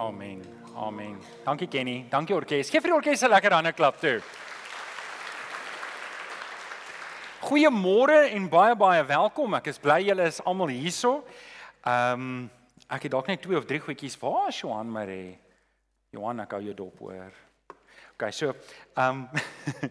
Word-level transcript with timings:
Amen. 0.00 0.40
Amen. 0.76 1.18
Dankie 1.44 1.68
Kenny. 1.68 2.06
Dankie 2.08 2.34
orkes. 2.34 2.70
Geef 2.72 2.80
vir 2.80 2.88
die 2.88 2.96
orkes 2.96 3.22
'n 3.22 3.28
lekker 3.28 3.52
hande 3.52 3.72
klap 3.72 4.00
toe. 4.00 4.22
Goeiemôre 7.40 8.32
en 8.32 8.48
baie 8.48 8.76
baie 8.76 9.04
welkom. 9.04 9.54
Ek 9.54 9.66
is 9.66 9.78
bly 9.78 10.00
julle 10.00 10.24
is 10.26 10.40
almal 10.40 10.68
hierso. 10.68 11.22
Ehm 11.84 12.20
um, 12.20 12.50
ek 12.88 13.02
het 13.02 13.12
dalk 13.12 13.26
net 13.26 13.42
twee 13.42 13.56
of 13.56 13.66
drie 13.66 13.80
goedjies. 13.80 14.16
Waar 14.18 14.48
is 14.48 14.60
Johan 14.60 14.90
Marie? 14.90 15.38
Johan, 16.10 16.40
ek 16.40 16.50
hou 16.50 16.62
jou 16.62 16.74
dop 16.74 16.98
hoor. 16.98 17.32
Okay, 18.20 18.32
so 18.32 18.52
ehm 18.96 19.08
um, 19.08 19.28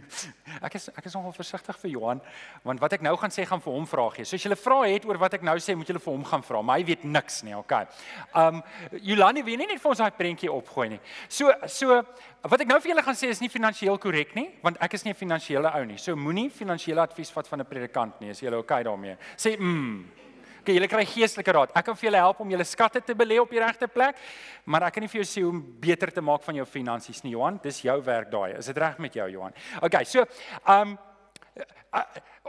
ek 0.68 0.75
is 0.77 0.84
ek 0.93 1.05
is 1.09 1.16
nogal 1.18 1.34
versigtig 1.34 1.77
vir 1.82 1.89
Johan 1.95 2.20
want 2.62 2.82
wat 2.84 2.94
ek 2.94 3.02
nou 3.02 3.16
gaan 3.18 3.34
sê 3.34 3.45
gaan 3.50 3.63
vir 3.63 3.73
hom 3.73 3.88
vra 3.89 4.05
gee. 4.13 4.25
So 4.30 4.38
as 4.38 4.45
'n 4.45 4.54
vraag 4.54 4.94
het 4.94 5.07
oor 5.09 5.18
wat 5.18 5.34
ek 5.34 5.41
nou 5.41 5.55
sê, 5.57 5.73
moet 5.73 5.89
jy 5.89 5.98
vir 5.98 6.13
hom 6.13 6.25
gaan 6.25 6.44
vra, 6.45 6.62
maar 6.62 6.77
hy 6.77 6.86
weet 6.86 7.04
niks 7.04 7.41
nie, 7.44 7.55
okay. 7.57 7.88
Ehm 8.36 8.62
um, 8.62 8.63
Jolani, 9.02 9.41
wie 9.44 9.57
net 9.57 9.81
vir 9.81 9.89
ons 9.89 9.98
daai 9.98 10.12
prentjie 10.12 10.52
opgooi 10.52 10.89
nie. 10.89 11.02
So 11.27 11.50
so 11.66 12.03
wat 12.44 12.62
ek 12.62 12.67
nou 12.67 12.80
vir 12.80 12.91
julle 12.91 13.05
gaan 13.08 13.17
sê 13.17 13.34
is 13.34 13.41
nie 13.41 13.50
finansiëel 13.50 13.98
korrek 13.98 14.36
nie, 14.36 14.52
want 14.61 14.77
ek 14.80 14.94
is 14.94 15.05
nie 15.05 15.14
'n 15.14 15.22
finansiële 15.25 15.73
ou 15.73 15.86
nie. 15.86 15.98
So 15.98 16.16
moenie 16.16 16.50
finansiële 16.52 17.02
advies 17.02 17.31
vat 17.31 17.48
van 17.48 17.61
'n 17.61 17.66
predikant 17.66 18.22
nie. 18.22 18.30
Is 18.30 18.41
jy 18.41 18.53
okay 18.53 18.84
daarmee? 18.84 19.17
Sê 19.38 19.58
mm 19.58 20.20
Okay, 20.59 20.76
julle 20.76 20.90
kry 20.91 21.05
geestelike 21.08 21.54
raad. 21.55 21.73
Ek 21.77 21.86
kan 21.88 21.98
vir 21.98 22.09
julle 22.09 22.23
help 22.23 22.40
om 22.44 22.49
julle 22.52 22.67
skatte 22.67 23.02
te 23.05 23.16
belê 23.17 23.40
op 23.40 23.52
die 23.54 23.62
regte 23.63 23.88
plek, 23.88 24.17
maar 24.66 24.88
ek 24.88 24.98
kan 24.98 25.05
nie 25.05 25.12
vir 25.12 25.22
jou 25.22 25.27
sê 25.27 25.44
hoe 25.45 25.54
om 25.54 25.62
beter 25.81 26.12
te 26.12 26.23
maak 26.26 26.44
van 26.44 26.59
jou 26.59 26.66
finansies 26.67 27.23
nie, 27.23 27.36
Johan. 27.36 27.62
Dis 27.63 27.84
jou 27.86 27.95
werk 28.05 28.31
daai. 28.34 28.58
Is 28.59 28.72
dit 28.72 28.81
reg 28.84 29.00
met 29.00 29.16
jou, 29.16 29.30
Johan? 29.38 29.55
Okay, 29.81 30.03
so, 30.05 30.26
ehm 30.66 30.95
um, 30.95 30.98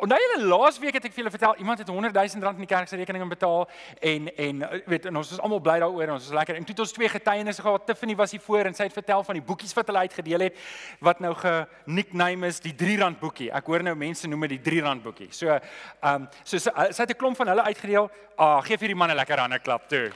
Onthou 0.00 0.16
julle 0.20 0.46
laasweek 0.48 0.96
het 0.96 1.04
ek 1.04 1.12
vir 1.12 1.22
julle 1.22 1.32
vertel 1.32 1.58
iemand 1.60 1.80
het 1.82 1.88
100 1.88 2.14
000 2.14 2.44
rand 2.44 2.60
in 2.60 2.64
die 2.64 2.68
kerk 2.70 2.88
se 2.88 2.96
rekening 2.96 3.28
betaal 3.28 3.66
en 4.00 4.28
en 4.36 4.62
weet 4.88 5.08
en 5.10 5.16
ons 5.20 5.32
is 5.32 5.40
almal 5.40 5.60
bly 5.60 5.76
daaroor 5.82 6.06
en 6.06 6.12
ons 6.14 6.28
is 6.30 6.36
lekker. 6.36 6.56
En 6.56 6.64
toe 6.64 6.74
het 6.74 6.82
ons 6.84 6.92
twee 6.96 7.08
getuienisse 7.08 7.62
gehad 7.62 7.86
Tiffany 7.86 8.16
was 8.16 8.32
hier 8.32 8.40
voor 8.44 8.70
en 8.70 8.76
sy 8.76 8.86
het 8.88 8.96
vertel 8.96 9.24
van 9.24 9.36
die 9.36 9.44
boekies 9.44 9.74
wat 9.76 9.90
hulle 9.92 10.04
uitgedeel 10.06 10.46
het 10.46 10.60
wat 11.00 11.20
nou 11.20 11.34
ge-nickname 11.34 12.48
is 12.48 12.60
die 12.64 12.74
3 12.74 12.98
rand 13.02 13.20
boekie. 13.20 13.50
Ek 13.52 13.66
hoor 13.66 13.84
nou 13.84 13.96
mense 13.96 14.28
noem 14.28 14.46
dit 14.48 14.56
die 14.56 14.62
3 14.70 14.84
rand 14.88 15.04
boekie. 15.04 15.28
So 15.36 15.52
ehm 15.52 16.14
um, 16.14 16.28
so 16.44 16.56
sy, 16.56 16.70
sy 16.70 17.02
het 17.02 17.10
'n 17.10 17.20
klomp 17.20 17.36
van 17.36 17.52
hulle 17.52 17.66
uitgedeel. 17.68 18.10
Ah 18.36 18.60
gee 18.62 18.78
vir 18.78 18.94
die 18.94 19.00
manne 19.02 19.14
lekker 19.14 19.38
hande 19.38 19.58
klap 19.58 19.88
toe. 19.88 20.10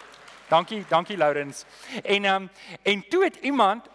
Dankie 0.48 0.84
dankie 0.88 1.16
Lourens 1.16 1.64
en 2.02 2.24
ehm 2.24 2.42
um, 2.42 2.50
en 2.82 3.04
toe 3.08 3.24
het 3.24 3.36
iemand 3.42 3.88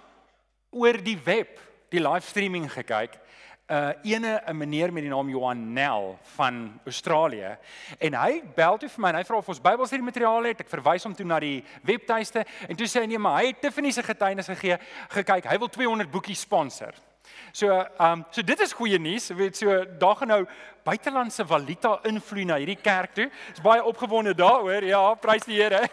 oor 0.69 0.97
die 1.03 1.17
web 1.23 1.59
die 1.89 2.01
livestreaming 2.01 2.69
gekyk 2.71 3.17
uh 3.69 3.91
ene 4.03 4.41
'n 4.47 4.57
meneer 4.57 4.93
met 4.93 5.03
die 5.03 5.11
naam 5.11 5.29
Johan 5.29 5.73
Nel 5.73 6.17
van 6.35 6.79
Australië 6.85 7.57
en 7.97 8.13
hy 8.13 8.41
bel 8.55 8.77
toe 8.77 8.89
vir 8.89 9.01
my 9.01 9.09
en 9.09 9.15
hy 9.15 9.23
vra 9.23 9.37
of 9.37 9.49
ons 9.49 9.61
Bybelstudie 9.61 10.05
materiaal 10.05 10.43
het. 10.43 10.59
Ek 10.61 10.69
verwys 10.69 11.03
hom 11.03 11.15
toe 11.15 11.25
na 11.25 11.39
die 11.39 11.63
webtuiste 11.83 12.45
en 12.67 12.75
toe 12.75 12.87
sê 12.87 13.01
hy 13.01 13.05
nee, 13.05 13.17
maar 13.17 13.41
hy 13.41 13.47
het 13.47 13.61
Tiffany 13.61 13.91
se 13.91 14.03
getuienis 14.03 14.47
gegee, 14.47 14.77
gekyk. 15.09 15.45
Hy 15.45 15.57
wil 15.57 15.69
200 15.69 16.11
boekies 16.11 16.39
sponsor. 16.39 16.93
So 17.51 17.69
ehm 17.69 18.11
um, 18.11 18.25
so 18.31 18.41
dit 18.41 18.59
is 18.59 18.73
goeie 18.73 18.99
nuus. 18.99 19.29
Jy 19.29 19.35
weet 19.35 19.57
so 19.57 19.85
daar 19.99 20.15
gaan 20.15 20.27
nou 20.27 20.45
buitelandse 20.83 21.45
valuta 21.45 21.99
invloei 22.09 22.45
na 22.45 22.57
hierdie 22.57 22.77
kerk 22.81 23.13
toe. 23.13 23.29
Is 23.53 23.61
baie 23.61 23.83
opgewonde 23.83 24.33
daaroor. 24.33 24.83
Ja, 24.83 25.01
prys 25.15 25.45
die 25.45 25.59
Here. 25.59 25.87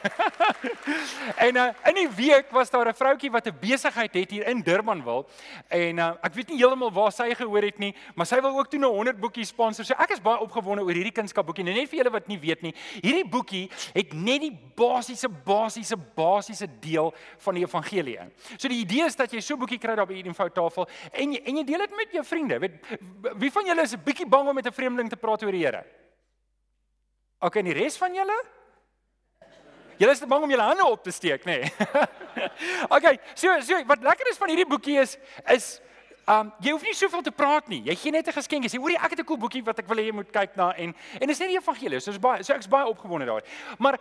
en 1.46 1.56
uh, 1.56 1.68
in 1.90 2.00
die 2.00 2.08
week 2.16 2.50
was 2.54 2.70
daar 2.70 2.88
'n 2.88 2.94
vroutjie 2.94 3.30
wat 3.30 3.46
'n 3.46 3.58
besigheid 3.60 4.14
het 4.14 4.30
hier 4.30 4.46
in 4.46 4.62
Durban 4.62 5.02
wil 5.04 5.26
en 5.68 5.98
uh, 5.98 6.12
ek 6.22 6.34
weet 6.34 6.48
nie 6.48 6.58
heeltemal 6.58 6.92
waar 6.92 7.12
sy 7.12 7.34
gehoor 7.34 7.62
het 7.62 7.78
nie, 7.78 7.94
maar 8.14 8.26
sy 8.26 8.40
wil 8.40 8.58
ook 8.58 8.70
toe 8.70 8.80
'n 8.80 8.84
100 8.84 9.20
boekies 9.20 9.48
sponsor. 9.48 9.84
So 9.84 9.94
ek 9.98 10.10
is 10.10 10.20
baie 10.20 10.38
opgewonde 10.38 10.82
oor 10.82 10.94
hierdie 10.94 11.12
kunskapboekie. 11.12 11.64
Nou 11.64 11.74
net 11.74 11.88
vir 11.88 11.98
julle 11.98 12.12
wat 12.12 12.28
nie 12.28 12.38
weet 12.38 12.62
nie, 12.62 12.74
hierdie 13.02 13.28
boekie 13.28 13.70
het 13.94 14.12
net 14.12 14.40
die 14.40 14.54
basiese 14.76 15.28
basiese 15.28 15.96
basiese 15.96 16.68
deel 16.80 17.14
van 17.38 17.54
die 17.54 17.64
evangelie 17.64 18.18
in. 18.18 18.32
So 18.56 18.68
die 18.68 18.80
idee 18.80 19.06
is 19.06 19.16
dat 19.16 19.32
jy 19.32 19.40
so 19.40 19.56
boekie 19.56 19.78
kry 19.78 19.94
daar 19.96 20.06
by 20.06 20.14
hierdie 20.14 20.34
foutafel 20.34 20.88
en 21.12 21.32
jy, 21.32 21.42
en 21.44 21.56
jy 21.56 21.64
deel 21.64 21.84
dit 21.86 21.96
met 21.96 22.12
jou 22.12 22.24
vriende. 22.24 22.58
Weet 22.58 22.72
wie 23.36 23.50
van 23.50 23.66
julle 23.66 23.82
is 23.82 23.94
'n 23.94 24.02
bietjie 24.04 24.26
bang 24.26 24.48
om 24.48 24.54
met 24.54 24.66
'n 24.66 24.72
vreemdeling 24.76 25.10
te 25.12 25.18
praat 25.20 25.42
oor 25.42 25.56
die 25.56 25.64
Here? 25.64 25.82
OK, 27.44 27.58
en 27.60 27.70
die 27.70 27.76
res 27.76 27.98
van 28.00 28.14
julle? 28.16 28.36
Julle 29.96 30.12
is 30.12 30.20
te 30.20 30.28
bang 30.28 30.44
om 30.44 30.52
julle 30.52 30.68
hande 30.68 30.84
op 30.84 31.02
te 31.04 31.12
steek, 31.14 31.44
nê? 31.48 31.58
Nee. 31.64 32.46
OK, 32.96 33.10
so 33.34 33.56
so 33.64 33.80
wat 33.88 34.04
lekker 34.04 34.28
is 34.30 34.40
van 34.40 34.52
hierdie 34.52 34.68
boekie 34.68 35.00
is 35.00 35.16
is 35.56 35.76
Um 36.26 36.48
jy 36.58 36.72
hoef 36.74 36.82
nie 36.82 36.94
soveel 36.98 37.22
te 37.22 37.30
praat 37.30 37.68
nie. 37.70 37.84
Jy 37.86 37.94
gee 38.00 38.10
net 38.10 38.26
'n 38.26 38.34
geskenk. 38.34 38.64
Jy 38.66 38.70
sê, 38.70 38.80
"Hoorie, 38.82 38.98
ek 38.98 39.10
het 39.14 39.20
'n 39.20 39.24
cool 39.24 39.38
boekie 39.38 39.62
wat 39.62 39.78
ek 39.78 39.86
wil 39.86 39.96
hê 39.96 40.06
jy 40.10 40.12
moet 40.12 40.30
kyk 40.32 40.56
na 40.56 40.74
en 40.74 40.94
en 41.20 41.28
dis 41.28 41.38
net 41.38 41.48
die 41.48 41.56
evangelie. 41.56 42.00
So 42.00 42.10
is 42.10 42.18
baie 42.18 42.42
so 42.42 42.52
ek's 42.52 42.66
baie 42.66 42.84
opgewonde 42.84 43.26
daaroor. 43.26 43.46
Maar 43.78 43.98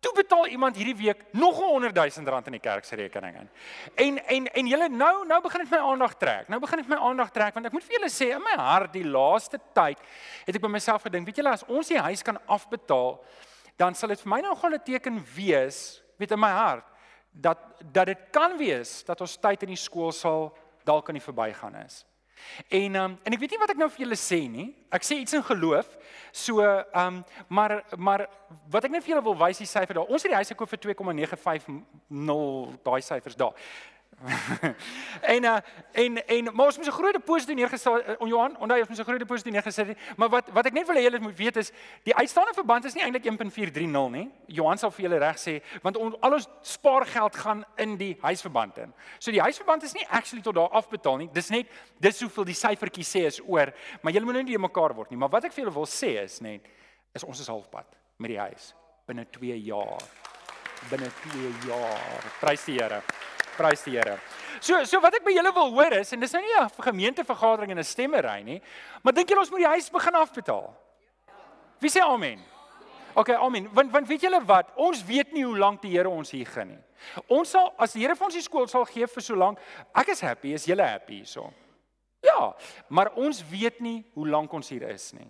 toe 0.00 0.12
betaal 0.14 0.46
iemand 0.46 0.76
hierdie 0.76 0.96
week 0.96 1.24
nog 1.32 1.58
'n 1.58 1.64
100 1.64 1.94
000 1.94 2.30
rand 2.30 2.46
in 2.46 2.52
die 2.52 2.60
kerk 2.60 2.84
se 2.84 2.96
rekening 2.96 3.36
in. 3.36 3.48
En 3.94 4.26
en 4.26 4.46
en 4.52 4.66
julle 4.66 4.88
nou 4.88 5.26
nou 5.26 5.40
begin 5.42 5.60
dit 5.60 5.70
my 5.70 5.78
aandag 5.78 6.14
trek. 6.14 6.48
Nou 6.48 6.60
begin 6.60 6.78
dit 6.78 6.88
my 6.88 6.96
aandag 6.96 7.30
trek 7.30 7.54
want 7.54 7.66
ek 7.66 7.72
moet 7.72 7.84
vir 7.84 7.98
julle 7.98 8.10
sê 8.10 8.30
in 8.34 8.42
my 8.42 8.62
hart 8.62 8.92
die 8.92 9.04
laaste 9.04 9.58
tyd 9.72 9.98
het 10.46 10.54
ek 10.54 10.62
by 10.62 10.68
myself 10.68 11.02
gedink, 11.02 11.26
weet 11.26 11.36
julle 11.36 11.50
as 11.50 11.64
ons 11.66 11.88
die 11.88 12.00
huis 12.00 12.22
kan 12.22 12.38
afbetaal, 12.46 13.24
dan 13.76 13.94
sal 13.94 14.08
dit 14.08 14.20
vir 14.20 14.30
my 14.30 14.40
nou 14.40 14.56
gaan 14.56 14.74
'n 14.74 14.82
teken 14.84 15.24
wees, 15.34 16.02
weet 16.18 16.30
in 16.30 16.40
my 16.40 16.50
hart 16.50 16.84
dat 17.30 17.58
dat 17.92 18.06
dit 18.06 18.18
kan 18.30 18.56
wees 18.56 19.04
dat 19.04 19.20
ons 19.20 19.36
tyd 19.36 19.62
in 19.62 19.68
die 19.68 19.76
skool 19.76 20.12
sal 20.12 20.56
dalk 20.84 21.08
aan 21.08 21.18
die 21.18 21.28
verbygaan 21.32 21.74
is. 21.74 22.04
En 22.68 22.96
um, 23.02 23.18
en 23.22 23.32
ek 23.36 23.40
weet 23.40 23.54
nie 23.54 23.60
wat 23.60 23.72
ek 23.74 23.80
nou 23.80 23.88
vir 23.92 24.04
julle 24.04 24.18
sê 24.20 24.40
nie. 24.50 24.68
Ek 24.94 25.04
sê 25.06 25.18
iets 25.22 25.36
in 25.36 25.44
geloof. 25.46 25.88
So 26.32 26.60
ehm 26.62 27.20
um, 27.20 27.24
maar 27.48 27.82
maar 27.96 28.26
wat 28.70 28.84
ek 28.84 28.94
net 28.94 29.04
vir 29.04 29.14
julle 29.14 29.24
wil 29.24 29.38
wys 29.40 29.60
die 29.62 29.68
syfer 29.68 30.00
daar. 30.00 30.10
Ons 30.12 30.22
het 30.26 30.32
die 30.32 30.40
huis 30.40 30.52
gekoop 30.52 30.70
vir 30.74 30.82
2,950 30.88 32.80
daai 32.86 33.02
syfers 33.02 33.38
daar. 33.38 33.54
en 35.34 35.44
uh, 35.44 35.56
en 35.92 36.26
en 36.26 36.44
maar 36.54 36.66
ons 36.66 36.76
moet 36.76 36.86
'n 36.86 36.90
groot 36.90 37.12
deposito 37.12 37.52
neergesit 37.52 38.08
uh, 38.08 38.14
on 38.18 38.28
Johan, 38.28 38.56
onthou 38.58 38.78
ons 38.78 38.88
moet 38.88 38.98
'n 38.98 39.04
groot 39.04 39.18
deposito 39.18 39.50
neergesit. 39.50 39.98
Maar 40.16 40.28
wat 40.28 40.48
wat 40.52 40.66
ek 40.66 40.72
net 40.72 40.86
wil 40.86 40.96
hê 40.96 41.02
julle 41.02 41.20
moet 41.20 41.36
weet 41.36 41.56
is 41.56 41.72
die 42.02 42.14
uitstaande 42.14 42.54
verband 42.54 42.84
is 42.84 42.94
nie 42.94 43.02
eintlik 43.02 43.24
1.430 43.24 44.10
nie. 44.10 44.30
Johan 44.46 44.78
sal 44.78 44.90
vir 44.90 45.02
julle 45.02 45.18
reg 45.18 45.36
sê 45.38 45.62
want 45.82 45.96
on, 45.96 46.16
al 46.20 46.32
ons 46.32 46.48
spaargeld 46.60 47.36
gaan 47.36 47.64
in 47.76 47.96
die 47.96 48.16
huisverband 48.20 48.78
in. 48.78 48.94
So 49.18 49.30
die 49.30 49.40
huisverband 49.40 49.82
is 49.82 49.92
nie 49.92 50.06
actually 50.08 50.42
tot 50.42 50.54
daar 50.54 50.70
afbetaal 50.70 51.16
nie. 51.16 51.28
Dis 51.32 51.48
net 51.48 51.68
dis 51.98 52.20
hoeveel 52.20 52.44
die 52.44 52.54
syfertjie 52.54 53.04
sê 53.04 53.26
is 53.26 53.40
oor, 53.40 53.72
maar 54.00 54.12
julle 54.12 54.24
moet 54.24 54.34
nou 54.34 54.42
nie 54.42 54.58
mekaar 54.58 54.94
word 54.94 55.10
nie. 55.10 55.18
Maar 55.18 55.28
wat 55.28 55.44
ek 55.44 55.52
vir 55.52 55.64
julle 55.64 55.74
wil 55.74 55.86
sê 55.86 56.22
is 56.24 56.40
net 56.40 56.64
is 57.14 57.24
ons 57.24 57.40
is 57.40 57.48
halfpad 57.48 57.86
met 58.16 58.30
die 58.30 58.40
huis 58.40 58.74
binne 59.06 59.26
2 59.30 59.56
jaar. 59.62 60.02
Binne 60.90 61.10
2 61.30 61.54
jaar. 61.68 62.32
Prys 62.40 62.64
die 62.64 62.80
Here. 62.80 63.02
Prys 63.56 63.84
die 63.84 63.96
Here. 63.96 64.18
So 64.60 64.84
so 64.84 65.00
wat 65.00 65.14
ek 65.18 65.24
by 65.24 65.34
julle 65.36 65.52
wil 65.54 65.72
hoor 65.74 65.98
is 65.98 66.12
en 66.12 66.20
dis 66.20 66.32
nou 66.32 66.42
nie 66.42 66.56
'n 66.60 66.70
gemeentevergadering 66.82 67.70
en 67.70 67.78
'n 67.78 67.84
stemmery 67.84 68.42
nie, 68.42 68.62
maar 69.02 69.12
dink 69.12 69.28
julle 69.28 69.40
ons 69.40 69.50
moet 69.50 69.60
die 69.60 69.74
huis 69.74 69.90
begin 69.90 70.14
afbetaal? 70.14 70.74
Wie 71.80 71.90
sê 71.90 72.00
amen? 72.00 72.40
OK, 73.14 73.30
amen. 73.30 73.68
Want 73.72 73.92
want 73.92 74.08
weet 74.08 74.20
julle 74.20 74.44
wat? 74.44 74.66
Ons 74.76 75.04
weet 75.04 75.32
nie 75.32 75.44
hoe 75.44 75.58
lank 75.58 75.82
die 75.82 75.90
Here 75.90 76.08
ons 76.08 76.30
hier 76.30 76.46
gaan 76.46 76.68
nie. 76.68 76.82
Ons 77.28 77.50
sal 77.50 77.72
as 77.78 77.92
die 77.92 78.02
Here 78.02 78.16
vir 78.16 78.26
ons 78.26 78.34
die 78.34 78.42
skool 78.42 78.68
sal 78.68 78.84
gee 78.84 79.06
vir 79.06 79.22
so 79.22 79.34
lank, 79.34 79.58
ek 79.94 80.08
is 80.08 80.20
happy, 80.20 80.52
is 80.52 80.66
julle 80.66 80.84
happy 80.84 81.22
hierso? 81.22 81.52
Ja, 82.22 82.54
maar 82.88 83.12
ons 83.16 83.42
weet 83.48 83.80
nie 83.80 84.04
hoe 84.14 84.28
lank 84.28 84.52
ons 84.52 84.68
hier 84.68 84.84
is 84.90 85.12
nie. 85.16 85.28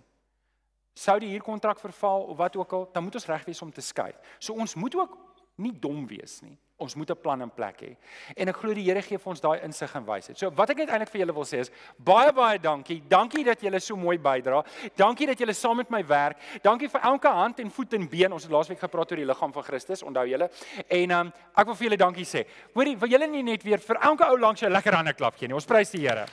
Sou 0.97 1.19
die 1.21 1.29
huurkontrak 1.29 1.79
verval 1.79 2.25
of 2.31 2.37
wat 2.37 2.55
ook 2.57 2.73
al, 2.73 2.89
dan 2.93 3.03
moet 3.05 3.15
ons 3.15 3.27
reg 3.29 3.45
wees 3.45 3.61
om 3.61 3.71
te 3.71 3.81
skei. 3.85 4.11
So 4.39 4.53
ons 4.53 4.75
moet 4.75 4.95
ook 4.95 5.17
nie 5.61 5.71
dom 5.71 6.07
wees 6.09 6.41
nie. 6.41 6.57
Ons 6.77 6.93
moet 6.95 7.09
'n 7.09 7.17
plan 7.21 7.41
in 7.41 7.49
plek 7.49 7.79
hê. 7.81 7.95
En 8.35 8.49
ek 8.49 8.57
glo 8.57 8.73
die 8.73 8.83
Here 8.83 9.01
gee 9.01 9.17
vir 9.17 9.29
ons 9.29 9.41
daai 9.41 9.63
insig 9.63 9.95
en 9.95 10.05
wysheid. 10.05 10.37
So 10.37 10.51
wat 10.51 10.69
ek 10.69 10.77
eintlik 10.77 11.09
vir 11.09 11.21
julle 11.21 11.33
wil 11.33 11.43
sê 11.43 11.59
is 11.59 11.71
baie 11.97 12.31
baie 12.31 12.59
dankie. 12.59 13.01
Dankie 13.07 13.43
dat 13.43 13.59
julle 13.59 13.79
so 13.79 13.95
mooi 13.95 14.17
bydra. 14.19 14.63
Dankie 14.95 15.25
dat 15.25 15.39
julle 15.39 15.53
saam 15.53 15.77
met 15.77 15.89
my 15.89 16.03
werk. 16.05 16.37
Dankie 16.61 16.87
vir 16.87 17.01
elke 17.01 17.27
hand 17.27 17.59
en 17.59 17.71
voet 17.71 17.93
en 17.93 18.07
been. 18.07 18.31
Ons 18.31 18.43
het 18.43 18.51
laasweek 18.51 18.79
gepraat 18.79 19.11
oor 19.11 19.17
die 19.17 19.25
liggaam 19.25 19.53
van 19.53 19.63
Christus, 19.63 20.03
onthou 20.03 20.27
julle? 20.27 20.49
En 20.87 21.11
um, 21.11 21.33
ek 21.55 21.65
wil 21.65 21.75
vir 21.75 21.87
julle 21.87 21.97
dankie 21.97 22.25
sê. 22.25 22.45
Hoorie, 22.75 22.95
wil 22.95 23.09
julle 23.09 23.27
nie 23.27 23.43
net 23.43 23.63
weer 23.63 23.79
vir 23.79 23.97
elke 24.01 24.29
ou 24.29 24.37
langs 24.37 24.59
jou 24.59 24.69
lekker 24.69 24.93
hande 24.93 25.13
klap 25.13 25.35
gee 25.35 25.47
nie? 25.47 25.55
Ons 25.55 25.65
prys 25.65 25.89
die 25.89 26.07
Here. 26.07 26.25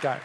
Gaan. 0.00 0.18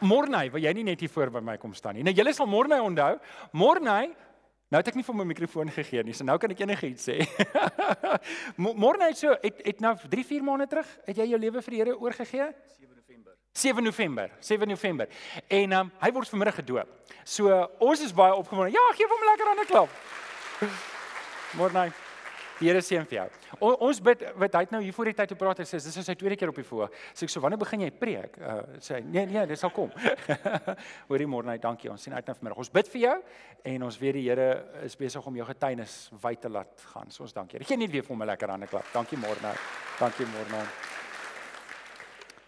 Morney, 0.00 0.50
wil 0.50 0.62
jy 0.62 0.72
nie 0.72 0.84
net 0.84 1.00
hier 1.00 1.10
voor 1.12 1.30
by 1.30 1.40
my 1.40 1.56
kom 1.60 1.74
staan 1.74 1.94
nie? 1.94 2.04
Nou 2.06 2.12
julle 2.14 2.32
sal 2.32 2.46
Morney 2.46 2.80
onthou. 2.80 3.18
Morney 3.52 4.14
Nou 4.74 4.80
het 4.82 4.88
ek 4.90 4.96
nie 4.98 5.04
vir 5.06 5.14
my 5.14 5.24
mikrofoon 5.30 5.68
gegee 5.70 6.02
nie, 6.02 6.16
so 6.18 6.26
nou 6.26 6.34
kan 6.42 6.50
ek 6.50 6.64
enigiets 6.64 7.04
sê. 7.06 7.20
Môre 8.64 8.98
net 8.98 9.20
so, 9.20 9.30
het 9.44 9.60
het 9.62 9.84
nou 9.84 9.92
3, 9.94 10.24
4 10.26 10.42
maande 10.42 10.66
terug, 10.66 10.88
het 11.06 11.20
jy 11.20 11.28
jou 11.30 11.38
lewe 11.38 11.62
vir 11.62 11.76
die 11.76 11.78
Here 11.78 11.94
oorgegee? 11.94 12.48
7 12.74 12.90
November. 12.90 13.36
7 13.54 13.86
November, 13.86 14.34
7 14.42 14.68
November. 14.72 15.14
En 15.46 15.76
um, 15.78 15.92
hy 16.02 16.10
word 16.16 16.32
vanmiddag 16.32 16.58
gedoop. 16.58 17.14
So 17.22 17.54
ons 17.78 18.02
is 18.02 18.16
baie 18.18 18.34
opgewonde. 18.34 18.74
Ja, 18.74 18.82
gee 18.98 19.06
hom 19.14 19.28
lekker 19.30 19.52
aan 19.52 19.62
'n 19.62 19.70
klap. 19.70 19.94
Môre 21.60 21.78
net. 21.78 22.03
Die 22.60 22.68
Here 22.68 22.78
seën 22.84 23.06
vir 23.10 23.16
jou. 23.16 23.24
O, 23.58 23.72
ons 23.88 23.98
bid 24.04 24.20
wat 24.38 24.54
hy 24.54 24.60
het 24.62 24.74
nou 24.74 24.80
hier 24.84 24.94
voor 24.94 25.08
die 25.10 25.16
tyd 25.18 25.32
te 25.32 25.38
praat 25.38 25.58
en 25.58 25.66
sê 25.66 25.80
dis 25.82 25.96
is 25.98 26.06
sy 26.06 26.14
tweede 26.18 26.36
keer 26.38 26.52
op 26.52 26.60
die 26.60 26.66
voor. 26.66 26.92
Sê 27.10 27.26
ek 27.26 27.32
so 27.32 27.42
wanneer 27.42 27.58
begin 27.58 27.82
jy 27.82 27.90
preek? 27.98 28.38
Uh 28.38 28.78
sê 28.84 29.00
nee 29.02 29.26
nee, 29.26 29.42
dit 29.50 29.58
sal 29.58 29.72
kom. 29.74 29.90
Hoorie 31.10 31.26
môre 31.30 31.50
net, 31.50 31.62
dankie. 31.64 31.90
Ons 31.90 32.06
sien 32.06 32.14
uit 32.14 32.22
na 32.22 32.36
vanmiddag. 32.38 32.62
Ons 32.62 32.70
bid 32.74 32.92
vir 32.94 33.02
jou 33.08 33.16
en 33.74 33.88
ons 33.88 34.00
weet 34.04 34.18
die 34.20 34.24
Here 34.28 34.48
is 34.86 34.94
besig 35.00 35.26
om 35.26 35.40
jou 35.40 35.48
getuienis 35.50 35.98
wyd 36.22 36.44
te 36.46 36.52
laat 36.52 36.86
gaan. 36.94 37.10
So 37.10 37.26
ons 37.26 37.34
dankie. 37.34 37.58
Geen 37.66 37.82
net 37.82 37.90
weer 37.90 38.06
vir 38.06 38.14
hom 38.14 38.22
'n 38.22 38.30
lekker 38.30 38.54
hande 38.54 38.70
klap. 38.70 38.86
Dankie 38.94 39.18
môre 39.18 39.42
nou. 39.42 39.54
Dankie 39.98 40.26
môre 40.26 40.50
nou. 40.54 40.64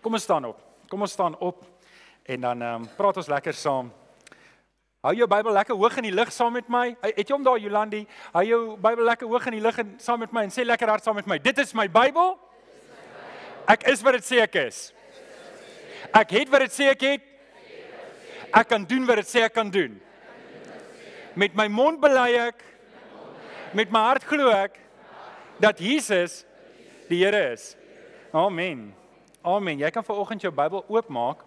Kom 0.03 0.15
ons 0.15 0.23
staan 0.23 0.45
op. 0.45 0.63
Kom 0.89 1.03
ons 1.03 1.13
staan 1.13 1.35
op 1.41 1.65
en 2.23 2.41
dan 2.41 2.63
ehm 2.63 2.83
um, 2.83 2.89
praat 2.97 3.17
ons 3.17 3.29
lekker 3.29 3.55
saam. 3.55 4.06
Hou 5.05 5.13
jou 5.15 5.27
Bybel 5.29 5.53
lekker 5.53 5.77
hoog 5.77 5.97
in 6.01 6.09
die 6.09 6.15
lig 6.15 6.33
saam 6.33 6.55
met 6.57 6.69
my. 6.73 6.89
Het 7.05 7.29
jy 7.29 7.35
hom 7.35 7.45
daar 7.47 7.61
Jolandi? 7.61 8.03
Hou 8.33 8.43
jou 8.47 8.61
Bybel 8.81 9.05
lekker 9.07 9.29
hoog 9.31 9.47
in 9.51 9.59
die 9.59 9.63
lig 9.63 9.79
en 9.83 9.95
saam 10.03 10.23
met 10.25 10.33
my 10.35 10.47
en 10.47 10.55
sê 10.55 10.65
lekker 10.65 10.91
hard 10.91 11.05
saam 11.05 11.19
met 11.21 11.29
my. 11.31 11.39
Dit 11.43 11.61
is 11.63 11.75
my 11.77 11.87
Bybel. 11.93 12.35
Ek 13.71 13.87
is 13.93 14.03
wat 14.07 14.17
dit 14.19 14.27
sê 14.27 14.41
ek 14.43 14.59
is. 14.65 14.81
Ek 16.15 16.35
het 16.39 16.51
wat 16.51 16.65
dit 16.67 16.75
sê 16.75 16.91
ek 16.95 17.07
het. 17.07 17.31
Ek 18.57 18.69
kan 18.71 18.85
doen 18.89 19.07
wat 19.07 19.21
dit 19.21 19.31
sê 19.31 19.45
ek 19.47 19.55
kan 19.55 19.71
doen. 19.71 19.97
Met 21.37 21.55
my 21.59 21.69
mond 21.69 22.01
bely 22.01 22.31
ek 22.47 22.65
met 23.77 23.91
my 23.93 24.07
hart 24.09 24.25
glo 24.25 24.49
ek 24.55 24.79
dat 25.61 25.81
Jesus 25.83 26.45
die 27.11 27.23
Here 27.23 27.53
is. 27.53 27.75
Amen. 28.35 28.89
Amen. 29.47 29.79
Jy 29.79 29.91
kan 29.95 30.05
vanoggend 30.05 30.43
jou 30.43 30.51
Bybel 30.55 30.83
oopmaak 30.89 31.45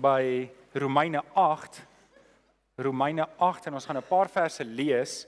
by 0.00 0.48
Romeine 0.72 1.20
8 1.36 1.82
Romeine 2.76 3.26
8 3.38 3.66
en 3.66 3.74
ons 3.74 3.86
gaan 3.86 3.96
'n 3.96 4.08
paar 4.08 4.28
verse 4.28 4.64
lees 4.64 5.26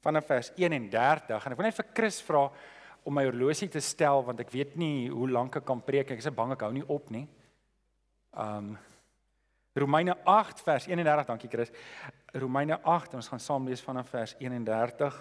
vanaf 0.00 0.26
vers 0.26 0.52
31 0.56 1.46
en 1.46 1.52
ek 1.52 1.58
wil 1.58 1.66
net 1.66 1.76
vir 1.76 1.92
Chris 1.94 2.22
vra 2.22 2.50
om 3.04 3.14
my 3.14 3.24
horlosie 3.24 3.68
te 3.68 3.80
stel 3.80 4.24
want 4.24 4.40
ek 4.40 4.50
weet 4.50 4.76
nie 4.76 5.08
hoe 5.08 5.28
lank 5.28 5.56
ek 5.56 5.64
kan 5.64 5.80
preek 5.80 6.10
ek 6.10 6.18
is 6.18 6.30
bang 6.30 6.52
ek 6.52 6.60
hou 6.60 6.72
nie 6.72 6.86
op 6.88 7.10
nie. 7.10 7.28
Um 8.32 8.78
Romeine 9.74 10.14
8 10.24 10.60
vers 10.62 10.86
31 10.86 11.26
dankie 11.26 11.50
Chris. 11.50 11.72
Romeine 12.32 12.78
8 12.82 13.14
ons 13.14 13.28
gaan 13.28 13.40
saam 13.40 13.66
lees 13.66 13.82
vanaf 13.82 14.08
vers 14.08 14.36
31. 14.38 15.16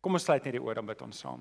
Kom 0.00 0.12
ons 0.12 0.22
sluit 0.22 0.44
net 0.44 0.52
die 0.52 0.62
oor 0.62 0.74
dan 0.74 0.86
bid 0.86 1.00
ons 1.02 1.18
saam. 1.18 1.40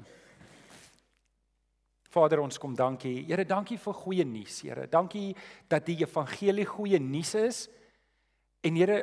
Vader, 2.16 2.42
ons 2.44 2.60
kom 2.62 2.76
dankie. 2.78 3.26
Here, 3.28 3.44
dankie 3.48 3.78
vir 3.82 3.98
goeie 4.00 4.26
nuus, 4.28 4.62
Here. 4.64 4.88
Dankie 4.92 5.34
dat 5.72 5.86
die 5.88 5.98
evangelie 6.04 6.68
goeie 6.70 7.00
nuus 7.04 7.34
is. 7.40 7.62
En 8.66 8.78
Here, 8.80 9.02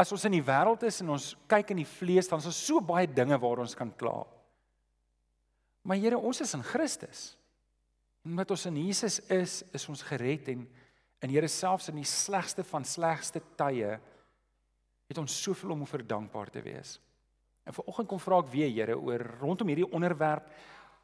as 0.00 0.10
ons 0.12 0.26
in 0.26 0.38
die 0.38 0.44
wêreld 0.44 0.82
is 0.88 1.00
en 1.04 1.14
ons 1.14 1.32
kyk 1.50 1.74
in 1.74 1.82
die 1.82 1.88
vlees, 1.88 2.28
dan 2.30 2.42
is 2.42 2.48
daar 2.48 2.56
so 2.56 2.82
baie 2.84 3.08
dinge 3.08 3.38
waar 3.40 3.62
ons 3.62 3.76
kan 3.78 3.92
kla. 4.00 4.24
Maar 5.86 6.00
Here, 6.02 6.18
ons 6.18 6.42
is 6.42 6.54
in 6.58 6.66
Christus. 6.66 7.30
En 8.24 8.34
omdat 8.34 8.50
ons 8.56 8.66
in 8.68 8.82
Jesus 8.82 9.20
is, 9.32 9.60
is 9.72 9.88
ons 9.88 10.06
gered 10.10 10.52
en 10.52 10.68
en 11.20 11.28
Here 11.28 11.48
selfs 11.52 11.90
in 11.92 11.98
die 12.00 12.08
slegste 12.08 12.64
van 12.64 12.84
slegste 12.88 13.42
tye 13.60 13.98
het 15.10 15.18
ons 15.20 15.34
soveel 15.42 15.74
om 15.74 15.82
vir 15.84 16.04
dankbaar 16.08 16.48
te 16.54 16.62
wees. 16.64 16.94
En 17.68 17.76
vanoggend 17.76 18.08
kom 18.08 18.22
vra 18.22 18.38
ek 18.40 18.52
weer 18.54 18.70
Here 18.72 18.96
oor 18.96 19.24
rondom 19.42 19.68
hierdie 19.68 19.88
onderwerp 19.92 20.48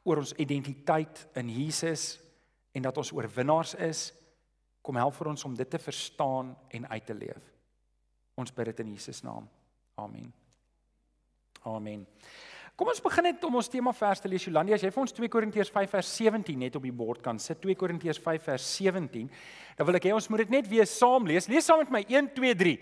oor 0.06 0.22
ons 0.22 0.34
identiteit 0.38 1.26
in 1.34 1.50
Jesus 1.50 2.14
en 2.76 2.86
dat 2.86 2.98
ons 3.00 3.12
oorwinnaars 3.12 3.74
is. 3.82 4.08
Kom 4.86 4.98
help 5.00 5.16
vir 5.18 5.32
ons 5.32 5.44
om 5.48 5.54
dit 5.58 5.70
te 5.70 5.80
verstaan 5.82 6.54
en 6.78 6.88
uit 6.88 7.06
te 7.06 7.14
leef. 7.14 7.52
Ons 8.38 8.52
bid 8.54 8.70
dit 8.70 8.84
in 8.84 8.92
Jesus 8.94 9.22
naam. 9.26 9.48
Amen. 9.98 10.28
Amen. 11.66 12.04
Kom 12.76 12.90
ons 12.92 13.00
begin 13.00 13.24
net 13.24 13.44
om 13.48 13.54
ons 13.56 13.70
tema 13.72 13.90
vers 13.96 14.20
te 14.20 14.28
lees. 14.28 14.44
Jolandi, 14.44 14.74
as 14.76 14.82
jy 14.84 14.90
vir 14.92 15.00
ons 15.00 15.14
2 15.16 15.30
Korintiërs 15.32 15.70
5 15.72 15.94
vers 15.96 16.10
17 16.18 16.58
net 16.60 16.74
op 16.76 16.84
die 16.84 16.92
bord 16.92 17.22
kan 17.24 17.40
sit. 17.40 17.56
2 17.62 17.74
Korintiërs 17.80 18.20
5 18.20 18.44
vers 18.50 18.66
17. 18.76 19.30
Dan 19.78 19.88
wil 19.88 19.96
ek 19.96 20.10
hê 20.10 20.12
ons 20.12 20.28
moet 20.28 20.44
dit 20.44 20.52
net 20.58 20.68
weer 20.68 20.84
saam 20.90 21.24
lees. 21.26 21.48
Lees 21.48 21.64
saam 21.64 21.80
met 21.80 21.94
my 21.94 22.02
1 22.04 22.28
2 22.36 22.58
3. 22.60 22.74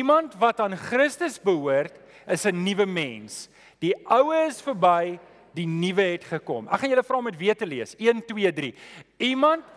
Iemand 0.00 0.34
wat 0.42 0.60
aan 0.64 0.74
Christus 0.74 1.38
behoort, 1.38 1.94
is 2.26 2.44
'n 2.46 2.58
nuwe 2.64 2.86
mens. 2.86 3.48
Die 3.78 3.94
ou 4.10 4.34
is 4.34 4.60
verby, 4.60 5.18
die 5.56 5.66
nuwe 5.66 6.02
het 6.14 6.24
gekom. 6.24 6.68
Ek 6.68 6.82
gaan 6.82 6.92
julle 6.94 7.06
vra 7.06 7.20
om 7.20 7.28
dit 7.30 7.40
weer 7.40 7.58
te 7.58 7.68
lees. 7.68 7.96
1 7.98 8.24
2 8.28 8.52
3. 8.52 8.74
Iemand 9.30 9.76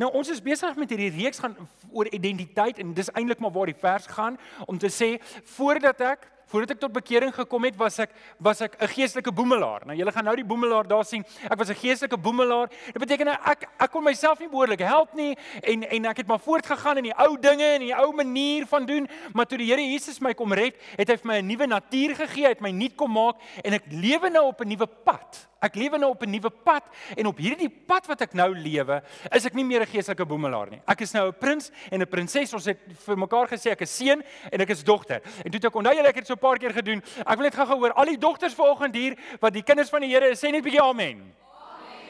Nou 0.00 0.08
ons 0.18 0.28
is 0.32 0.42
besig 0.42 0.76
met 0.76 0.90
hierdie 0.90 1.12
reeks 1.14 1.38
gaan 1.38 1.54
oor 1.94 2.08
identiteit 2.10 2.80
en 2.82 2.94
dis 2.96 3.10
eintlik 3.14 3.38
maar 3.40 3.52
waar 3.54 3.70
die 3.70 3.78
vers 3.78 4.08
gaan 4.10 4.38
om 4.66 4.78
te 4.78 4.90
sê 4.90 5.14
voordat 5.56 6.00
ek 6.00 6.26
Voordat 6.46 6.76
ek 6.76 6.80
tot 6.80 6.92
bekering 6.94 7.32
gekom 7.34 7.64
het, 7.66 7.74
was 7.76 7.98
ek 7.98 8.12
was 8.38 8.60
ek 8.60 8.76
'n 8.78 8.88
geestelike 8.88 9.32
boemelaar. 9.32 9.82
Nou 9.86 9.96
julle 9.96 10.12
gaan 10.12 10.24
nou 10.24 10.36
die 10.36 10.44
boemelaar 10.44 10.86
daar 10.86 11.04
sien. 11.04 11.24
Ek 11.50 11.58
was 11.58 11.70
'n 11.70 11.74
geestelike 11.74 12.16
boemelaar. 12.16 12.68
Dit 12.68 12.98
beteken 12.98 13.26
nou 13.26 13.36
ek 13.44 13.66
ek 13.78 13.90
kon 13.90 14.04
myself 14.04 14.38
nie 14.38 14.48
behoorlik 14.48 14.78
help 14.78 15.14
nie 15.14 15.36
en 15.62 15.82
en 15.82 16.04
ek 16.04 16.16
het 16.16 16.26
maar 16.26 16.38
voortgegaan 16.38 16.98
in 16.98 17.10
die 17.10 17.18
ou 17.18 17.36
dinge 17.36 17.64
en 17.64 17.80
die 17.80 17.94
ou 17.94 18.12
manier 18.12 18.66
van 18.66 18.86
doen, 18.86 19.08
maar 19.32 19.46
toe 19.46 19.58
die 19.58 19.66
Here 19.66 19.82
Jesus 19.82 20.20
my 20.20 20.34
kom 20.34 20.52
red, 20.52 20.74
het 20.96 21.08
hy 21.08 21.16
vir 21.16 21.26
my 21.26 21.38
'n 21.38 21.46
nuwe 21.46 21.66
natuur 21.66 22.14
gegee, 22.14 22.44
hy 22.44 22.48
het 22.48 22.60
my 22.60 22.70
nuut 22.70 22.94
kom 22.96 23.12
maak 23.12 23.36
en 23.64 23.72
ek 23.72 23.82
lewe 23.90 24.30
nou 24.30 24.46
op 24.46 24.60
'n 24.60 24.68
nuwe 24.68 24.86
pad. 24.86 25.48
Ek 25.66 25.74
lewe 25.74 25.98
nou 25.98 26.10
op 26.12 26.22
'n 26.22 26.30
nuwe 26.30 26.50
pad 26.50 26.84
en 27.16 27.26
op 27.26 27.38
hierdie 27.38 27.68
pad 27.68 28.06
wat 28.06 28.20
ek 28.20 28.34
nou 28.34 28.54
lewe, 28.54 29.02
is 29.32 29.46
ek 29.46 29.54
nie 29.54 29.64
meer 29.64 29.80
'n 29.80 29.86
geestelike 29.86 30.26
boemelaar 30.26 30.70
nie. 30.70 30.80
Ek 30.86 31.00
is 31.00 31.12
nou 31.12 31.28
'n 31.28 31.34
prins 31.38 31.70
en 31.90 32.00
'n 32.02 32.06
prinses. 32.06 32.52
Ons 32.52 32.66
het 32.66 32.78
vir 33.06 33.16
mekaar 33.16 33.48
gesê 33.48 33.70
ek 33.70 33.80
is 33.80 33.96
seun 33.96 34.22
en 34.52 34.60
ek 34.60 34.70
is 34.70 34.84
dogter. 34.84 35.20
En 35.44 35.50
toe 35.50 35.60
ek 35.60 35.74
onthou 35.74 35.94
julle 35.94 36.08
ek 36.08 36.16
het 36.16 36.26
so 36.26 36.35
'n 36.36 36.44
paar 36.44 36.58
keer 36.60 36.72
gedoen. 36.76 37.02
Ek 37.24 37.36
wil 37.36 37.48
net 37.48 37.56
gou-gou 37.56 37.78
hoor 37.80 37.92
al 37.92 38.12
die 38.12 38.18
dogters 38.18 38.54
vanoggend 38.54 38.94
hier 38.94 39.16
wat 39.40 39.52
die 39.52 39.62
kinders 39.62 39.90
van 39.90 40.00
die 40.04 40.12
Here 40.12 40.30
is, 40.30 40.38
sê 40.38 40.50
net 40.50 40.60
'n 40.60 40.68
bietjie 40.68 40.82
amen. 40.82 41.24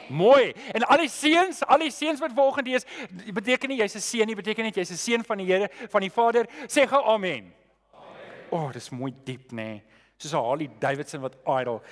Mooi. 0.08 0.54
En 0.74 0.82
al 0.86 0.98
die 1.02 1.08
seuns, 1.08 1.64
al 1.66 1.78
die 1.78 1.90
seuns 1.90 2.20
wat 2.20 2.30
vanoggend 2.34 2.66
hier 2.66 2.76
is, 2.76 2.86
beteken 3.32 3.68
nie 3.68 3.78
jy's 3.78 3.94
'n 3.94 4.00
seun 4.00 4.26
nie, 4.26 4.36
beteken 4.36 4.64
net 4.64 4.76
jy's 4.76 4.90
'n 4.90 4.96
seun 4.96 5.24
van 5.24 5.38
die 5.38 5.46
Here, 5.46 5.70
van 5.90 6.00
die 6.00 6.10
Vader. 6.10 6.46
Sê 6.66 6.86
gou 6.86 7.02
amen. 7.04 7.52
Amen. 7.94 8.50
O, 8.50 8.56
oh, 8.56 8.72
dis 8.72 8.90
mooi 8.90 9.14
diep, 9.24 9.52
nê. 9.52 9.54
Nee. 9.54 9.82
Soos 10.16 10.32
Harley 10.32 10.70
Davidson 10.78 11.20
wat 11.20 11.36
idol 11.60 11.82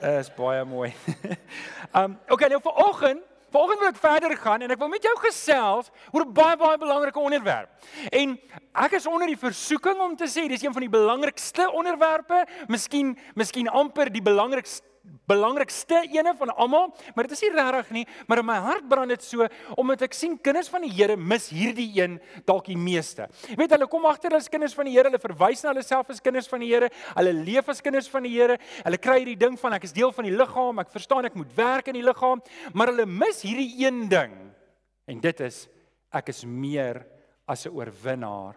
is 0.00 0.30
baie 0.34 0.64
mooi. 0.64 0.92
um 1.98 2.18
okay, 2.28 2.48
nou 2.48 2.60
vanoggend, 2.60 3.22
vanoggend 3.54 3.80
wil 3.80 3.92
ek 3.92 4.00
verder 4.02 4.36
gaan 4.36 4.64
en 4.64 4.72
ek 4.74 4.80
wil 4.82 4.90
met 4.90 5.04
jou 5.06 5.14
gesels 5.22 5.90
oor 6.10 6.24
'n 6.24 6.32
baie 6.34 6.56
baie 6.56 6.78
belangrike 6.78 7.18
onderwerp. 7.18 7.70
En 8.10 8.38
ek 8.74 8.92
is 8.98 9.06
onder 9.06 9.26
die 9.26 9.38
versoeking 9.38 10.00
om 10.00 10.16
te 10.16 10.26
sê 10.26 10.48
dis 10.48 10.62
een 10.62 10.72
van 10.72 10.82
die 10.82 10.90
belangrikste 10.90 11.70
onderwerpe, 11.70 12.46
miskien 12.66 13.18
miskien 13.34 13.68
amper 13.68 14.10
die 14.10 14.22
belangrikste 14.22 14.93
belangrikste 15.28 16.02
ene 16.12 16.34
van 16.36 16.52
almal, 16.60 16.90
maar 17.14 17.26
dit 17.28 17.34
is 17.36 17.42
nie 17.44 17.50
regtig 17.54 17.90
nie, 17.96 18.04
maar 18.28 18.40
in 18.40 18.48
my 18.48 18.56
hart 18.64 18.86
brand 18.88 19.12
dit 19.12 19.24
so 19.24 19.46
omdat 19.80 20.04
ek 20.06 20.16
sien 20.16 20.36
kinders 20.40 20.68
van 20.72 20.84
die 20.84 20.92
Here 20.94 21.16
mis 21.16 21.48
hierdie 21.52 21.88
een 21.96 22.18
dalk 22.48 22.68
die 22.68 22.78
meeste. 22.78 23.26
Jy 23.48 23.56
weet 23.60 23.74
hulle 23.76 23.88
kom 23.90 24.04
agter 24.08 24.32
hulle 24.32 24.42
is 24.44 24.50
kinders 24.52 24.76
van 24.76 24.88
die 24.88 24.94
Here, 24.96 25.08
hulle 25.08 25.22
verwys 25.22 25.64
na 25.64 25.72
hulle 25.72 25.84
self 25.86 26.12
as 26.12 26.22
kinders 26.24 26.48
van 26.50 26.64
die 26.64 26.70
Here, 26.72 26.90
hulle 27.14 27.34
leef 27.40 27.70
as 27.72 27.82
kinders 27.84 28.08
van 28.12 28.28
die 28.28 28.34
Here. 28.34 28.58
Hulle 28.84 29.00
kry 29.00 29.20
hierdie 29.22 29.38
ding 29.40 29.56
van 29.60 29.76
ek 29.78 29.88
is 29.88 29.96
deel 29.96 30.12
van 30.14 30.28
die 30.28 30.34
liggaam, 30.34 30.82
ek 30.84 30.92
verstaan 30.92 31.28
ek 31.28 31.38
moet 31.38 31.56
werk 31.56 31.90
in 31.92 31.98
die 31.98 32.04
liggaam, 32.04 32.42
maar 32.72 32.92
hulle 32.92 33.08
mis 33.08 33.42
hierdie 33.44 33.70
een 33.84 34.04
ding. 34.12 34.36
En 35.08 35.20
dit 35.20 35.44
is 35.44 35.64
ek 36.14 36.30
is 36.32 36.44
meer 36.44 37.02
as 37.48 37.66
'n 37.66 37.74
oorwinnaar 37.74 38.56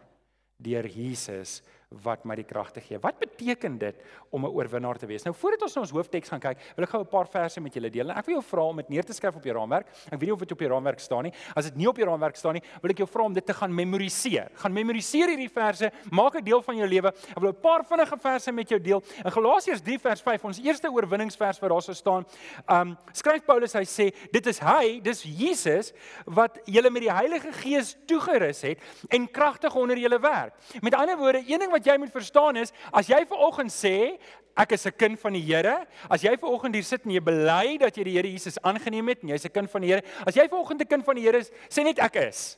deur 0.58 0.86
Jesus 0.88 1.62
wat 1.88 2.26
my 2.28 2.36
die 2.36 2.44
krag 2.44 2.74
te 2.76 2.82
gee. 2.84 3.00
Wat 3.00 3.16
beteken 3.20 3.78
dit 3.80 3.96
om 4.30 4.44
'n 4.44 4.52
oorwinnaar 4.52 4.98
te 4.98 5.06
wees? 5.06 5.24
Nou 5.24 5.34
voordat 5.34 5.62
ons 5.62 5.76
na 5.76 5.82
ons 5.82 5.92
hoofteks 5.92 6.30
gaan 6.30 6.40
kyk, 6.40 6.58
wil 6.76 6.84
ek 6.84 6.90
gou 6.90 7.02
'n 7.02 7.08
paar 7.08 7.28
verse 7.28 7.62
met 7.62 7.74
julle 7.74 7.90
deel. 7.90 8.12
Ek 8.12 8.26
wil 8.26 8.36
jou 8.36 8.44
vra 8.44 8.62
om 8.62 8.76
dit 8.76 8.90
neer 8.90 9.04
te 9.04 9.14
skryf 9.14 9.36
op 9.36 9.44
jou 9.44 9.56
raamwerk. 9.56 9.88
Ek 10.12 10.20
weet 10.20 10.22
nie 10.22 10.34
of 10.34 10.40
dit 10.40 10.52
op 10.52 10.60
jou 10.60 10.70
raamwerk 10.70 11.00
staan 11.00 11.24
nie. 11.24 11.34
As 11.56 11.66
dit 11.66 11.76
nie 11.76 11.88
op 11.88 11.96
jou 11.96 12.06
raamwerk 12.06 12.36
staan 12.36 12.54
nie, 12.54 12.62
wil 12.82 12.92
ek 12.92 12.98
jou 12.98 13.08
vra 13.08 13.24
om 13.24 13.34
dit 13.34 13.46
te 13.46 13.54
gaan 13.54 13.74
memoriseer. 13.74 14.50
Gaan 14.54 14.74
memoriseer 14.74 15.28
hierdie 15.30 15.50
verse, 15.50 15.92
maak 16.12 16.34
dit 16.34 16.46
deel 16.46 16.62
van 16.62 16.76
jou 16.76 16.88
lewe. 16.88 17.08
Ek 17.08 17.40
wil 17.40 17.52
'n 17.52 17.62
paar 17.62 17.86
vinnige 17.86 18.18
verse 18.18 18.52
met 18.52 18.70
jou 18.70 18.80
deel. 18.80 19.04
In 19.24 19.32
Galasiërs 19.32 19.82
3 19.82 20.00
vers 20.00 20.22
5, 20.22 20.44
ons 20.44 20.60
eerste 20.60 20.92
oorwinningsvers 20.92 21.60
wat 21.60 21.70
daar 21.70 21.82
sou 21.82 21.96
staan, 21.96 22.26
um 22.68 22.98
skryf 23.14 23.46
Paulus 23.46 23.74
hy 23.74 23.84
sê, 23.84 24.14
dit 24.32 24.46
is 24.46 24.60
hy, 24.60 25.00
dis 25.00 25.24
Jesus 25.24 25.94
wat 26.26 26.60
julle 26.66 26.90
met 26.90 27.02
die 27.02 27.12
Heilige 27.12 27.52
Gees 27.54 27.96
toegerus 28.06 28.62
het 28.62 28.80
en 29.10 29.32
kragtig 29.32 29.74
onder 29.76 29.98
julle 29.98 30.20
werk. 30.20 30.54
Met 30.82 30.94
ander 30.94 31.18
woorde, 31.18 31.44
een 31.48 31.60
ding 31.60 31.77
wat 31.78 31.88
jy 31.88 31.98
moet 32.02 32.14
verstaan 32.14 32.60
is, 32.60 32.74
as 32.92 33.10
jy 33.10 33.22
ver 33.30 33.48
oggend 33.48 33.74
sê 33.74 34.18
ek 34.58 34.74
is 34.74 34.88
'n 34.88 34.98
kind 34.98 35.20
van 35.20 35.34
die 35.34 35.46
Here, 35.46 35.86
as 36.10 36.22
jy 36.24 36.36
ver 36.38 36.50
oggend 36.50 36.76
hier 36.76 36.84
sit 36.84 37.06
en 37.06 37.12
jy 37.12 37.22
bely 37.22 37.78
dat 37.78 37.96
jy 37.96 38.04
die 38.04 38.16
Here 38.18 38.28
Jesus 38.28 38.58
aangeneem 38.62 39.08
het 39.08 39.24
en 39.24 39.30
jy's 39.30 39.46
'n 39.46 39.54
kind 39.54 39.70
van 39.70 39.82
die 39.82 39.94
Here, 39.94 40.04
as 40.26 40.36
jy 40.36 40.48
ver 40.50 40.58
oggend 40.58 40.82
'n 40.82 40.88
kind 40.88 41.06
van 41.06 41.16
die 41.16 41.24
Here 41.24 41.38
is, 41.38 41.52
sê 41.70 41.84
net 41.84 42.00
ek 42.00 42.16
is. 42.16 42.58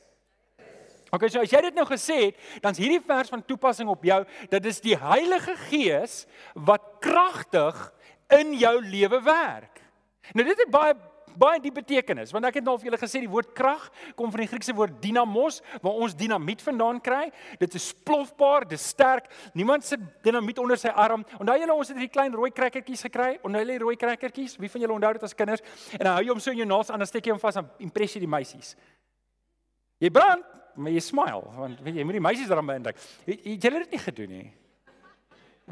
OK, 1.12 1.28
so 1.28 1.40
as 1.40 1.50
jy 1.50 1.60
dit 1.60 1.74
nou 1.74 1.84
gesê 1.84 2.30
het, 2.30 2.36
dan's 2.62 2.78
hierdie 2.78 3.02
vers 3.02 3.28
van 3.28 3.42
toepassing 3.42 3.88
op 3.88 4.04
jou. 4.04 4.24
Dit 4.48 4.66
is 4.66 4.80
die 4.80 4.96
Heilige 4.96 5.56
Gees 5.68 6.26
wat 6.54 6.80
kragtig 7.00 7.92
in 8.30 8.54
jou 8.54 8.80
lewe 8.80 9.20
werk. 9.22 9.82
Nou 10.34 10.46
dit 10.46 10.56
het 10.56 10.70
baie 10.70 10.94
baie 11.38 11.60
diep 11.62 11.74
betekenis 11.80 12.32
want 12.34 12.46
ek 12.48 12.60
het 12.60 12.64
nou 12.66 12.74
al 12.74 12.80
vir 12.82 12.90
julle 12.90 13.00
gesê 13.00 13.22
die 13.22 13.30
woord 13.30 13.52
krag 13.56 13.88
kom 14.18 14.30
van 14.32 14.42
die 14.44 14.48
Griekse 14.50 14.74
woord 14.76 14.98
dynamos 15.02 15.60
waar 15.82 16.02
ons 16.04 16.16
dinamiet 16.16 16.62
vandaan 16.64 17.00
kry. 17.00 17.30
Dit 17.60 17.74
is 17.78 17.90
plofbaar, 18.06 18.66
dit 18.68 18.78
is 18.78 18.86
sterk. 18.92 19.30
Niemand 19.54 19.84
sit 19.86 20.00
dinamiet 20.24 20.58
onder 20.62 20.78
sy 20.80 20.92
arm. 20.94 21.24
Onthou 21.38 21.58
julle 21.60 21.74
ons 21.74 21.90
het 21.92 21.98
hierdie 21.98 22.12
klein 22.12 22.34
rooi 22.36 22.50
krekkertjies 22.54 23.06
gekry. 23.08 23.32
Onthou 23.42 23.64
julle 23.64 23.76
die 23.76 23.84
rooi 23.84 23.96
krekkertjies? 24.00 24.56
Wie 24.60 24.70
van 24.70 24.86
julle 24.86 24.96
onthou 24.96 25.12
dit 25.18 25.26
as 25.28 25.36
kinders? 25.36 25.66
En 25.98 26.06
dan 26.06 26.14
hou 26.16 26.24
jy 26.24 26.32
hom 26.34 26.42
so 26.42 26.54
in 26.54 26.62
jou 26.62 26.68
naels 26.70 26.90
aan 26.90 27.00
en 27.00 27.10
steek 27.10 27.28
jy 27.28 27.36
hom 27.36 27.42
vas 27.42 27.60
aan 27.60 27.68
impressie 27.82 28.22
die 28.22 28.30
meisies. 28.30 28.74
Jy 30.00 30.10
brand, 30.14 30.46
maar 30.80 30.94
jy 30.94 31.02
smile 31.04 31.44
want 31.58 31.82
weet 31.84 31.94
jy, 31.94 32.00
jy 32.00 32.08
moet 32.08 32.18
die 32.18 32.26
meisies 32.30 32.50
daarmee 32.50 32.80
indruk. 32.80 33.00
Het 33.26 33.68
julle 33.68 33.84
dit 33.84 33.96
nie 33.96 34.02
gedoen 34.06 34.34
nie? 34.38 34.48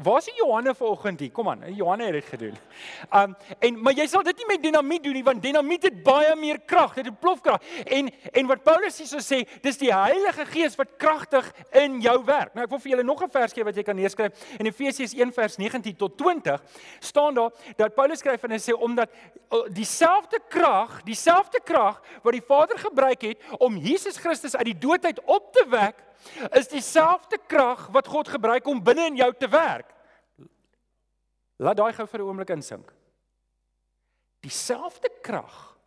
Waar 0.03 0.17
is 0.17 0.31
Johanne 0.35 0.75
vanoggend 0.75 1.19
hier? 1.19 1.31
Kom 1.31 1.49
aan, 1.49 1.73
Johanne 1.75 2.03
het 2.03 2.13
dit 2.13 2.25
gedoen. 2.25 2.55
Um 3.11 3.35
en 3.59 3.81
maar 3.81 3.93
jy 3.93 4.05
sal 4.07 4.23
dit 4.23 4.37
nie 4.37 4.45
met 4.47 4.61
dinamiet 4.63 5.03
doen 5.03 5.13
nie 5.17 5.23
want 5.23 5.41
dinamiet 5.43 5.83
het 5.83 5.97
baie 6.03 6.35
meer 6.39 6.59
krag, 6.65 6.93
dit 6.95 7.09
het 7.09 7.19
plofkrag. 7.19 7.59
En 7.83 8.07
en 8.31 8.47
wat 8.47 8.63
Paulus 8.63 8.97
hierso 9.01 9.19
sê, 9.19 9.41
dis 9.61 9.77
die 9.81 9.91
Heilige 9.91 10.45
Gees 10.53 10.77
wat 10.79 10.95
kragtig 10.97 11.51
in 11.75 11.99
jou 12.01 12.15
werk. 12.25 12.53
Nou 12.55 12.63
ek 12.63 12.71
wil 12.71 12.79
vir 12.79 12.91
julle 12.93 13.03
nog 13.03 13.23
'n 13.23 13.29
vers 13.29 13.53
gee 13.53 13.63
wat 13.63 13.75
jy 13.75 13.83
kan 13.83 13.95
neerskryf. 13.95 14.31
In 14.59 14.65
Efesiërs 14.65 15.13
1 15.13 15.33
vers 15.33 15.57
19 15.57 15.95
tot 15.95 16.17
20 16.17 16.63
staan 16.99 17.33
daar 17.33 17.51
dat 17.75 17.95
Paulus 17.95 18.19
skryf 18.19 18.43
en 18.43 18.51
hy 18.51 18.59
sê 18.59 18.73
omdat 18.73 19.09
dieselfde 19.67 20.39
krag, 20.47 21.03
dieselfde 21.03 21.59
krag 21.63 22.01
wat 22.23 22.33
die 22.33 22.45
Vader 22.47 22.79
gebruik 22.79 23.21
het 23.21 23.41
om 23.57 23.77
Jesus 23.77 24.17
Christus 24.17 24.55
uit 24.55 24.65
die 24.65 24.77
dood 24.77 25.05
uit 25.05 25.19
op 25.25 25.53
te 25.53 25.65
wek 25.69 26.07
is 26.51 26.67
dieselfde 26.67 27.39
krag 27.47 27.87
wat 27.93 28.07
God 28.07 28.27
gebruik 28.27 28.67
om 28.67 28.83
binne 28.83 29.09
in 29.11 29.19
jou 29.21 29.31
te 29.37 29.47
werk. 29.47 29.93
Laat 31.59 31.77
daai 31.77 31.93
gou 31.93 32.07
vir 32.07 32.19
'n 32.19 32.27
oomblik 32.27 32.49
insink. 32.49 32.93
Dieselfde 34.41 35.09
krag 35.21 35.77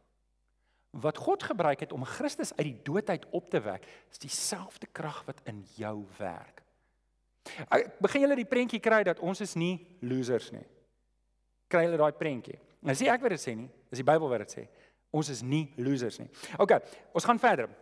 wat 0.92 1.16
God 1.16 1.42
gebruik 1.42 1.80
het 1.80 1.92
om 1.92 2.04
Christus 2.04 2.52
uit 2.56 2.66
die 2.66 2.80
dood 2.84 3.08
uit 3.08 3.24
op 3.30 3.50
te 3.50 3.60
wek, 3.60 3.86
is 4.10 4.18
dieselfde 4.18 4.86
krag 4.92 5.24
wat 5.24 5.40
in 5.44 5.64
jou 5.76 6.04
werk. 6.18 6.62
Ek 7.70 7.98
begin 7.98 8.20
julle 8.20 8.36
die 8.36 8.48
prentjie 8.48 8.80
kry 8.80 9.02
dat 9.02 9.18
ons 9.18 9.40
is 9.40 9.54
nie 9.54 9.80
losers 10.00 10.50
nie. 10.52 10.66
Kry 11.68 11.86
julle 11.86 11.96
daai 11.96 12.12
prentjie? 12.12 12.58
Nou 12.82 12.94
sê 12.94 13.08
ek 13.08 13.22
wat 13.24 13.30
dit 13.30 13.40
sê 13.40 13.54
nie, 13.56 13.70
dis 13.90 14.02
die 14.02 14.06
Bybel 14.06 14.28
wat 14.28 14.44
dit 14.44 14.54
sê. 14.58 14.66
Ons 15.12 15.28
is 15.32 15.42
nie 15.42 15.72
losers 15.76 16.18
nie. 16.20 16.28
OK, 16.58 16.76
ons 17.12 17.24
gaan 17.24 17.40
verder. 17.40 17.72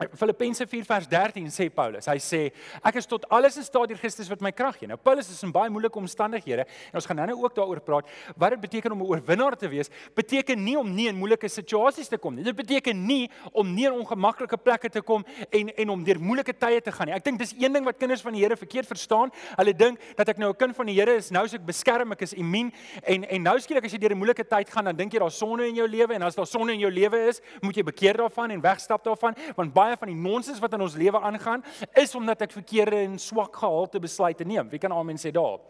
Filippense 0.00 0.66
4 0.66 0.84
vers 0.84 1.06
13 1.06 1.50
sê 1.52 1.68
Paulus. 1.70 2.06
Hy 2.08 2.16
sê 2.16 2.40
ek 2.80 2.96
is 2.96 3.06
tot 3.06 3.26
alles 3.30 3.58
in 3.60 3.64
staat 3.66 3.90
deur 3.90 3.98
Christus 4.00 4.30
wat 4.32 4.40
my 4.42 4.50
krag 4.50 4.78
gee. 4.80 4.88
Nou 4.88 4.96
Paulus 4.96 5.28
is 5.30 5.42
in 5.44 5.52
baie 5.52 5.70
moeilike 5.70 6.00
omstandighede 6.00 6.64
en 6.64 6.98
ons 6.98 7.06
gaan 7.06 7.20
nou-nou 7.20 7.36
ook 7.44 7.54
daaroor 7.58 7.82
praat. 7.84 8.08
Wat 8.40 8.56
dit 8.56 8.62
beteken 8.62 8.94
om 8.96 9.02
'n 9.04 9.10
oorwinnaar 9.12 9.56
te 9.56 9.68
wees, 9.68 9.90
beteken 10.16 10.64
nie 10.64 10.78
om 10.78 10.88
nie 10.88 11.08
in 11.08 11.16
moeilike 11.16 11.48
situasies 11.48 12.08
te 12.08 12.16
kom 12.16 12.34
nie. 12.34 12.44
Dit 12.44 12.56
beteken 12.56 13.06
nie 13.06 13.30
om 13.52 13.74
nie 13.74 13.84
in 13.86 13.92
ongemaklike 13.92 14.56
plekke 14.56 14.88
te 14.88 15.02
kom 15.02 15.24
en 15.50 15.68
en 15.68 15.90
om 15.90 16.04
deur 16.04 16.18
moeilike 16.18 16.58
tye 16.58 16.80
te 16.80 16.92
gaan 16.92 17.06
nie. 17.06 17.14
Ek 17.14 17.24
dink 17.24 17.38
dis 17.38 17.52
een 17.52 17.72
ding 17.72 17.84
wat 17.84 17.98
kinders 17.98 18.22
van 18.22 18.32
die 18.32 18.42
Here 18.42 18.56
verkeerd 18.56 18.86
verstaan. 18.86 19.30
Hulle 19.56 19.74
dink 19.74 20.00
dat 20.16 20.28
ek 20.28 20.38
nou 20.38 20.50
'n 20.50 20.56
kind 20.56 20.76
van 20.76 20.86
die 20.86 20.94
Here 20.94 21.16
is, 21.16 21.30
nou 21.30 21.44
is 21.44 21.54
ek 21.54 21.66
beskerm, 21.66 22.12
ek 22.12 22.22
is 22.22 22.32
immuun 22.32 22.72
en 23.04 23.24
en 23.24 23.42
nou 23.42 23.60
skielik 23.60 23.84
as 23.84 23.92
jy 23.92 23.98
deur 23.98 24.12
'n 24.12 24.18
moeilike 24.18 24.48
tyd 24.48 24.70
gaan, 24.70 24.84
dan 24.84 24.96
dink 24.96 25.12
jy 25.12 25.18
daar's 25.18 25.36
sonde 25.38 25.68
in 25.68 25.74
jou 25.74 25.86
lewe 25.86 26.14
en 26.14 26.22
as 26.22 26.34
daar 26.34 26.46
sonde 26.46 26.72
in 26.72 26.80
jou 26.80 26.90
lewe 26.90 27.28
is, 27.28 27.40
moet 27.60 27.74
jy 27.74 27.82
bekeer 27.82 28.16
daarvan 28.16 28.50
en 28.50 28.60
wegstap 28.60 29.04
daarvan 29.04 29.34
want 29.54 29.72
baie 29.82 29.98
van 30.00 30.12
die 30.12 30.18
nonsens 30.18 30.62
wat 30.62 30.74
in 30.78 30.86
ons 30.86 30.98
lewe 30.98 31.20
aangaan 31.20 31.64
is 31.98 32.14
omdat 32.18 32.46
ek 32.46 32.56
verkeerde 32.56 33.04
en 33.04 33.18
swak 33.18 33.56
gehalte 33.62 34.00
besluite 34.02 34.46
neem. 34.48 34.70
Wie 34.72 34.80
kan 34.82 34.94
amen 34.94 35.20
sê 35.20 35.34
daar? 35.34 35.60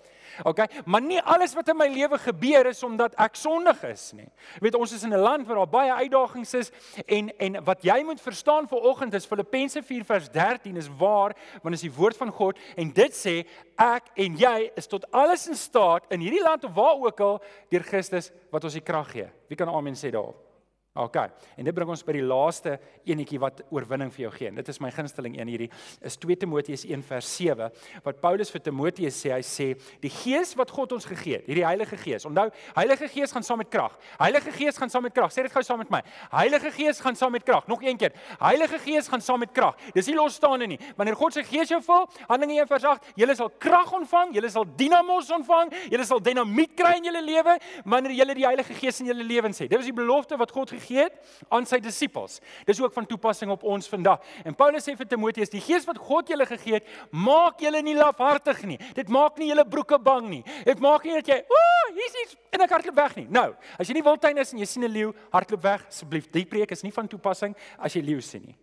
OK, 0.49 0.65
maar 0.89 1.03
nie 1.05 1.21
alles 1.21 1.53
wat 1.55 1.69
in 1.69 1.77
my 1.77 1.89
lewe 1.93 2.17
gebeur 2.19 2.71
is 2.71 2.81
omdat 2.87 3.15
ek 3.21 3.37
sondig 3.37 3.83
is 3.85 4.05
nie. 4.17 4.29
Jy 4.57 4.63
weet 4.65 4.79
ons 4.79 4.95
is 4.97 5.05
in 5.05 5.13
'n 5.13 5.21
land 5.21 5.47
waar 5.47 5.61
daar 5.61 5.69
baie 5.69 5.93
uitdagings 5.93 6.55
is 6.55 6.73
en 7.07 7.31
en 7.39 7.65
wat 7.65 7.83
jy 7.85 8.03
moet 8.05 8.21
verstaan 8.21 8.69
vir 8.69 8.81
oggend 8.81 9.15
is 9.15 9.27
Filippense 9.27 9.83
4 9.83 10.05
vers 10.05 10.29
13 10.31 10.77
is 10.77 10.89
waar 10.89 11.37
want 11.63 11.75
is 11.75 11.85
die 11.85 11.93
woord 11.93 12.17
van 12.17 12.31
God 12.31 12.59
en 12.77 12.93
dit 12.93 13.13
sê 13.13 13.45
ek 13.77 14.09
en 14.17 14.37
jy 14.37 14.71
is 14.77 14.87
tot 14.87 15.05
alles 15.13 15.49
in 15.49 15.57
staat 15.57 16.05
in 16.11 16.21
hierdie 16.21 16.43
land 16.43 16.65
of 16.65 16.73
waar 16.73 16.97
ook 16.97 17.21
al 17.21 17.43
deur 17.69 17.83
Christus 17.83 18.33
wat 18.51 18.65
ons 18.65 18.75
die 18.75 18.81
krag 18.81 19.11
gee. 19.11 19.29
Wie 19.49 19.57
kan 19.57 19.69
amen 19.69 19.95
sê 19.95 20.11
daar? 20.11 20.52
OK. 20.93 21.17
En 21.57 21.65
dit 21.65 21.73
bring 21.73 21.89
ons 21.89 22.03
by 22.05 22.13
die 22.19 22.25
laaste 22.25 22.75
enetjie 23.09 23.39
wat 23.41 23.63
oorwinning 23.73 24.11
vir 24.13 24.27
jou 24.27 24.33
gee. 24.35 24.51
En 24.51 24.59
dit 24.61 24.67
is 24.69 24.79
my 24.85 24.91
gunsteling 24.93 25.39
een 25.39 25.49
hierdie 25.49 25.69
is 26.05 26.19
2 26.21 26.37
Timoteus 26.43 26.83
1 26.85 27.05
vers 27.09 27.31
7 27.39 27.71
wat 28.05 28.19
Paulus 28.21 28.53
vir 28.53 28.61
Timoteus 28.67 29.17
sê, 29.17 29.31
hy 29.33 29.41
sê 29.41 29.69
die 30.03 30.11
Gees 30.13 30.53
wat 30.59 30.69
God 30.69 30.93
ons 30.93 31.07
gegee 31.09 31.39
het, 31.39 31.47
hierdie 31.49 31.65
Heilige 31.65 31.97
Gees. 31.97 32.27
Onthou, 32.29 32.51
Heilige 32.77 33.09
Gees 33.09 33.33
gaan 33.33 33.47
saam 33.47 33.63
met 33.63 33.71
krag. 33.73 33.95
Heilige 34.21 34.53
Gees 34.53 34.77
gaan 34.77 34.93
saam 34.93 35.07
met 35.09 35.17
krag. 35.17 35.33
Sê 35.33 35.47
dit 35.47 35.55
gou 35.55 35.63
saam 35.65 35.81
met 35.81 35.95
my. 35.95 36.03
Heilige 36.35 36.75
Gees 36.77 37.01
gaan 37.01 37.17
saam 37.17 37.33
met 37.33 37.49
krag. 37.49 37.65
Nog 37.73 37.81
een 37.81 37.97
keer. 37.97 38.13
Heilige 38.43 38.83
Gees 38.85 39.09
gaan 39.09 39.25
saam 39.25 39.41
met 39.41 39.57
krag. 39.57 39.81
Dis 39.97 40.13
nie 40.13 40.19
losstaande 40.19 40.69
nie. 40.75 40.79
Wanneer 41.01 41.17
God 41.17 41.39
se 41.39 41.47
Gees 41.49 41.73
jou 41.73 41.81
vul, 41.89 42.05
Handelinge 42.29 42.67
1 42.67 42.69
vers 42.69 42.89
8, 42.93 43.11
jy 43.17 43.31
sal 43.41 43.49
krag 43.57 43.97
ontvang, 43.97 44.37
jy 44.37 44.53
sal 44.53 44.69
dinamos 44.77 45.33
ontvang, 45.33 45.73
jy 45.89 46.05
sal 46.05 46.21
dinamiet 46.21 46.77
kry 46.77 46.99
in 47.01 47.09
jou 47.09 47.17
lewe 47.17 47.57
wanneer 47.89 48.13
jy 48.19 48.31
die 48.37 48.49
Heilige 48.51 48.77
Gees 48.77 49.01
in 49.01 49.09
jou 49.09 49.17
lewens 49.17 49.65
het. 49.65 49.73
Dit 49.73 49.81
was 49.81 49.89
die 49.89 49.97
belofte 49.97 50.37
wat 50.37 50.53
God 50.53 50.69
gegee 50.69 50.82
het 50.89 51.19
aan 51.49 51.67
sy 51.67 51.79
disippels. 51.83 52.41
Dis 52.67 52.81
ook 52.81 52.93
van 52.93 53.07
toepassing 53.07 53.51
op 53.51 53.63
ons 53.63 53.89
vandag. 53.89 54.23
En 54.45 54.55
Paulus 54.55 54.85
sê 54.87 54.97
vir 54.97 55.07
Timoteus, 55.07 55.53
die 55.53 55.61
gees 55.61 55.87
wat 55.89 55.99
God 55.99 56.29
julle 56.29 56.47
gegee 56.47 56.81
het, 56.81 56.89
maak 57.11 57.61
julle 57.61 57.83
nie 57.83 57.97
lafhartig 57.99 58.63
nie. 58.69 58.79
Dit 58.95 59.09
maak 59.09 59.39
nie 59.39 59.53
julle 59.53 59.67
broeke 59.69 59.99
bang 59.99 60.29
nie. 60.29 60.43
Dit 60.65 60.81
maak 60.81 61.05
nie 61.05 61.15
dat 61.21 61.29
jy, 61.29 61.39
ooh, 61.43 61.87
hier's 61.95 62.19
iets 62.25 62.37
en 62.53 62.67
ek 62.67 62.75
hardloop 62.77 62.97
weg 62.97 63.17
nie. 63.17 63.29
Nou, 63.31 63.49
as 63.79 63.89
jy 63.89 63.95
nie 63.95 64.05
wildtuin 64.07 64.39
is 64.39 64.53
en 64.53 64.59
jy 64.59 64.67
sien 64.67 64.85
'n 64.85 64.93
leeu, 64.93 65.15
hardloop 65.33 65.63
weg 65.63 65.87
asseblief. 65.87 66.31
Die 66.31 66.45
preek 66.45 66.71
is 66.71 66.83
nie 66.83 66.93
van 66.93 67.09
toepassing 67.09 67.57
as 67.79 67.95
jy 67.95 68.03
leeu 68.03 68.21
sien 68.21 68.43
nie. 68.47 68.57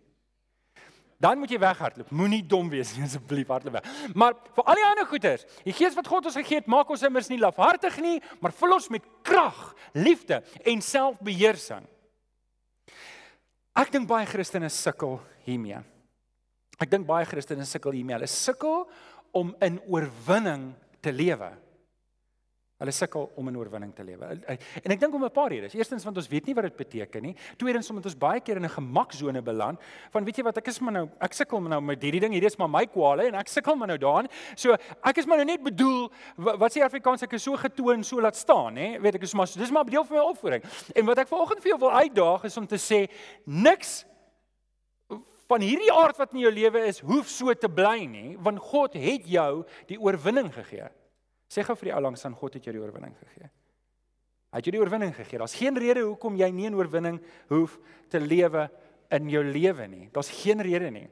Dan 1.20 1.36
moet 1.38 1.50
jy 1.52 1.58
weghardloop. 1.60 2.08
Moenie 2.16 2.40
dom 2.48 2.70
wees 2.72 2.94
nie 2.96 3.04
asseblief 3.04 3.50
hardloop 3.52 3.76
weg. 3.76 3.88
Maar 4.16 4.38
vir 4.56 4.64
al 4.64 4.78
die 4.78 4.86
ander 4.88 5.06
goeters, 5.10 5.44
die 5.66 5.74
gees 5.76 5.96
wat 5.98 6.08
God 6.08 6.30
ons 6.30 6.38
gegee 6.40 6.62
het, 6.62 6.70
maak 6.70 6.88
ons 6.88 7.02
immers 7.04 7.28
nie 7.28 7.36
lafhartig 7.38 7.98
nie, 8.00 8.22
maar 8.40 8.54
vul 8.56 8.72
ons 8.78 8.88
met 8.88 9.04
krag, 9.22 9.58
liefde 9.92 10.40
en 10.64 10.80
selfbeheersing. 10.80 11.84
Ek 13.78 13.92
dink 13.92 14.08
baie 14.10 14.26
Christene 14.26 14.70
sukkel 14.72 15.18
hiermee. 15.46 15.80
Ek 16.80 16.90
dink 16.90 17.06
baie 17.08 17.26
Christene 17.28 17.66
sukkel 17.68 17.98
hiermee. 17.98 18.16
Hulle 18.18 18.30
sukkel 18.30 18.84
om 19.36 19.52
in 19.62 19.78
oorwinning 19.86 20.70
te 21.02 21.12
lewe. 21.14 21.52
Hulle 22.80 22.92
sukkel 22.96 23.26
om 23.36 23.48
in 23.50 23.58
oorwinning 23.60 23.90
te 23.92 24.04
lewe. 24.04 24.30
En 24.48 24.94
ek 24.94 25.00
dink 25.02 25.14
om 25.14 25.24
'n 25.24 25.30
paar 25.30 25.50
redes. 25.52 25.74
Eerstens 25.74 26.04
want 26.04 26.16
ons 26.16 26.28
weet 26.28 26.46
nie 26.46 26.54
wat 26.54 26.64
dit 26.64 26.76
beteken 26.76 27.22
nie. 27.22 27.34
Tweedens 27.56 27.90
omdat 27.90 28.06
ons 28.06 28.16
baie 28.16 28.40
keer 28.40 28.56
in 28.56 28.64
'n 28.64 28.70
gemaksone 28.70 29.42
beland 29.42 29.78
van 30.10 30.24
weet 30.24 30.36
jy 30.36 30.44
wat 30.44 30.56
ek 30.56 30.68
is 30.68 30.80
maar 30.80 30.92
nou 30.92 31.08
ek 31.20 31.32
sukkel 31.32 31.60
nou 31.60 31.80
met 31.80 32.02
hierdie 32.02 32.20
ding. 32.20 32.32
Hierdie 32.32 32.48
is 32.48 32.56
maar 32.56 32.70
my 32.70 32.86
kwale 32.86 33.26
en 33.26 33.34
ek 33.34 33.48
sukkel 33.48 33.76
maar 33.76 33.88
nou 33.88 33.98
daarin. 33.98 34.28
So 34.54 34.72
ek 35.04 35.18
is 35.18 35.26
maar 35.26 35.36
nou 35.36 35.46
net 35.46 35.62
bedoel 35.62 36.10
wat 36.36 36.72
sê 36.72 36.82
Afrikaans 36.82 37.22
ek 37.22 37.32
is 37.34 37.42
so 37.42 37.54
getoon 37.56 38.02
so 38.02 38.20
laat 38.20 38.36
staan, 38.36 38.76
hè. 38.76 38.98
Weet 38.98 39.14
ek 39.16 39.22
is 39.22 39.34
maar 39.34 39.46
dis 39.46 39.70
maar 39.70 39.84
deel 39.84 40.04
van 40.04 40.16
my 40.16 40.22
opvoeding. 40.22 40.62
En 40.94 41.04
wat 41.04 41.18
ek 41.18 41.28
vanoggend 41.28 41.60
vir 41.60 41.68
jou 41.68 41.78
wil 41.78 41.92
uitdaag 41.92 42.44
is 42.44 42.56
om 42.56 42.66
te 42.66 42.78
sê 42.78 43.10
niks 43.44 44.06
van 45.50 45.60
hierdie 45.60 45.92
aard 45.92 46.16
wat 46.16 46.32
in 46.32 46.44
jou 46.44 46.52
lewe 46.52 46.86
is 46.86 47.00
hoef 47.00 47.28
so 47.28 47.52
te 47.54 47.68
bly 47.68 48.06
nie 48.06 48.36
want 48.38 48.58
God 48.58 48.94
het 48.94 49.26
jou 49.26 49.64
die 49.86 49.98
oorwinning 50.00 50.52
gegee. 50.54 50.88
Sê 51.50 51.64
gou 51.66 51.74
vir 51.80 51.90
die 51.90 51.94
ou 51.96 52.02
langs 52.04 52.22
aan 52.24 52.36
God 52.38 52.54
het 52.54 52.64
jou 52.64 52.74
die 52.76 52.82
oorwinning 52.82 53.16
gegee. 53.18 53.50
Hy 54.50 54.58
het 54.58 54.66
jou 54.66 54.74
die 54.74 54.82
oorwinning 54.82 55.14
gegee. 55.14 55.38
Daar's 55.38 55.54
geen 55.58 55.78
rede 55.78 56.02
hoekom 56.06 56.36
jy 56.38 56.50
nie 56.50 56.68
'n 56.70 56.74
oorwinning 56.74 57.20
hoef 57.48 57.78
te 58.08 58.20
lewe 58.20 58.70
in 59.10 59.28
jou 59.28 59.42
lewe 59.44 59.86
nie. 59.88 60.08
Daar's 60.12 60.30
geen 60.30 60.60
rede 60.60 60.90
nie. 60.90 61.08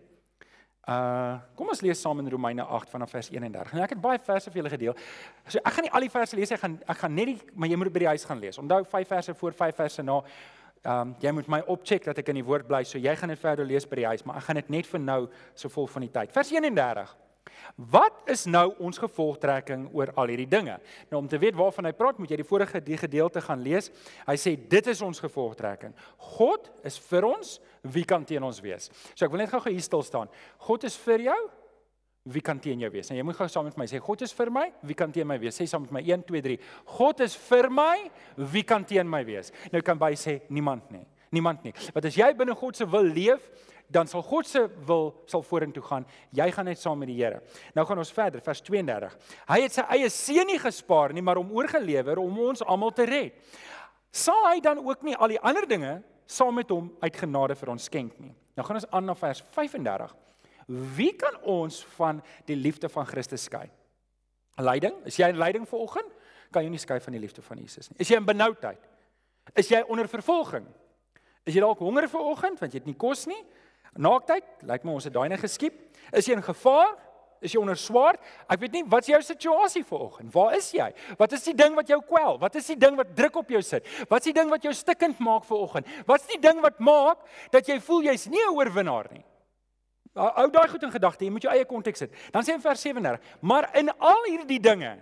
Uh 0.89 1.39
kom 1.55 1.69
ons 1.69 1.83
lees 1.83 2.01
saam 2.01 2.19
in 2.19 2.31
Romeine 2.31 2.63
8 2.63 2.91
vanaf 2.91 3.11
vers 3.11 3.31
31. 3.31 3.73
Nou 3.73 3.83
ek 3.85 3.91
het 3.91 4.01
baie 4.01 4.19
verse 4.19 4.51
vir 4.51 4.63
julle 4.63 4.71
gedeel. 4.71 4.95
So 5.47 5.59
ek 5.59 5.73
gaan 5.73 5.85
nie 5.85 5.93
al 5.93 6.01
die 6.01 6.11
verse 6.11 6.37
lees 6.37 6.51
nie. 6.51 6.57
Ek 6.57 6.61
gaan 6.61 6.79
ek 6.87 6.99
gaan 6.99 7.15
net 7.15 7.27
die 7.27 7.39
maar 7.55 7.69
jy 7.69 7.77
moet 7.77 7.93
by 7.93 7.99
die 7.99 8.09
huis 8.09 8.25
gaan 8.25 8.39
lees. 8.39 8.59
Onthou 8.59 8.85
5 8.85 9.09
verse 9.09 9.35
voor 9.35 9.53
5 9.53 9.77
verse 9.77 10.03
na. 10.03 10.23
Um, 10.85 11.17
jy 11.21 11.31
moet 11.31 11.49
my 11.49 11.61
opcheck 11.67 12.05
dat 12.05 12.19
ek 12.19 12.29
in 12.29 12.35
die 12.41 12.45
woord 12.45 12.67
bly. 12.67 12.85
So 12.85 12.99
jy 12.99 13.15
gaan 13.17 13.29
dit 13.29 13.39
verder 13.39 13.67
lees 13.67 13.87
by 13.87 13.97
die 13.97 14.07
huis, 14.07 14.25
maar 14.25 14.37
ek 14.37 14.43
gaan 14.43 14.57
dit 14.57 14.71
net 14.71 14.87
vir 14.87 15.01
nou 15.01 15.29
so 15.55 15.69
vol 15.69 15.87
van 15.87 16.03
die 16.03 16.11
tyd. 16.11 16.33
Vers 16.33 16.53
31. 16.55 17.17
Wat 17.77 18.31
is 18.31 18.47
nou 18.51 18.73
ons 18.83 18.99
gevolgtrekking 18.99 19.89
oor 19.95 20.13
al 20.19 20.33
hierdie 20.33 20.49
dinge? 20.51 20.79
Nou 21.13 21.23
om 21.23 21.29
te 21.31 21.39
weet 21.39 21.57
waarvan 21.59 21.91
hy 21.91 21.95
praat, 21.97 22.19
moet 22.19 22.33
jy 22.33 22.41
die 22.41 22.49
vorige 22.49 22.83
die 22.85 22.99
gedeelte 22.99 23.43
gaan 23.45 23.63
lees. 23.63 23.93
Hy 24.27 24.37
sê 24.41 24.57
dit 24.59 24.91
is 24.91 25.03
ons 25.05 25.23
gevolgtrekking. 25.23 25.95
God 26.37 26.71
is 26.87 26.99
vir 27.11 27.29
ons, 27.29 27.59
wie 27.83 28.05
kan 28.09 28.27
teen 28.27 28.45
ons 28.45 28.61
wees? 28.65 28.91
So 29.15 29.27
ek 29.27 29.33
wil 29.33 29.45
net 29.45 29.53
gou 29.53 29.63
hier 29.69 29.85
stil 29.85 30.03
staan. 30.07 30.33
God 30.67 30.87
is 30.89 30.99
vir 31.07 31.29
jou, 31.31 31.41
wie 32.29 32.43
kan 32.45 32.59
teen 32.61 32.81
jou 32.83 32.91
wees? 32.93 33.09
En 33.09 33.15
nou, 33.15 33.23
jy 33.23 33.27
moet 33.31 33.39
gou 33.39 33.47
saam 33.49 33.69
met 33.69 33.79
my 33.81 33.87
sê 33.89 34.01
God 34.05 34.23
is 34.27 34.35
vir 34.37 34.51
my, 34.53 34.67
wie 34.85 34.97
kan 34.99 35.13
teen 35.15 35.29
my 35.29 35.39
wees? 35.41 35.57
Sê 35.57 35.67
saam 35.71 35.87
met 35.87 35.95
my 35.97 36.03
1 36.05 36.27
2 36.29 36.43
3. 36.45 36.59
God 36.99 37.23
is 37.25 37.37
vir 37.49 37.71
my, 37.73 37.95
wie 38.53 38.65
kan 38.67 38.85
teen 38.85 39.09
my 39.09 39.23
wees? 39.27 39.53
Nou 39.73 39.81
kan 39.87 40.01
by 40.01 40.13
sê 40.19 40.41
niemand 40.53 40.91
nie. 40.93 41.07
Niemand 41.35 41.65
nie. 41.65 41.75
Want 41.95 42.09
as 42.09 42.17
jy 42.17 42.29
binne 42.37 42.57
God 42.57 42.77
se 42.77 42.87
wil 42.89 43.05
leef, 43.05 43.45
dan 43.89 44.09
sal 44.09 44.23
God 44.23 44.47
se 44.47 44.63
wil 44.87 45.11
sal 45.27 45.43
vorentoe 45.43 45.83
gaan. 45.83 46.07
Jy 46.37 46.51
gaan 46.53 46.69
net 46.69 46.81
saam 46.81 47.01
met 47.01 47.09
die 47.09 47.17
Here. 47.17 47.41
Nou 47.75 47.87
gaan 47.89 48.01
ons 48.01 48.13
verder 48.13 48.43
vers 48.45 48.61
32. 48.65 49.17
Hy 49.49 49.59
het 49.65 49.75
sy 49.75 49.85
eie 49.97 50.11
seun 50.13 50.49
nie 50.51 50.59
gespaar 50.61 51.15
nie, 51.17 51.25
maar 51.25 51.41
hom 51.41 51.55
oorgelewer 51.57 52.21
om 52.21 52.41
ons 52.51 52.65
almal 52.65 52.93
te 52.93 53.09
red. 53.09 53.37
Sal 54.13 54.45
hy 54.51 54.61
dan 54.65 54.81
ook 54.85 55.05
nie 55.07 55.17
al 55.17 55.33
die 55.33 55.41
ander 55.41 55.67
dinge 55.69 55.99
saam 56.29 56.59
met 56.61 56.71
hom 56.73 56.91
uit 57.01 57.17
genade 57.17 57.57
vir 57.57 57.73
ons 57.73 57.89
skenk 57.89 58.19
nie? 58.21 58.35
Nou 58.57 58.67
gaan 58.67 58.81
ons 58.81 58.89
aan 58.93 59.09
na 59.09 59.17
vers 59.17 59.41
35. 59.55 60.15
Wie 60.99 61.15
kan 61.17 61.39
ons 61.49 61.81
van 61.97 62.21
die 62.49 62.57
liefde 62.59 62.91
van 62.93 63.07
Christus 63.09 63.47
skei? 63.49 63.65
Lyding? 64.61 64.97
Is 65.09 65.17
jy 65.17 65.31
in 65.33 65.41
lyding 65.41 65.65
vanoggend? 65.69 66.11
Kan 66.53 66.67
jy 66.67 66.73
nie 66.73 66.83
skei 66.83 66.99
van 67.01 67.15
die 67.17 67.23
liefde 67.23 67.45
van 67.45 67.61
Jesus 67.61 67.89
nie. 67.89 68.01
Is 68.03 68.11
jy 68.11 68.19
in 68.21 68.27
benoudheid? 68.27 68.83
Is 69.57 69.71
jy 69.73 69.81
onder 69.89 70.09
vervolging? 70.11 70.67
Is 71.49 71.57
jy 71.57 71.63
dalk 71.65 71.81
honger 71.81 72.09
vanoggend 72.13 72.61
want 72.61 72.75
jy 72.75 72.83
het 72.83 72.89
nie 72.89 72.99
kos 72.99 73.25
nie? 73.31 73.41
Naaktheid? 73.99 74.47
Lyk 74.67 74.87
my 74.87 74.95
ons 74.95 75.07
het 75.09 75.15
daai 75.15 75.29
net 75.33 75.43
geskiep. 75.43 75.77
Is 76.15 76.29
jy 76.29 76.37
in 76.39 76.45
gevaar? 76.47 76.95
Is 77.43 77.55
jy 77.55 77.61
onder 77.61 77.79
swaard? 77.79 78.19
Ek 78.51 78.61
weet 78.63 78.75
nie 78.75 78.85
wat 78.91 79.07
is 79.07 79.13
jou 79.13 79.21
situasie 79.23 79.85
vanoggend? 79.87 80.31
Waar 80.35 80.57
is 80.59 80.71
jy? 80.75 80.89
Wat 81.19 81.35
is 81.37 81.45
die 81.47 81.55
ding 81.55 81.77
wat 81.79 81.91
jou 81.91 82.01
kwel? 82.07 82.39
Wat 82.43 82.59
is 82.59 82.67
die 82.73 82.79
ding 82.79 82.99
wat 82.99 83.15
druk 83.19 83.39
op 83.43 83.51
jou 83.55 83.63
sit? 83.63 83.87
Wat 84.11 84.23
is 84.23 84.31
die 84.31 84.37
ding 84.41 84.51
wat 84.51 84.67
jou 84.67 84.75
stikkend 84.75 85.21
maak 85.23 85.47
vanoggend? 85.47 85.91
Wat 86.07 86.23
is 86.23 86.33
die 86.35 86.41
ding 86.43 86.63
wat 86.65 86.81
maak 86.83 87.23
dat 87.55 87.71
jy 87.71 87.79
voel 87.83 88.09
jy's 88.11 88.27
nie 88.27 88.43
'n 88.43 88.55
oorwinnaar 88.55 89.11
nie? 89.13 89.25
Hou 90.19 90.51
daai 90.51 90.69
goed 90.69 90.83
in 90.83 90.91
gedagte, 90.91 91.25
jy 91.25 91.31
moet 91.31 91.43
jou 91.43 91.53
eie 91.53 91.65
konteks 91.65 91.99
sit. 91.99 92.13
Dan 92.33 92.43
sê 92.43 92.55
in 92.55 92.61
vers 92.61 92.81
37, 92.81 93.21
maar 93.41 93.71
in 93.77 93.91
al 93.99 94.25
hierdie 94.27 94.61
dinge 94.61 94.99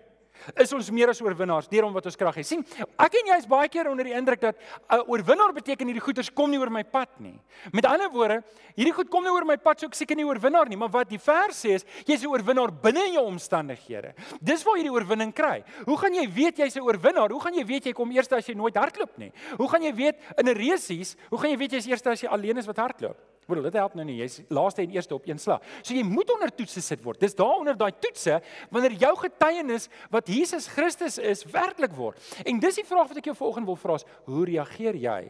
is 0.57 0.73
ons 0.73 0.91
meer 0.91 1.11
as 1.11 1.21
oorwinnaars 1.21 1.69
deur 1.69 1.85
hom 1.85 1.95
wat 1.97 2.07
ons 2.07 2.17
krag 2.17 2.35
het. 2.35 2.47
sien, 2.47 2.65
ek 2.99 3.15
en 3.21 3.33
jy 3.33 3.39
is 3.39 3.47
baie 3.47 3.69
keer 3.69 3.91
onder 3.91 4.05
die 4.05 4.15
indruk 4.15 4.41
dat 4.41 4.57
'n 4.57 5.01
uh, 5.01 5.09
oorwinnaar 5.09 5.53
beteken 5.53 5.87
hierdie 5.87 6.03
goeders 6.03 6.31
kom 6.31 6.51
nie 6.51 6.59
oor 6.59 6.71
my 6.71 6.85
pad 6.85 7.09
nie. 7.19 7.39
Met 7.73 7.87
ander 7.87 8.11
woorde, 8.11 8.43
hierdie 8.77 8.93
goed 8.93 9.11
kom 9.11 9.23
nie 9.23 9.31
oor 9.31 9.45
my 9.45 9.57
pad, 9.57 9.81
so 9.81 9.87
ek 9.87 9.95
seker 9.95 10.17
nie 10.17 10.25
oorwinnaar 10.25 10.69
nie, 10.69 10.77
maar 10.77 10.91
wat 10.91 11.09
die 11.09 11.19
vers 11.19 11.65
sê 11.65 11.75
is, 11.75 11.85
jy's 12.07 12.23
'n 12.23 12.27
oorwinnaar 12.27 12.73
binne 12.73 13.07
in 13.07 13.13
jou 13.15 13.27
omstandighede. 13.27 14.15
Dis 14.41 14.65
waar 14.65 14.77
jy 14.77 14.83
die 14.83 14.93
oorwinning 14.93 15.33
kry. 15.33 15.65
Hoe 15.85 15.97
gaan 15.97 16.15
jy 16.15 16.27
weet 16.29 16.59
jy's 16.59 16.77
'n 16.77 16.83
oorwinnaar? 16.83 17.31
Hoe 17.31 17.41
gaan 17.41 17.55
jy 17.55 17.65
weet 17.65 17.85
jy 17.87 17.93
kom 17.93 18.11
eers 18.11 18.33
as 18.33 18.47
jy 18.47 18.55
nooit 18.55 18.75
hardloop 18.75 19.19
nie? 19.19 19.33
Hoe 19.57 19.69
gaan 19.69 19.83
jy 19.83 19.95
weet 19.95 20.17
in 20.39 20.49
'n 20.49 20.55
resies, 20.55 21.17
hoe 21.31 21.39
gaan 21.39 21.51
jy 21.51 21.57
weet 21.57 21.73
jy's 21.73 21.87
eers 21.87 22.07
as 22.07 22.21
jy 22.21 22.29
alleen 22.29 22.59
is 22.59 22.67
wat 22.67 22.77
hardloop? 22.77 23.36
Broer, 23.47 23.63
dit 23.69 23.77
help 23.79 23.95
nou 23.95 24.05
nie. 24.07 24.19
Jy's 24.19 24.41
laaste 24.51 24.83
en 24.83 24.95
eerste 24.97 25.15
op 25.15 25.27
een 25.29 25.39
slag. 25.39 25.63
So 25.79 25.95
jy 25.95 26.03
moet 26.07 26.31
onder 26.35 26.51
toetse 26.51 26.83
sit 26.83 27.03
word. 27.05 27.21
Dis 27.23 27.37
daar 27.39 27.61
onder 27.61 27.77
daai 27.79 27.93
toetse 28.03 28.41
wanneer 28.75 28.97
jou 28.99 29.13
getuienis 29.21 29.87
wat 30.11 30.31
Jesus 30.31 30.67
Christus 30.73 31.21
is 31.23 31.45
werklik 31.53 31.95
word. 31.95 32.19
En 32.43 32.59
dis 32.63 32.81
die 32.81 32.87
vraag 32.87 33.13
wat 33.13 33.21
ek 33.23 33.31
jou 33.31 33.37
vanoggend 33.39 33.71
wil 33.71 33.79
vra 33.79 34.01
is, 34.01 34.07
hoe 34.27 34.45
reageer 34.51 34.99
jy 34.99 35.21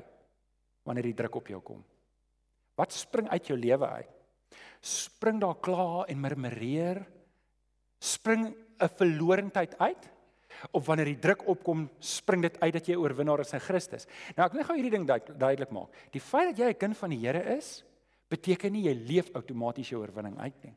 wanneer 0.87 1.11
die 1.11 1.19
druk 1.19 1.37
op 1.43 1.51
jou 1.53 1.61
kom? 1.61 1.83
Wat 2.77 2.93
spring 2.93 3.29
uit 3.29 3.51
jou 3.53 3.57
lewe 3.59 3.89
uit? 4.01 4.13
Spring 4.81 5.41
daar 5.43 5.59
kla 5.61 6.05
en 6.09 6.21
murmureer? 6.21 7.03
Spring 8.01 8.55
'n 8.81 8.89
verlorendheid 8.97 9.77
uit? 9.79 10.09
Of 10.73 10.87
wanneer 10.87 11.05
die 11.05 11.21
druk 11.21 11.47
opkom, 11.49 11.91
spring 12.01 12.43
dit 12.43 12.61
uit 12.61 12.73
dat 12.73 12.87
jy 12.87 12.97
oorwinnaar 12.97 13.41
is 13.41 13.53
in 13.53 13.61
Christus. 13.61 14.07
Nou 14.37 14.47
ek 14.47 14.53
wil 14.53 14.61
net 14.61 14.67
gou 14.67 14.77
hierdie 14.77 14.95
ding 14.97 15.07
duidelik 15.39 15.71
maak. 15.71 15.93
Die 16.13 16.21
feit 16.21 16.57
dat 16.57 16.59
jy 16.59 16.69
'n 16.71 16.79
kind 16.79 16.97
van 16.97 17.11
die 17.11 17.19
Here 17.19 17.57
is, 17.57 17.85
beteken 18.29 18.73
nie 18.73 18.87
jy 18.89 18.95
leef 18.95 19.31
outomaties 19.35 19.93
jou 19.93 20.01
oorwinning 20.01 20.39
uit 20.39 20.65
nie. 20.65 20.75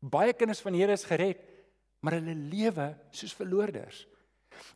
Baie 0.00 0.32
kinders 0.32 0.62
van 0.64 0.72
die 0.72 0.80
Here 0.80 0.96
is 0.96 1.04
gered, 1.04 1.42
maar 2.00 2.16
hulle 2.16 2.34
lewe 2.34 2.94
soos 3.12 3.34
verloorders. 3.36 4.06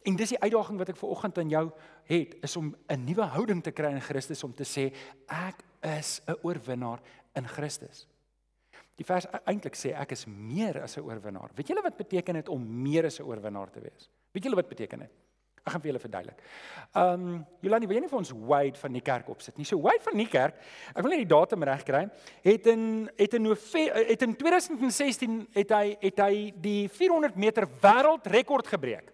En 0.06 0.16
dis 0.16 0.35
die 0.35 0.40
uitdaging 0.40 0.78
wat 0.78 0.92
ek 0.92 0.99
ver 1.00 1.12
oggend 1.12 1.38
aan 1.40 1.50
jou 1.52 1.64
het, 2.09 2.37
is 2.44 2.56
om 2.56 2.75
'n 2.88 3.04
nuwe 3.04 3.26
houding 3.35 3.62
te 3.62 3.73
kry 3.73 3.90
in 3.92 4.00
Christus 4.00 4.44
om 4.44 4.54
te 4.54 4.64
sê 4.64 4.92
ek 5.28 5.64
is 5.83 6.21
'n 6.26 6.37
oorwinnaar 6.42 7.00
in 7.35 7.49
Christus. 7.49 8.06
Die 8.97 9.04
vers 9.04 9.26
e-, 9.26 9.42
eintlik 9.47 9.75
sê 9.75 9.92
ek 9.92 10.12
is 10.12 10.26
meer 10.26 10.83
as 10.83 10.97
'n 10.97 11.02
oorwinnaar. 11.02 11.50
Weet 11.54 11.68
julle 11.68 11.83
wat 11.83 11.97
beteken 11.97 12.35
dit 12.35 12.49
om 12.49 12.83
meer 12.83 13.04
as 13.04 13.18
'n 13.18 13.25
oorwinnaar 13.25 13.71
te 13.71 13.80
wees? 13.80 14.11
Weet 14.33 14.44
julle 14.44 14.56
wat 14.56 14.68
beteken 14.68 14.99
dit? 14.99 15.11
Ek 15.64 15.73
gaan 15.73 15.80
vir 15.80 15.94
julle 15.94 16.00
verduidelik. 16.02 16.40
Ehm 16.92 17.23
um, 17.25 17.37
Jolani, 17.64 17.87
wil 17.88 17.97
jy 17.97 18.02
nie 18.04 18.11
vir 18.11 18.18
ons 18.18 18.33
Wade 18.50 18.80
van 18.83 18.92
die 18.92 19.00
kerk 19.04 19.30
opsit 19.33 19.56
nie? 19.56 19.64
So 19.64 19.80
Wade 19.80 20.04
van 20.04 20.21
die 20.21 20.28
kerk, 20.28 20.59
ek 20.92 21.00
wil 21.00 21.14
net 21.14 21.23
die 21.23 21.30
datum 21.30 21.64
reg 21.64 21.87
kry, 21.88 22.02
het 22.44 22.68
in 22.68 22.85
het 23.16 23.37
in 23.38 23.47
November 23.49 24.11
het 24.11 24.26
in 24.26 24.37
2016 24.37 25.38
het 25.56 25.73
hy 25.73 25.97
het 26.02 26.21
hy 26.21 26.35
die 26.66 26.83
400 26.92 27.40
meter 27.40 27.68
wêreldrekord 27.80 28.68
gebreek. 28.75 29.09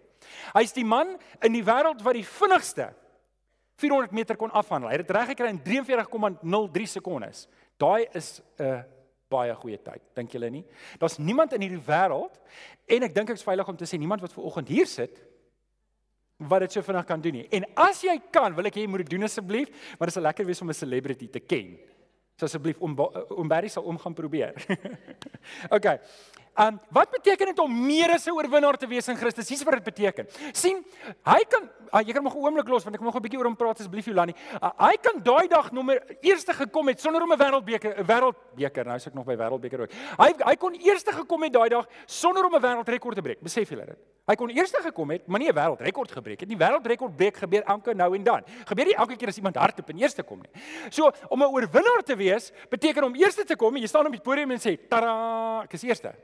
Hy's 0.51 0.75
die 0.75 0.83
man 0.83 1.15
in 1.39 1.55
die 1.55 1.63
wêreld 1.63 2.03
wat 2.03 2.19
die 2.19 2.27
vinnigste 2.27 2.91
400 3.79 4.11
meter 4.11 4.35
kon 4.35 4.51
afhandel. 4.51 4.91
Hy 4.91 4.99
het 4.99 5.07
dit 5.07 5.15
reg 5.15 5.31
gekry 5.31 5.55
in 5.55 5.63
43,03 5.63 6.95
sekondes. 6.99 7.47
Daai 7.79 8.11
is 8.11 8.41
'n 8.59 8.63
uh, 8.67 8.83
baie 9.31 9.55
goeie 9.55 9.79
tyd, 9.79 10.03
dink 10.13 10.31
julle 10.31 10.49
nie? 10.49 10.65
Daar's 10.99 11.17
niemand 11.17 11.53
in 11.53 11.63
hierdie 11.63 11.85
wêreld 11.87 12.35
en 12.85 13.03
ek 13.07 13.15
dink 13.15 13.29
ek's 13.29 13.47
veilig 13.47 13.67
om 13.67 13.77
te 13.79 13.87
sê 13.87 13.97
niemand 13.97 14.21
wat 14.21 14.33
ver 14.33 14.43
oggend 14.43 14.67
hier 14.67 14.85
sit 14.85 15.30
wat 16.49 16.65
dit 16.65 16.71
so 16.71 16.81
vinnig 16.81 17.05
kan 17.05 17.21
doen 17.21 17.33
nie. 17.41 17.47
En 17.53 17.65
as 17.75 18.01
jy 18.01 18.17
kan, 18.31 18.55
wil 18.55 18.65
ek 18.65 18.75
hê 18.75 18.85
jy 18.85 18.91
moet 18.91 19.05
dit 19.05 19.15
doen 19.15 19.23
asseblief, 19.27 19.69
want 19.97 20.09
dit 20.09 20.15
is 20.15 20.23
lekker 20.23 20.45
wees 20.45 20.61
om 20.61 20.69
'n 20.69 20.73
celebrity 20.73 21.27
te 21.29 21.39
ken. 21.39 21.77
So 22.39 22.45
asseblief 22.45 22.79
om 22.81 22.95
om 23.29 23.47
Barry 23.47 23.67
sal 23.69 23.83
om 23.83 23.97
gaan 23.97 24.13
probeer. 24.13 24.55
okay. 25.77 25.99
Um 26.59 26.79
wat 26.91 27.11
beteken 27.13 27.51
dit 27.53 27.59
om 27.59 27.71
meer 27.85 28.11
as 28.11 28.25
'n 28.25 28.33
oorwinnaar 28.33 28.77
te 28.77 28.87
wees 28.87 29.07
in 29.07 29.15
Christus? 29.15 29.47
Dis 29.47 29.63
wat 29.63 29.73
dit 29.73 29.83
beteken. 29.83 30.25
sien, 30.51 30.83
hy 31.23 31.43
kan 31.47 31.69
uh, 31.93 32.01
jy 32.01 32.13
kan 32.13 32.23
nog 32.23 32.35
'n 32.35 32.43
oomblik 32.43 32.67
los 32.67 32.83
want 32.83 32.95
ek 32.95 33.01
wil 33.01 33.11
nog 33.11 33.15
'n 33.15 33.21
bietjie 33.21 33.39
oor 33.39 33.45
hom 33.45 33.55
praat 33.55 33.79
asseblief 33.79 34.05
Jolani. 34.05 34.33
Uh, 34.61 34.71
hy 34.77 34.97
kan 34.97 35.21
daai 35.23 35.47
dag 35.47 35.71
nommer 35.71 36.01
eerste 36.21 36.53
gekom 36.53 36.87
het 36.87 36.99
sonder 36.99 37.21
om 37.21 37.31
'n 37.31 37.37
wêreldbeker 37.37 37.99
'n 37.99 38.05
wêreldbeker. 38.05 38.85
Nou 38.85 38.95
is 38.95 39.07
ek 39.07 39.13
nog 39.13 39.25
by 39.25 39.35
wêreldbeker 39.35 39.81
ook. 39.81 39.91
Hy 40.17 40.33
hy 40.43 40.55
kon 40.55 40.73
eerste 40.73 41.11
gekom 41.11 41.43
het 41.43 41.53
daai 41.53 41.69
dag 41.69 41.87
sonder 42.05 42.43
om 42.45 42.55
'n 42.55 42.61
wêreldrekord 42.61 43.15
te 43.15 43.21
breek. 43.21 43.41
Besef 43.41 43.69
julle 43.69 43.85
dit? 43.85 43.97
Hy 44.31 44.37
kon 44.39 44.51
eerste 44.53 44.79
gekom 44.79 45.11
het, 45.11 45.25
maar 45.27 45.41
nie 45.43 45.49
'n 45.49 45.55
wêreldrekord 45.55 46.11
gebreek 46.11 46.39
het 46.39 46.49
nie. 46.49 46.57
Wêreldrekord 46.57 47.15
breek 47.15 47.35
gebeur 47.35 47.63
elke 47.63 47.93
nou 47.93 48.15
en 48.15 48.23
dan. 48.23 48.43
Gebeur 48.65 48.85
nie 48.85 48.95
elke 48.95 49.15
keer 49.17 49.27
as 49.27 49.37
iemand 49.37 49.55
hardop 49.55 49.89
en 49.89 49.97
eerste 49.97 50.23
kom 50.23 50.39
nie. 50.39 50.61
So 50.89 51.11
om 51.29 51.43
'n 51.43 51.51
oorwinnaar 51.51 52.03
te 52.05 52.15
wees 52.15 52.51
beteken 52.69 53.03
om 53.03 53.15
eerste 53.15 53.43
te 53.43 53.55
kom 53.55 53.75
en 53.75 53.81
jy 53.81 53.87
staan 53.87 54.05
op 54.05 54.11
die 54.11 54.21
podium 54.21 54.51
en 54.51 54.59
sê, 54.59 54.77
"Tada, 54.87 55.63
ek 55.63 55.73
is 55.73 55.83
eerste." 55.83 56.15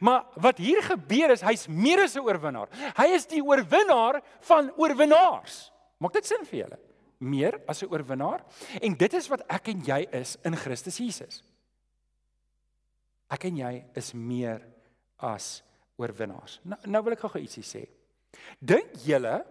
Maar 0.00 0.24
wat 0.36 0.58
hier 0.58 0.82
gebeur 0.82 1.30
is 1.30 1.40
hy's 1.40 1.66
meer 1.66 2.02
as 2.02 2.16
'n 2.16 2.20
oorwinnaar. 2.20 2.68
Hy 2.96 3.06
is 3.14 3.26
die 3.26 3.42
oorwinnaar 3.42 4.22
van 4.40 4.72
oorwinnaars. 4.76 5.72
Maak 5.98 6.12
dit 6.12 6.26
sin 6.26 6.44
vir 6.44 6.58
julle? 6.58 6.78
Meer 7.18 7.60
as 7.66 7.82
'n 7.82 7.88
oorwinnaar? 7.88 8.44
En 8.82 8.94
dit 8.94 9.14
is 9.14 9.28
wat 9.28 9.42
ek 9.48 9.68
en 9.68 9.80
jy 9.80 10.06
is 10.12 10.36
in 10.44 10.56
Christus 10.56 10.98
Jesus. 10.98 11.42
Ek 13.30 13.44
en 13.44 13.56
jy 13.56 13.84
is 13.94 14.12
meer 14.12 14.60
as 15.18 15.62
oorwinnaars. 15.96 16.60
Nou, 16.62 16.78
nou 16.90 17.02
wil 17.06 17.16
ek 17.16 17.24
gou 17.24 17.40
ietsie 17.40 17.64
sê. 17.66 17.84
Dink 18.58 18.96
julle 19.04 19.44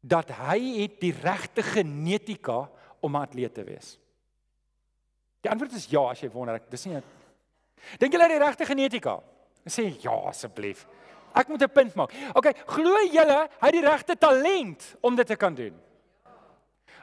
dat 0.00 0.30
hy 0.42 0.58
het 0.82 0.98
die 1.00 1.14
regte 1.14 1.62
genetika 1.62 2.68
om 3.00 3.16
'n 3.16 3.22
atleet 3.22 3.54
te 3.54 3.64
wees? 3.64 3.98
Die 5.40 5.50
antwoord 5.50 5.72
is 5.72 5.88
ja 5.90 6.10
as 6.10 6.20
jy 6.20 6.30
wonder. 6.30 6.60
Dis 6.70 6.86
nie 6.86 7.02
Dink 7.98 8.12
julle 8.12 8.24
hy 8.24 8.30
het 8.30 8.40
die 8.40 8.46
regte 8.46 8.66
genetika? 8.66 9.20
Sê 9.66 9.88
ja 10.02 10.14
asseblief. 10.28 10.86
Ek 11.34 11.48
moet 11.48 11.62
'n 11.62 11.72
punt 11.72 11.94
maak. 11.94 12.12
OK, 12.34 12.52
glo 12.66 12.96
julle 13.10 13.48
hy 13.60 13.66
het 13.66 13.72
die 13.72 13.88
regte 13.88 14.16
talent 14.16 14.96
om 15.00 15.16
dit 15.16 15.26
te 15.26 15.36
kan 15.36 15.54
doen? 15.54 15.74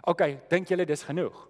OK, 0.03 0.49
dink 0.49 0.67
julle 0.67 0.85
dis 0.85 1.03
genoeg? 1.03 1.49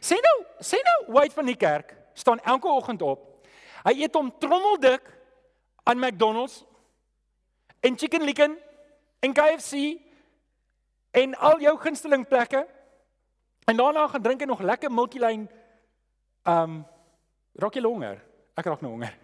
Sê 0.00 0.16
nou, 0.18 0.44
sê 0.60 0.76
nou 0.82 1.14
White 1.14 1.34
van 1.34 1.46
die 1.46 1.56
kerk 1.56 1.94
staan 2.14 2.40
elke 2.40 2.68
oggend 2.68 3.02
op. 3.02 3.46
Hy 3.84 3.94
eet 4.02 4.14
hom 4.14 4.32
trommeldik 4.38 5.17
aan 5.88 5.98
McDonald's 5.98 6.64
en 7.80 7.98
Chicken 7.98 8.22
Licken 8.22 8.58
en 9.18 9.32
KFC 9.32 9.72
en 11.10 11.34
al 11.34 11.60
jou 11.60 11.78
gunsteling 11.78 12.26
plekke. 12.28 12.66
En 13.64 13.76
daarna 13.76 14.08
gaan 14.08 14.22
drink 14.22 14.40
hy 14.40 14.46
nog 14.46 14.60
lekker 14.60 14.92
Milky 14.92 15.18
Lane 15.18 15.48
um 16.44 16.84
raak 17.58 17.74
jy 17.74 17.82
honger. 17.82 18.20
Ek 18.54 18.68
raak 18.68 18.84
nou 18.84 18.92
honger. 18.92 19.16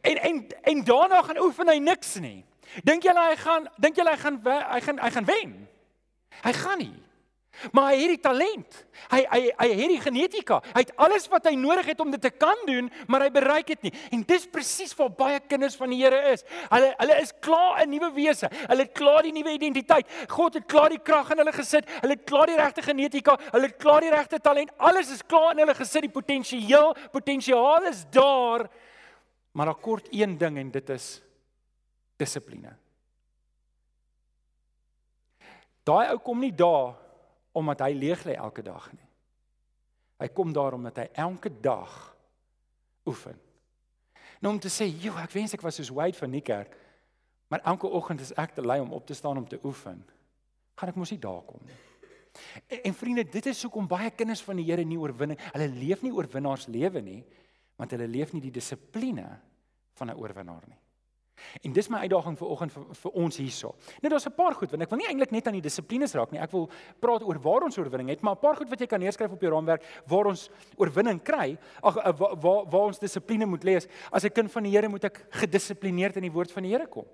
En 0.00 0.16
en 0.16 0.40
en 0.62 0.84
daarna 0.84 1.22
gaan 1.22 1.42
oefen 1.44 1.68
hy 1.68 1.78
niks 1.78 2.16
nie. 2.20 2.40
Dink 2.84 3.04
jy 3.04 3.12
hy 3.14 3.36
gaan 3.36 3.68
dink 3.76 3.96
jy 3.96 4.06
hy 4.08 4.16
gaan 4.16 4.40
hy 4.42 4.80
gaan 4.80 4.98
hy 5.04 5.10
gaan 5.10 5.28
wen? 5.28 5.52
Hy 6.42 6.52
gaan 6.52 6.78
nie. 6.78 7.05
Maar 7.72 7.92
hy 7.92 8.00
het 8.00 8.12
die 8.14 8.20
talent. 8.20 8.78
Hy 9.10 9.20
hy 9.30 9.40
hy 9.56 9.68
het 9.78 9.92
die 9.92 10.00
genetika. 10.00 10.58
Hy 10.74 10.82
het 10.84 10.92
alles 11.00 11.28
wat 11.32 11.48
hy 11.48 11.54
nodig 11.58 11.86
het 11.92 12.00
om 12.00 12.10
dit 12.12 12.20
te 12.22 12.30
kan 12.30 12.58
doen, 12.68 12.90
maar 13.08 13.26
hy 13.26 13.30
bereik 13.32 13.70
dit 13.72 13.88
nie. 13.88 13.92
En 14.14 14.24
dis 14.28 14.46
presies 14.52 14.94
waar 14.98 15.12
baie 15.16 15.40
kinders 15.40 15.76
van 15.78 15.92
die 15.92 16.00
Here 16.02 16.32
is. 16.32 16.44
Hulle 16.70 16.92
hulle 17.00 17.18
is 17.22 17.32
klaar 17.40 17.82
'n 17.84 17.90
nuwe 17.90 18.12
wese. 18.14 18.50
Hulle 18.66 18.82
het 18.82 18.92
klaar 18.92 19.22
die 19.22 19.32
nuwe 19.32 19.52
identiteit. 19.52 20.06
God 20.28 20.54
het 20.54 20.66
klaar 20.66 20.90
die 20.90 21.02
krag 21.02 21.30
in 21.30 21.38
hulle 21.38 21.52
gesit. 21.52 21.88
Hulle 22.00 22.14
het 22.14 22.24
klaar 22.24 22.46
die 22.46 22.56
regte 22.56 22.82
genetika. 22.82 23.38
Hulle 23.52 23.66
het 23.66 23.76
klaar 23.76 24.00
die 24.00 24.10
regte 24.10 24.40
talent. 24.40 24.70
Alles 24.78 25.10
is 25.10 25.22
klaar 25.26 25.52
in 25.52 25.58
hulle 25.58 25.74
gesit. 25.74 26.02
Die 26.02 26.10
potensiaal, 26.10 26.96
potensiaal 27.12 27.82
is 27.88 28.04
daar. 28.10 28.68
Maar 29.52 29.66
daar 29.66 29.80
kort 29.80 30.08
een 30.10 30.38
ding 30.38 30.58
en 30.58 30.70
dit 30.70 30.90
is 30.90 31.22
dissipline. 32.16 32.76
Daai 35.86 36.08
ou 36.10 36.18
kom 36.18 36.40
nie 36.42 36.54
daar 36.54 36.96
omdat 37.56 37.80
hy 37.86 37.92
leeg 37.96 38.24
lê 38.28 38.36
elke 38.36 38.62
dag 38.62 38.90
nie. 38.92 39.08
Hy 40.20 40.28
kom 40.32 40.52
daarom 40.52 40.84
dat 40.88 41.00
hy 41.00 41.08
elke 41.26 41.50
dag 41.60 41.92
oefen. 43.08 43.36
Nou 44.40 44.52
om 44.52 44.60
te 44.60 44.68
sê, 44.68 44.84
"Jo, 44.84 45.16
ek 45.16 45.30
wens 45.30 45.54
ek 45.54 45.62
was 45.62 45.74
soos 45.74 45.90
Wade 45.90 46.18
van 46.18 46.30
die 46.30 46.40
kerk." 46.40 46.76
Maar 47.48 47.60
elke 47.64 47.86
oggend 47.86 48.20
is 48.20 48.32
ek 48.34 48.54
te 48.54 48.62
lui 48.62 48.80
om 48.80 48.92
op 48.92 49.06
te 49.06 49.14
staan 49.14 49.36
om 49.36 49.48
te 49.48 49.58
oefen. 49.64 50.04
Gaan 50.74 50.88
ek 50.88 50.96
mos 50.96 51.10
nie 51.10 51.18
daar 51.18 51.42
kom 51.42 51.60
nie. 51.64 51.74
En, 52.66 52.82
en 52.82 52.94
vriende, 52.94 53.24
dit 53.24 53.46
is 53.46 53.62
hoekom 53.62 53.86
baie 53.86 54.10
kinders 54.10 54.42
van 54.42 54.56
die 54.56 54.64
Here 54.64 54.84
nie 54.84 54.98
oorwinning. 54.98 55.40
Hulle 55.52 55.68
leef 55.68 56.02
nie 56.02 56.12
oorwinnaars 56.12 56.66
lewe 56.66 57.00
nie, 57.00 57.24
want 57.76 57.90
hulle 57.90 58.06
leef 58.06 58.32
nie 58.32 58.40
die 58.40 58.50
dissipline 58.50 59.40
van 59.94 60.10
'n 60.10 60.16
oorwinnaar 60.16 60.64
nie. 60.68 60.78
En 61.62 61.72
dis 61.72 61.88
my 61.92 61.98
uitdaging 62.04 62.36
vir 62.38 62.48
oggend 62.48 62.72
vir, 62.72 62.84
vir 63.00 63.16
ons 63.22 63.38
hierso. 63.40 63.74
Net 64.02 64.12
daar's 64.12 64.26
'n 64.26 64.34
paar 64.36 64.54
goed 64.54 64.70
want 64.70 64.82
ek 64.82 64.90
wil 64.90 64.98
nie 64.98 65.08
eintlik 65.08 65.30
net 65.30 65.46
aan 65.46 65.58
die 65.58 65.60
dissiplines 65.68 66.14
raak 66.14 66.32
nie. 66.32 66.40
Ek 66.40 66.52
wil 66.52 66.70
praat 67.00 67.22
oor 67.22 67.38
waar 67.38 67.64
ons 67.64 67.78
oorwinning 67.78 68.08
het, 68.08 68.22
maar 68.22 68.34
'n 68.34 68.40
paar 68.40 68.56
goed 68.56 68.70
wat 68.70 68.80
jy 68.80 68.86
kan 68.86 69.00
neerskryf 69.00 69.32
op 69.32 69.40
jou 69.40 69.52
raamwerk 69.52 69.82
waar 70.06 70.26
ons 70.26 70.50
oorwinning 70.76 71.22
kry. 71.22 71.58
Ag 71.82 71.96
eh, 71.96 72.12
waar 72.18 72.36
waar 72.36 72.66
waar 72.70 72.86
ons 72.86 72.98
dissipline 72.98 73.46
moet 73.46 73.64
lees. 73.64 73.86
As 74.10 74.24
'n 74.24 74.32
kind 74.32 74.50
van 74.50 74.62
die 74.62 74.72
Here 74.72 74.88
moet 74.88 75.04
ek 75.04 75.26
gedissiplineerd 75.30 76.16
in 76.16 76.22
die 76.22 76.32
woord 76.32 76.52
van 76.52 76.62
die 76.62 76.72
Here 76.72 76.86
kom. 76.86 77.06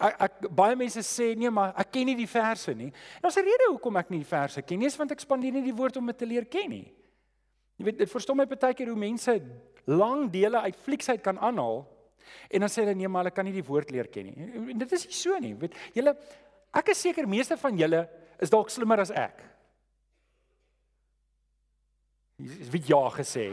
Ek, 0.00 0.20
ek 0.20 0.54
baie 0.54 0.76
mense 0.76 1.02
sê 1.02 1.34
nee, 1.36 1.50
maar 1.50 1.74
ek 1.76 1.92
ken 1.92 2.06
nie 2.06 2.16
die 2.16 2.28
verse 2.28 2.74
nie. 2.74 2.92
Daar's 3.20 3.36
'n 3.36 3.44
rede 3.44 3.70
hoekom 3.70 3.96
ek 3.96 4.10
nie 4.10 4.18
die 4.18 4.28
verse 4.36 4.62
ken 4.62 4.78
nie, 4.78 4.86
is 4.86 4.96
want 4.96 5.12
ek 5.12 5.20
spandeer 5.20 5.52
nie 5.52 5.62
die 5.62 5.76
woord 5.76 5.96
om 5.96 6.06
dit 6.06 6.18
te 6.18 6.26
leer 6.26 6.44
ken 6.44 6.70
nie. 6.70 6.92
Jy 7.78 7.84
weet, 7.84 7.98
dit 7.98 8.10
verstom 8.10 8.36
my 8.36 8.46
baie 8.46 8.74
keer 8.74 8.88
hoe 8.88 8.96
mense 8.96 9.42
lang 9.86 10.30
dele 10.30 10.60
uit 10.60 10.76
flieksheid 10.76 11.22
kan 11.22 11.38
aanhaal 11.38 11.86
en 12.50 12.64
dan 12.64 12.72
sê 12.72 12.82
hulle 12.82 12.94
nee, 12.98 13.08
maar 13.08 13.24
hulle 13.24 13.34
kan 13.34 13.46
nie 13.46 13.54
die 13.56 13.66
woord 13.66 13.90
leer 13.94 14.08
ken 14.12 14.30
nie. 14.30 14.48
En 14.74 14.80
dit 14.84 14.94
is 14.96 15.06
nie 15.08 15.18
so 15.18 15.40
nie. 15.42 15.54
Weet, 15.58 15.76
julle 15.96 16.16
ek 16.74 16.94
is 16.94 17.02
seker 17.06 17.28
meeste 17.30 17.58
van 17.60 17.78
julle 17.78 18.04
is 18.42 18.52
dalk 18.52 18.72
slimmer 18.72 19.04
as 19.04 19.12
ek. 19.14 19.44
Jy 22.42 22.70
het 22.72 22.88
ja 22.90 23.04
gesê. 23.14 23.52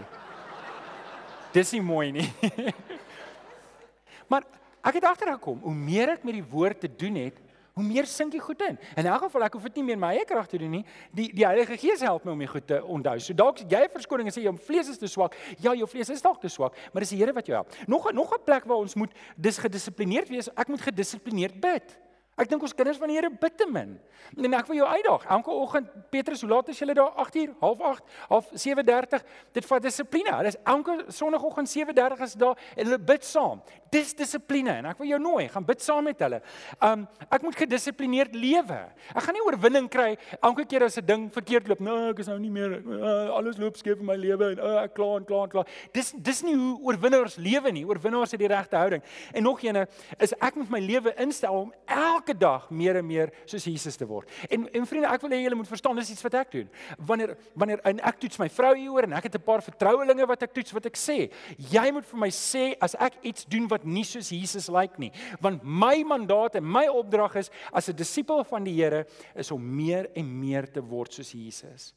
Dis 1.54 1.76
nie 1.76 1.84
mooi 1.86 2.10
nie. 2.16 2.28
maar 4.32 4.48
Ek 4.82 4.98
het 4.98 5.06
agtergekom, 5.06 5.60
hoe 5.62 5.78
meer 5.78 6.16
ek 6.16 6.24
met 6.26 6.40
die 6.40 6.50
woord 6.50 6.82
te 6.82 6.90
doen 6.90 7.20
het, 7.22 7.38
hoe 7.74 7.84
meer 7.84 8.06
sink 8.06 8.34
jy 8.34 8.40
goed 8.44 8.62
in. 8.68 8.78
In 9.00 9.06
elk 9.06 9.24
geval 9.28 9.46
ek 9.48 9.54
hoef 9.54 9.64
dit 9.70 9.80
nie 9.80 9.84
meer 9.92 10.00
my 10.02 10.12
eie 10.16 10.26
krag 10.28 10.48
te 10.52 10.60
doen 10.62 10.72
nie. 10.72 10.84
Die 11.16 11.30
die 11.34 11.46
Heilige 11.46 11.78
Gees 11.80 12.04
help 12.06 12.26
my 12.26 12.36
om 12.36 12.44
dit 12.44 12.52
goed 12.52 12.68
te 12.68 12.82
onthou. 12.84 13.18
So 13.20 13.34
dalk 13.34 13.64
jy 13.64 13.84
'n 13.84 13.90
verskoning 13.90 14.28
en 14.28 14.34
sê 14.34 14.44
jou 14.44 14.56
vlees 14.58 14.90
is 14.90 14.98
te 14.98 15.08
swak. 15.08 15.36
Ja, 15.60 15.74
jou 15.74 15.88
vlees 15.88 16.10
is 16.10 16.22
dalk 16.22 16.42
te 16.42 16.50
swak, 16.50 16.76
maar 16.94 17.02
dis 17.02 17.10
die 17.10 17.20
Here 17.20 17.34
wat 17.34 17.46
jou 17.46 17.56
help. 17.56 17.74
Nog 17.88 18.12
nog 18.12 18.34
'n 18.34 18.44
plek 18.44 18.66
waar 18.66 18.78
ons 18.78 18.96
moet 18.96 19.12
dis 19.38 19.58
gedissiplineerd 19.58 20.30
wees. 20.30 20.50
Ek 20.56 20.68
moet 20.68 20.82
gedissiplineerd 20.82 21.60
bid. 21.60 21.98
Ek 22.42 22.50
dink 22.50 22.64
ons 22.66 22.74
kinders 22.74 22.98
van 22.98 23.12
die 23.12 23.20
Here 23.20 23.30
bid 23.30 23.58
te 23.60 23.68
min. 23.70 24.00
En 24.38 24.54
ek 24.58 24.70
wil 24.70 24.80
jou 24.80 24.88
uitdaag. 24.88 25.26
Elke 25.36 25.52
oggend, 25.52 25.90
Petrus, 26.10 26.42
hoe 26.42 26.50
laat 26.50 26.70
is 26.72 26.80
julle 26.80 26.96
daar? 26.98 27.12
8uur, 27.26 27.52
08:30, 27.60 28.02
half 28.30 28.50
7:30. 28.54 29.24
Dit 29.54 29.66
vat 29.66 29.84
dissipline. 29.84 30.34
Hulle 30.36 30.48
is 30.48 30.58
elke 30.64 31.06
sonoggend 31.08 31.70
7:30 31.70 32.22
is 32.22 32.34
daar 32.34 32.58
en 32.76 32.86
hulle 32.86 33.00
bid 33.00 33.26
saam. 33.26 33.62
Dis 33.92 34.14
dissipline 34.16 34.72
en 34.72 34.86
ek 34.86 34.98
wil 34.98 35.08
jou 35.08 35.20
nooi, 35.20 35.50
gaan 35.52 35.66
bid 35.66 35.82
saam 35.82 36.04
met 36.08 36.20
hulle. 36.20 36.42
Um 36.82 37.08
ek 37.30 37.42
moet 37.42 37.56
gedissiplineerd 37.56 38.36
lewe. 38.36 38.80
Ek 39.16 39.24
gaan 39.26 39.36
nie 39.36 39.44
oorwinning 39.44 39.90
kry 39.92 40.18
elke 40.42 40.66
keer 40.66 40.84
as 40.84 40.98
'n 40.98 41.06
ding 41.06 41.30
verkeerd 41.34 41.68
loop. 41.68 41.80
Nou, 41.80 42.10
ek 42.10 42.20
is 42.20 42.28
nou 42.28 42.40
nie 42.40 42.50
meer 42.50 42.80
uh, 42.80 43.30
alles 43.36 43.58
loop 43.58 43.76
skeef 43.76 44.00
in 44.00 44.06
my 44.06 44.16
lewe 44.16 44.52
en 44.52 44.60
uh, 44.60 44.84
ek 44.84 44.94
kla 44.94 45.18
en 45.18 45.26
kla 45.26 45.44
en 45.44 45.50
kla. 45.50 45.66
Dis 45.94 46.14
dis 46.16 46.44
nie 46.44 46.56
hoe 46.56 46.80
oorwinnaars 46.82 47.36
lewe 47.36 47.72
nie. 47.72 47.86
Oorwinnaars 47.86 48.32
het 48.32 48.40
die 48.40 48.48
regte 48.48 48.76
houding. 48.76 49.04
En 49.34 49.44
nog 49.44 49.62
eene 49.62 49.88
is 50.20 50.34
ek 50.40 50.56
moet 50.56 50.70
my 50.70 50.80
lewe 50.80 51.14
instel 51.18 51.54
om 51.54 51.74
elke 51.86 52.31
elke 52.32 52.40
dag 52.40 52.70
meer 52.72 52.98
en 52.98 53.06
meer 53.06 53.32
soos 53.46 53.66
Jesus 53.66 53.98
te 53.98 54.06
word. 54.08 54.30
En 54.50 54.68
en 54.72 54.86
vriende, 54.88 55.10
ek 55.12 55.22
wil 55.22 55.34
hê 55.36 55.42
julle 55.44 55.58
moet 55.60 55.70
verstaan 55.70 55.96
dis 56.00 56.12
iets 56.12 56.24
wat 56.24 56.36
ek 56.40 56.52
doen. 56.52 56.70
Wanneer 56.98 57.36
wanneer 57.56 57.82
en 57.86 58.00
ek 58.08 58.20
toets 58.22 58.40
my 58.40 58.50
vrou 58.50 58.74
hieroor 58.76 59.08
en 59.08 59.14
ek 59.14 59.28
het 59.28 59.36
'n 59.36 59.44
paar 59.44 59.62
vertrouelinge 59.62 60.28
wat 60.28 60.44
ek 60.44 60.54
toets 60.54 60.72
wat 60.72 60.86
ek 60.86 60.98
sê, 60.98 61.32
jy 61.58 61.92
moet 61.92 62.06
vir 62.06 62.20
my 62.20 62.30
sê 62.30 62.76
as 62.82 62.96
ek 62.96 63.14
iets 63.24 63.46
doen 63.46 63.68
wat 63.68 63.86
nie 63.86 64.04
soos 64.04 64.30
Jesus 64.30 64.68
lyk 64.68 64.82
like 64.82 65.00
nie, 65.00 65.12
want 65.42 65.64
my 65.64 66.04
mandaat 66.04 66.56
en 66.56 66.64
my 66.64 66.88
opdrag 66.88 67.36
is 67.36 67.52
as 67.74 67.90
'n 67.90 67.96
disipel 67.96 68.44
van 68.44 68.64
die 68.64 68.82
Here 68.82 69.06
is 69.36 69.52
om 69.52 69.62
meer 69.62 70.10
en 70.16 70.40
meer 70.40 70.72
te 70.72 70.82
word 70.82 71.14
soos 71.14 71.32
Jesus. 71.32 71.94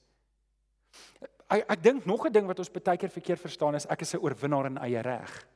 Ek 1.49 1.65
ek 1.69 1.83
dink 1.83 2.07
nog 2.07 2.27
'n 2.27 2.33
ding 2.33 2.47
wat 2.47 2.59
ons 2.59 2.71
baie 2.71 2.97
keer 2.97 3.11
verkeerd 3.11 3.41
verstaan 3.41 3.75
is 3.75 3.87
ek 3.87 4.03
is 4.03 4.15
'n 4.15 4.21
oorwinnaar 4.21 4.67
in 4.67 4.79
eie 4.79 5.03
reg. 5.03 5.47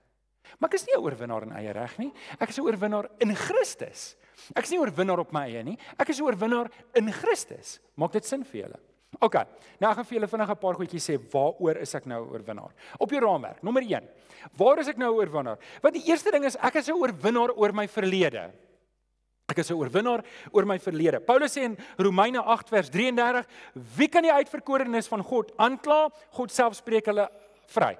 Maar 0.57 0.71
ek 0.71 0.79
is 0.81 0.87
nie 0.87 0.97
'n 0.97 1.05
oorwinnaar 1.05 1.43
in 1.43 1.53
eie 1.53 1.73
reg 1.73 1.99
nie. 1.99 2.13
Ek 2.41 2.49
is 2.49 2.59
'n 2.59 2.63
oorwinnaar 2.63 3.11
in 3.21 3.35
Christus. 3.35 4.17
Ek 4.55 4.65
is 4.65 4.71
nie 4.71 4.81
oorwinnaar 4.81 5.21
op 5.21 5.33
my 5.33 5.47
eie 5.49 5.63
nie. 5.63 5.79
Ek 5.99 6.09
is 6.09 6.21
oorwinnaar 6.21 6.71
in 6.95 7.11
Christus. 7.13 7.79
Maak 7.97 8.13
dit 8.13 8.25
sin 8.25 8.45
vir 8.45 8.63
julle? 8.63 8.81
OK. 9.25 9.35
Nou 9.81 9.91
gaan 9.91 10.05
ek 10.05 10.09
vir 10.11 10.19
julle 10.19 10.31
vinnig 10.31 10.51
'n 10.51 10.61
paar 10.61 10.77
goedjies 10.77 11.09
sê 11.09 11.17
waaroor 11.33 11.77
is 11.81 11.95
ek 11.95 12.07
nou 12.07 12.21
oorwinnaar? 12.29 12.73
Op 13.01 13.11
jou 13.11 13.21
raamwerk. 13.21 13.63
Nommer 13.63 13.83
1. 13.83 14.09
Waar 14.57 14.79
is 14.79 14.89
ek 14.89 14.99
nou 14.99 15.15
oorwinnaar? 15.17 15.59
Want 15.83 15.95
die 15.95 16.07
eerste 16.07 16.31
ding 16.31 16.45
is 16.45 16.57
ek 16.57 16.77
is 16.77 16.89
'n 16.89 16.93
oorwinnaar 16.93 17.51
oor 17.57 17.73
my 17.73 17.87
verlede. 17.89 18.53
Ek 19.49 19.59
is 19.59 19.71
'n 19.71 19.75
oorwinnaar 19.75 20.23
oor 20.53 20.65
my 20.67 20.79
verlede. 20.79 21.21
Paulus 21.21 21.57
sê 21.57 21.63
in 21.63 21.79
Romeine 21.97 22.39
8 22.39 22.69
vers 22.69 22.91
33, 22.91 23.47
wie 23.97 24.09
kan 24.09 24.23
die 24.23 24.33
uitverkorenes 24.33 25.09
van 25.09 25.23
God 25.23 25.53
aankla? 25.57 26.11
God 26.31 26.51
self 26.51 26.75
spreek 26.75 27.07
hulle 27.07 27.29
vry. 27.67 27.97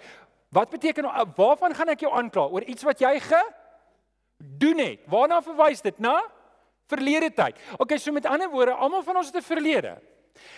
Wat 0.53 0.71
beteken 0.71 1.05
waarvan 1.37 1.75
gaan 1.75 1.89
ek 1.89 2.01
jou 2.01 2.13
aankla? 2.13 2.49
Oor 2.49 2.63
iets 2.63 2.85
wat 2.85 3.01
jy 3.01 3.19
gedoen 4.39 4.79
het. 4.79 5.01
Waarna 5.07 5.43
verwys 5.43 5.81
dit? 5.81 5.99
Na 5.99 6.23
verlede 6.87 7.31
tyd. 7.35 7.59
Okay, 7.77 7.99
so 7.99 8.13
met 8.13 8.27
ander 8.27 8.51
woorde, 8.51 8.73
almal 8.73 9.03
van 9.03 9.17
ons 9.17 9.27
het 9.27 9.37
'n 9.37 9.43
verlede. 9.43 9.99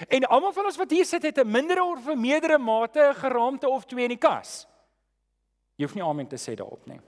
En 0.09 0.25
almal 0.25 0.53
van 0.53 0.65
ons 0.65 0.77
wat 0.77 0.91
hier 0.91 1.05
sit 1.05 1.23
het 1.23 1.39
'n 1.39 1.51
mindere 1.51 1.85
of 1.85 2.07
'n 2.07 2.21
meerdere 2.21 2.59
mate 2.59 3.01
'n 3.01 3.15
geraamte 3.15 3.69
of 3.69 3.85
twee 3.85 4.03
in 4.03 4.09
die 4.09 4.19
kas. 4.19 4.67
Jy 5.77 5.85
hoef 5.85 5.95
nie 5.95 6.05
amen 6.05 6.27
te 6.27 6.37
sê 6.37 6.55
daarop 6.55 6.87
nie. 6.87 7.01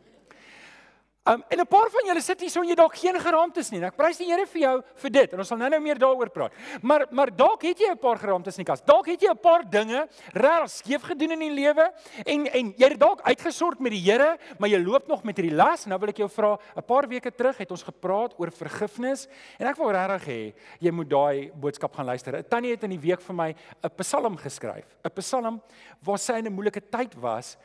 Um 1.25 1.43
en 1.49 1.59
'n 1.61 1.67
paar 1.67 1.89
van 1.91 2.03
julle 2.05 2.21
sit 2.21 2.41
hier 2.41 2.51
so 2.51 2.61
en 2.63 2.69
jy 2.69 2.75
dalk 2.75 2.97
geen 2.97 3.15
geraamtes 3.15 3.71
nie. 3.71 3.81
Ek 3.85 3.95
prys 3.95 4.19
die 4.19 4.27
Here 4.27 4.45
vir 4.45 4.61
jou 4.61 4.83
vir 4.97 5.11
dit 5.11 5.33
en 5.33 5.39
ons 5.39 5.49
sal 5.49 5.57
nou-nou 5.57 5.81
meer 5.81 5.99
daaroor 5.99 6.31
praat. 6.31 6.53
Maar 6.83 7.07
maar 7.11 7.31
dalk 7.31 7.63
het 7.63 7.79
jy 7.79 7.93
'n 7.93 7.99
paar 7.99 8.19
geraamtes 8.19 8.59
in 8.59 8.65
die 8.65 8.73
kas. 8.73 8.83
Dalk 8.83 9.07
het 9.07 9.21
jy 9.23 9.31
'n 9.31 9.39
paar 9.39 9.63
dinge 9.63 10.09
reg 10.35 10.69
skeef 10.69 11.03
gedoen 11.03 11.31
in 11.31 11.39
die 11.39 11.51
lewe 11.51 11.93
en 12.27 12.47
en 12.47 12.75
jy 12.77 12.89
het 12.89 12.99
dalk 12.99 13.21
uitgesort 13.21 13.79
met 13.79 13.93
die 13.93 14.01
Here, 14.01 14.37
maar 14.59 14.69
jy 14.69 14.83
loop 14.83 15.07
nog 15.07 15.23
met 15.23 15.37
hierdie 15.37 15.55
las. 15.55 15.87
Nou 15.87 15.99
wil 16.01 16.09
ek 16.09 16.17
jou 16.17 16.29
vra, 16.29 16.59
'n 16.77 16.83
paar 16.83 17.07
weke 17.09 17.31
terug 17.31 17.57
het 17.57 17.71
ons 17.71 17.85
gepraat 17.85 18.35
oor 18.37 18.51
vergifnis 18.51 19.29
en 19.61 19.69
ek 19.69 19.77
wil 19.77 19.93
regtig 19.93 20.27
hê 20.27 20.55
jy 20.81 20.91
moet 20.91 21.09
daai 21.09 21.53
boodskap 21.55 21.95
gaan 21.95 22.07
luister. 22.07 22.43
Tannie 22.49 22.73
het 22.73 22.83
in 22.83 22.91
die 22.91 22.99
week 22.99 23.21
vir 23.21 23.35
my 23.35 23.55
'n 23.85 23.91
Psalm 23.97 24.37
geskryf. 24.37 24.87
'n 25.05 25.11
Psalm 25.15 25.63
waar 26.03 26.19
sy 26.19 26.33
in 26.33 26.47
'n 26.47 26.53
moeilike 26.53 26.81
tyd 26.91 27.15
was 27.15 27.57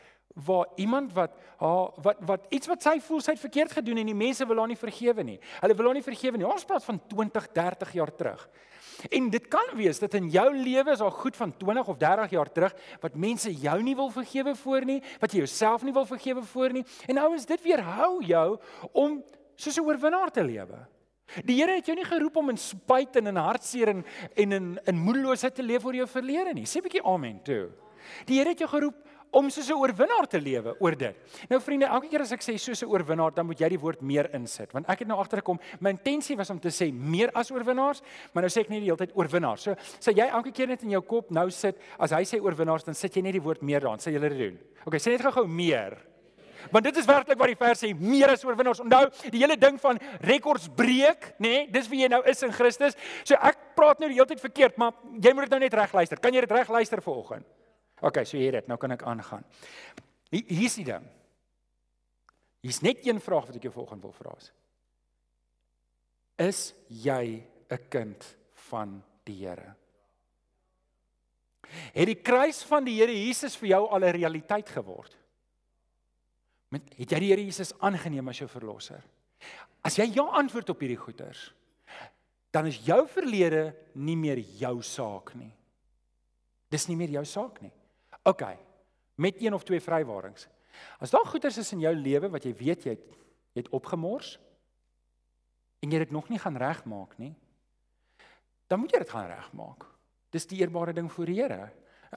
waar 0.46 0.68
iemand 0.76 1.14
wat 1.14 1.32
haar 1.58 1.90
wat 2.02 2.18
wat 2.26 2.46
iets 2.50 2.68
wat 2.68 2.84
sy 2.84 3.00
voel 3.02 3.22
sy 3.22 3.34
het 3.34 3.42
verkeerd 3.42 3.72
gedoen 3.80 3.98
en 3.98 4.10
die 4.12 4.18
mense 4.18 4.46
wil 4.46 4.60
haar 4.62 4.70
nie 4.70 4.78
vergewe 4.78 5.24
nie. 5.24 5.40
Hulle 5.62 5.76
wil 5.76 5.90
haar 5.90 5.98
nie 5.98 6.06
vergewe 6.06 6.38
nie. 6.38 6.48
Ons 6.48 6.66
praat 6.66 6.86
van 6.86 7.00
20, 7.08 7.48
30 7.56 7.94
jaar 7.98 8.14
terug. 8.16 8.50
En 9.14 9.30
dit 9.30 9.48
kan 9.48 9.74
wees 9.78 10.00
dat 10.00 10.14
in 10.18 10.30
jou 10.34 10.48
lewe 10.56 10.92
is 10.92 11.02
al 11.06 11.14
goed 11.14 11.36
van 11.38 11.54
20 11.58 11.88
of 11.88 11.98
30 11.98 12.30
jaar 12.34 12.52
terug 12.52 12.76
wat 13.02 13.16
mense 13.16 13.54
jou 13.54 13.78
nie 13.84 13.96
wil 13.96 14.10
vergewe 14.10 14.56
voor 14.56 14.86
nie, 14.86 15.02
wat 15.22 15.32
jy 15.32 15.44
jouself 15.46 15.84
nie 15.86 15.94
wil 15.94 16.06
vergewe 16.06 16.44
voor 16.44 16.74
nie. 16.74 16.86
En 17.06 17.16
nou 17.16 17.34
is 17.36 17.46
dit 17.46 17.62
weer 17.62 17.82
hou 17.82 18.24
jou 18.26 18.60
om 18.92 19.24
soos 19.56 19.78
'n 19.78 19.86
oorwinnaar 19.86 20.32
te 20.32 20.44
lewe. 20.44 20.86
Die 21.44 21.58
Here 21.60 21.76
het 21.76 21.86
jou 21.86 21.96
nie 21.96 22.08
geroep 22.08 22.36
om 22.36 22.50
in 22.50 22.58
spyt 22.58 23.16
en 23.16 23.28
in 23.28 23.36
hartseer 23.36 23.88
en 23.88 24.06
en 24.36 24.52
in 24.52 24.80
in 24.86 24.98
moedeloosheid 24.98 25.56
te 25.56 25.64
leef 25.64 25.86
oor 25.86 25.96
jou 25.96 26.08
verlede 26.08 26.54
nie. 26.54 26.66
Sê 26.66 26.78
'n 26.78 26.84
bietjie 26.84 27.04
amen 27.04 27.44
toe. 27.44 27.70
Die 28.26 28.38
Here 28.38 28.50
het 28.50 28.60
jou 28.60 28.70
geroep 28.70 28.96
om 29.32 29.50
soos 29.50 29.70
'n 29.70 29.74
oorwinnaar 29.74 30.28
te 30.28 30.40
lewe 30.40 30.76
oor 30.80 30.96
dit. 30.96 31.16
Nou 31.50 31.60
vriende, 31.62 31.86
elke 31.86 32.08
keer 32.08 32.22
as 32.22 32.32
ek 32.32 32.42
sê 32.42 32.58
soos 32.58 32.82
'n 32.84 32.90
oorwinnaar, 32.90 33.34
dan 33.34 33.46
moet 33.46 33.60
jy 33.60 33.70
die 33.70 33.80
woord 33.80 34.02
meer 34.02 34.30
insit, 34.34 34.72
want 34.74 34.90
ek 34.90 35.00
het 35.00 35.08
nou 35.08 35.20
agtergekom, 35.20 35.60
my 35.80 35.90
intensie 35.90 36.36
was 36.36 36.50
om 36.50 36.60
te 36.60 36.70
sê 36.70 36.92
meer 36.94 37.30
as 37.34 37.52
oorwinnaars, 37.52 38.02
maar 38.34 38.44
nou 38.44 38.50
sê 38.50 38.62
ek 38.62 38.70
net 38.70 38.80
die 38.80 38.90
hele 38.90 38.98
tyd 38.98 39.16
oorwinnaar. 39.16 39.58
So, 39.58 39.76
sê 40.00 40.16
jy 40.16 40.28
elke 40.28 40.52
keer 40.52 40.68
net 40.68 40.84
in 40.84 40.92
jou 40.92 41.02
kop 41.02 41.32
nou 41.32 41.50
sit, 41.50 41.78
as 42.00 42.12
hy 42.12 42.24
sê 42.24 42.40
oorwinnaars, 42.40 42.84
dan 42.84 42.94
sit 42.94 43.14
jy 43.14 43.22
net 43.22 43.34
die 43.34 43.42
woord 43.42 43.62
meer 43.62 43.80
daar, 43.80 43.98
sê 43.98 44.12
jy 44.12 44.20
dit 44.20 44.38
doen. 44.38 44.60
Okay, 44.86 45.00
sê 45.00 45.12
net 45.12 45.22
gou-gou 45.22 45.48
meer. 45.48 45.98
Want 46.72 46.88
dit 46.88 46.98
is 46.98 47.06
werklik 47.08 47.40
wat 47.40 47.52
die 47.52 47.60
vers 47.60 47.84
sê, 47.84 47.92
meer 47.94 48.34
as 48.34 48.44
oorwinnaars. 48.46 48.82
Onthou, 48.84 49.06
die 49.32 49.40
hele 49.40 49.58
ding 49.60 49.78
van 49.82 50.00
rekords 50.26 50.68
breek, 50.76 51.34
nê? 51.38 51.48
Nee, 51.48 51.68
dis 51.72 51.88
wie 51.92 52.02
jy 52.04 52.10
nou 52.12 52.22
is 52.28 52.44
in 52.44 52.52
Christus. 52.52 52.98
So 53.24 53.36
ek 53.36 53.76
praat 53.78 54.00
nou 54.00 54.10
die 54.10 54.18
hele 54.18 54.28
tyd 54.30 54.44
verkeerd, 54.44 54.78
maar 54.78 54.94
jy 55.14 55.34
moet 55.34 55.48
dit 55.48 55.56
nou 55.56 55.60
net 55.60 55.74
reg 55.74 55.94
luister. 55.94 56.20
Kan 56.20 56.36
jy 56.36 56.42
dit 56.42 56.52
reg 56.52 56.70
luister 56.70 57.02
vanoggend? 57.02 57.46
OK, 58.02 58.22
so 58.26 58.38
hier 58.38 58.60
dit. 58.60 58.68
Nou 58.70 58.78
kan 58.78 58.94
ek 58.94 59.06
aangaan. 59.10 59.46
Hier 60.30 60.44
hier's 60.52 60.78
die 60.78 60.86
ding. 60.86 61.06
Hier's 62.66 62.82
net 62.86 63.06
een 63.06 63.22
vraag 63.24 63.48
wat 63.50 63.58
ek 63.58 63.68
jou 63.70 63.74
volgende 63.74 64.06
wil 64.06 64.16
vra. 64.16 64.36
Is 66.38 66.74
jy 66.88 67.44
'n 67.70 67.90
kind 67.90 68.38
van 68.70 69.04
die 69.24 69.46
Here? 69.46 69.76
Het 71.94 72.06
die 72.06 72.22
kruis 72.22 72.64
van 72.64 72.86
die 72.86 72.96
Here 73.00 73.12
Jesus 73.12 73.56
vir 73.56 73.70
jou 73.70 73.88
al 73.88 74.04
'n 74.04 74.14
realiteit 74.14 74.70
geword? 74.70 75.18
Met 76.70 76.82
het 76.98 77.12
jy 77.12 77.20
die 77.20 77.30
Here 77.30 77.44
Jesus 77.44 77.74
aangeneem 77.80 78.28
as 78.28 78.40
jou 78.40 78.50
verlosser? 78.50 79.04
As 79.82 79.96
jy 79.96 80.06
ja 80.14 80.24
antwoord 80.24 80.70
op 80.70 80.80
hierdie 80.80 81.00
goeters, 81.00 81.54
dan 82.52 82.66
is 82.66 82.86
jou 82.86 83.08
verlede 83.08 83.76
nie 83.94 84.16
meer 84.16 84.40
jou 84.40 84.82
saak 84.82 85.36
nie. 85.36 85.54
Dis 86.70 86.88
nie 86.88 86.96
meer 86.96 87.10
jou 87.10 87.26
saak 87.26 87.62
nie. 87.62 87.72
OK. 88.28 88.44
Met 89.16 89.42
een 89.42 89.54
of 89.54 89.64
twee 89.64 89.82
vrywarings. 89.82 90.48
As 91.00 91.10
daar 91.14 91.26
goeders 91.26 91.58
is 91.58 91.72
in 91.72 91.86
jou 91.86 91.94
lewe 91.96 92.30
wat 92.30 92.46
jy 92.46 92.54
weet 92.58 92.86
jy 92.86 92.96
het, 92.98 93.06
jy 93.56 93.64
het 93.64 93.74
opgemors 93.74 94.36
en 95.82 95.94
jy 95.94 96.02
dit 96.04 96.12
nog 96.14 96.28
nie 96.30 96.40
gaan 96.42 96.58
regmaak 96.60 97.16
nie, 97.22 97.34
dan 98.68 98.82
moet 98.82 98.94
jy 98.94 99.00
dit 99.02 99.14
gaan 99.14 99.30
regmaak. 99.32 99.88
Dis 100.34 100.46
die 100.50 100.60
eerbare 100.62 100.94
ding 100.94 101.08
voor 101.12 101.30
die 101.30 101.40
Here. 101.40 101.70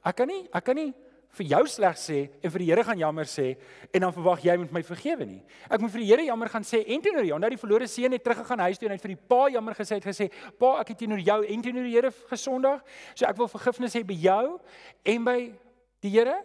Ek 0.02 0.18
kan 0.18 0.28
nie 0.28 0.42
ek 0.52 0.66
kan 0.66 0.76
nie 0.76 0.90
vir 1.38 1.46
jou 1.46 1.60
sleg 1.70 1.98
sê 2.00 2.18
en 2.42 2.52
vir 2.52 2.64
die 2.64 2.68
Here 2.72 2.84
gaan 2.84 2.98
jammer 2.98 3.28
sê 3.30 3.46
en 3.94 4.04
dan 4.04 4.14
verwag 4.16 4.42
jy 4.44 4.56
moet 4.60 4.74
my 4.74 4.82
vergewe 4.84 5.28
nie. 5.28 5.40
Ek 5.70 5.80
moet 5.80 5.94
vir 5.94 6.02
die 6.02 6.10
Here 6.10 6.26
jammer 6.26 6.50
gaan 6.50 6.66
sê 6.66 6.82
en 6.82 7.04
teenoor 7.04 7.28
jou. 7.28 7.38
Nou 7.38 7.52
die 7.54 7.60
verlore 7.60 7.88
seun 7.88 8.16
het 8.16 8.24
teruggegaan 8.26 8.66
huis 8.66 8.82
toe 8.82 8.90
en 8.90 8.96
hy 8.96 8.98
het 8.98 9.06
vir 9.06 9.14
die 9.14 9.24
pa 9.30 9.40
jammer 9.54 9.78
gesê 9.78 10.00
het 10.00 10.10
gesê, 10.10 10.28
"Pa, 10.58 10.80
ek 10.80 10.88
het 10.88 10.98
teenoor 10.98 11.22
jou 11.22 11.40
en 11.46 11.62
teenoor 11.62 11.84
die 11.84 11.94
Here 11.94 12.10
gesondig. 12.10 12.82
So 13.14 13.26
ek 13.26 13.36
wil 13.36 13.48
vergifnis 13.48 13.94
hê 13.94 14.04
by 14.04 14.14
jou 14.14 14.60
en 15.04 15.24
by 15.24 15.52
die 16.00 16.10
Here." 16.10 16.38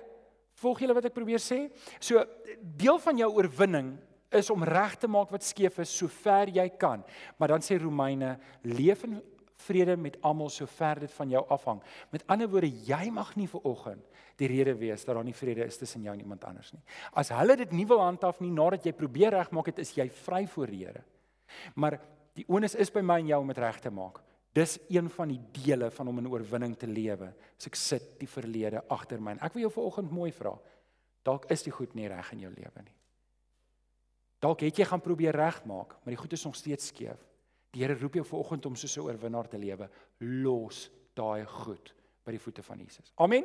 Volg 0.55 0.79
julle 0.79 0.95
wat 0.95 1.05
ek 1.09 1.15
probeer 1.15 1.41
sê? 1.43 1.65
So 1.99 2.23
deel 2.61 2.99
van 3.03 3.17
jou 3.19 3.27
oorwinning 3.35 3.97
is 4.31 4.49
om 4.49 4.63
reg 4.63 4.95
te 4.99 5.07
maak 5.11 5.31
wat 5.33 5.43
skeef 5.43 5.79
is 5.83 5.91
sover 5.91 6.47
jy 6.47 6.69
kan. 6.79 7.03
Maar 7.37 7.55
dan 7.55 7.65
sê 7.65 7.77
Romeine, 7.79 8.37
leef 8.63 9.03
in 9.03 9.21
vrede 9.65 9.95
met 9.97 10.17
almal 10.21 10.49
sover 10.49 10.99
dit 11.05 11.11
van 11.11 11.31
jou 11.31 11.43
afhang. 11.51 11.81
Met 12.11 12.25
ander 12.31 12.49
woorde, 12.51 12.69
jy 12.69 13.09
mag 13.13 13.33
nie 13.39 13.47
vir 13.51 13.63
oggend 13.67 14.03
die 14.39 14.49
rede 14.51 14.73
wees 14.75 15.05
dat 15.07 15.15
daar 15.15 15.23
nie 15.23 15.35
vrede 15.35 15.63
is 15.63 15.77
tussen 15.79 16.03
jou 16.03 16.13
en 16.13 16.19
iemand 16.19 16.43
anders 16.43 16.73
nie. 16.75 16.81
As 17.15 17.31
hulle 17.31 17.55
dit 17.61 17.71
nie 17.71 17.85
wil 17.87 18.01
handhaaf 18.03 18.41
nie 18.43 18.51
nadat 18.51 18.85
jy 18.85 18.91
probeer 18.95 19.31
regmaak 19.31 19.71
het, 19.71 19.79
is 19.79 19.93
jy 19.95 20.09
vry 20.25 20.43
voor 20.51 20.73
die 20.73 20.81
Here. 20.83 21.03
Maar 21.75 21.99
die 22.35 22.43
onus 22.51 22.75
is 22.75 22.91
by 22.91 23.03
my 23.05 23.21
en 23.23 23.31
jou 23.31 23.39
om 23.41 23.53
dit 23.53 23.61
reg 23.63 23.79
te 23.79 23.91
maak. 23.93 24.19
Dis 24.55 24.77
een 24.87 25.09
van 25.11 25.33
die 25.33 25.41
dele 25.51 25.89
van 25.91 26.07
om 26.07 26.21
in 26.21 26.29
oorwinning 26.31 26.77
te 26.79 26.87
lewe. 26.87 27.33
As 27.59 27.67
ek 27.67 27.75
sit 27.75 28.05
die 28.21 28.29
verlede 28.29 28.85
agter 28.87 29.19
my. 29.19 29.35
Ek 29.43 29.55
wil 29.55 29.65
jou 29.65 29.73
vanoggend 29.81 30.13
mooi 30.15 30.31
vra. 30.31 30.53
Dalk 31.27 31.49
is 31.51 31.65
die 31.65 31.73
goed 31.75 31.95
nie 31.97 32.07
reg 32.07 32.29
in 32.31 32.45
jou 32.45 32.51
lewe 32.53 32.85
nie. 32.85 32.95
Dalk 34.45 34.63
het 34.63 34.79
jy 34.79 34.85
gaan 34.87 35.03
probeer 35.03 35.35
regmaak, 35.35 35.97
maar 36.03 36.13
die 36.13 36.21
goed 36.21 36.35
is 36.37 36.45
nog 36.45 36.55
steeds 36.55 36.91
skeef. 36.93 37.19
Die 37.75 37.83
Here 37.83 37.97
roep 37.99 38.15
jou 38.15 38.23
vanoggend 38.23 38.65
om 38.69 38.75
soos 38.75 38.97
'n 38.97 39.01
oorwinnaar 39.01 39.47
te 39.49 39.57
lewe. 39.57 39.89
Los 40.19 40.89
daai 41.13 41.45
goed 41.45 41.93
by 42.23 42.31
die 42.31 42.39
voete 42.39 42.63
van 42.63 42.79
Jesus. 42.79 43.11
Amen. 43.15 43.43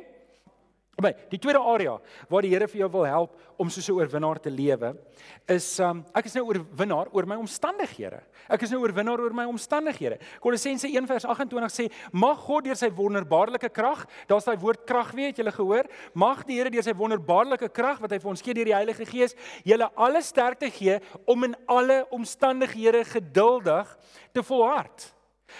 Maar 0.99 1.15
die 1.31 1.39
tweede 1.39 1.59
area 1.59 1.93
waar 2.29 2.43
die 2.43 2.51
Here 2.51 2.67
vir 2.67 2.81
jou 2.81 2.89
wil 2.91 3.05
help 3.07 3.37
om 3.57 3.69
soos 3.69 3.87
'n 3.87 3.95
oorwinnaar 3.95 4.39
te 4.39 4.49
lewe, 4.51 4.97
is 5.47 5.79
um 5.79 6.05
ek 6.13 6.25
is 6.25 6.33
nou 6.33 6.43
oorwinnaar 6.43 7.07
oor 7.13 7.25
my 7.25 7.35
omstandighede. 7.35 8.21
Ek 8.49 8.61
is 8.61 8.71
nou 8.71 8.81
oorwinnaar 8.81 9.19
oor 9.19 9.33
my 9.33 9.45
omstandighede. 9.45 10.19
Kolossense 10.41 10.87
1:28 10.87 11.71
sê: 11.71 11.91
"Mag 12.11 12.37
God 12.37 12.65
deur 12.65 12.75
sy 12.75 12.89
wonderbaarlike 12.89 13.69
krag, 13.69 14.05
daar's 14.27 14.43
daai 14.43 14.57
woord 14.57 14.85
krag 14.85 15.11
weer, 15.13 15.27
het 15.27 15.37
julle 15.37 15.51
gehoor? 15.51 15.85
Mag 16.13 16.43
die 16.43 16.57
Here 16.57 16.69
deur 16.69 16.83
sy 16.83 16.93
wonderbaarlike 16.93 17.69
krag 17.71 17.99
wat 17.99 18.11
hy 18.11 18.19
vir 18.19 18.29
ons 18.29 18.41
gee 18.41 18.53
deur 18.53 18.65
die 18.65 18.75
Heilige 18.75 19.05
Gees, 19.05 19.35
julle 19.63 19.89
alle 19.95 20.21
sterkte 20.21 20.69
gee 20.69 20.99
om 21.25 21.43
in 21.43 21.55
alle 21.67 22.05
omstandighede 22.11 23.05
geduldig 23.05 23.97
te 24.33 24.43
volhard." 24.43 25.13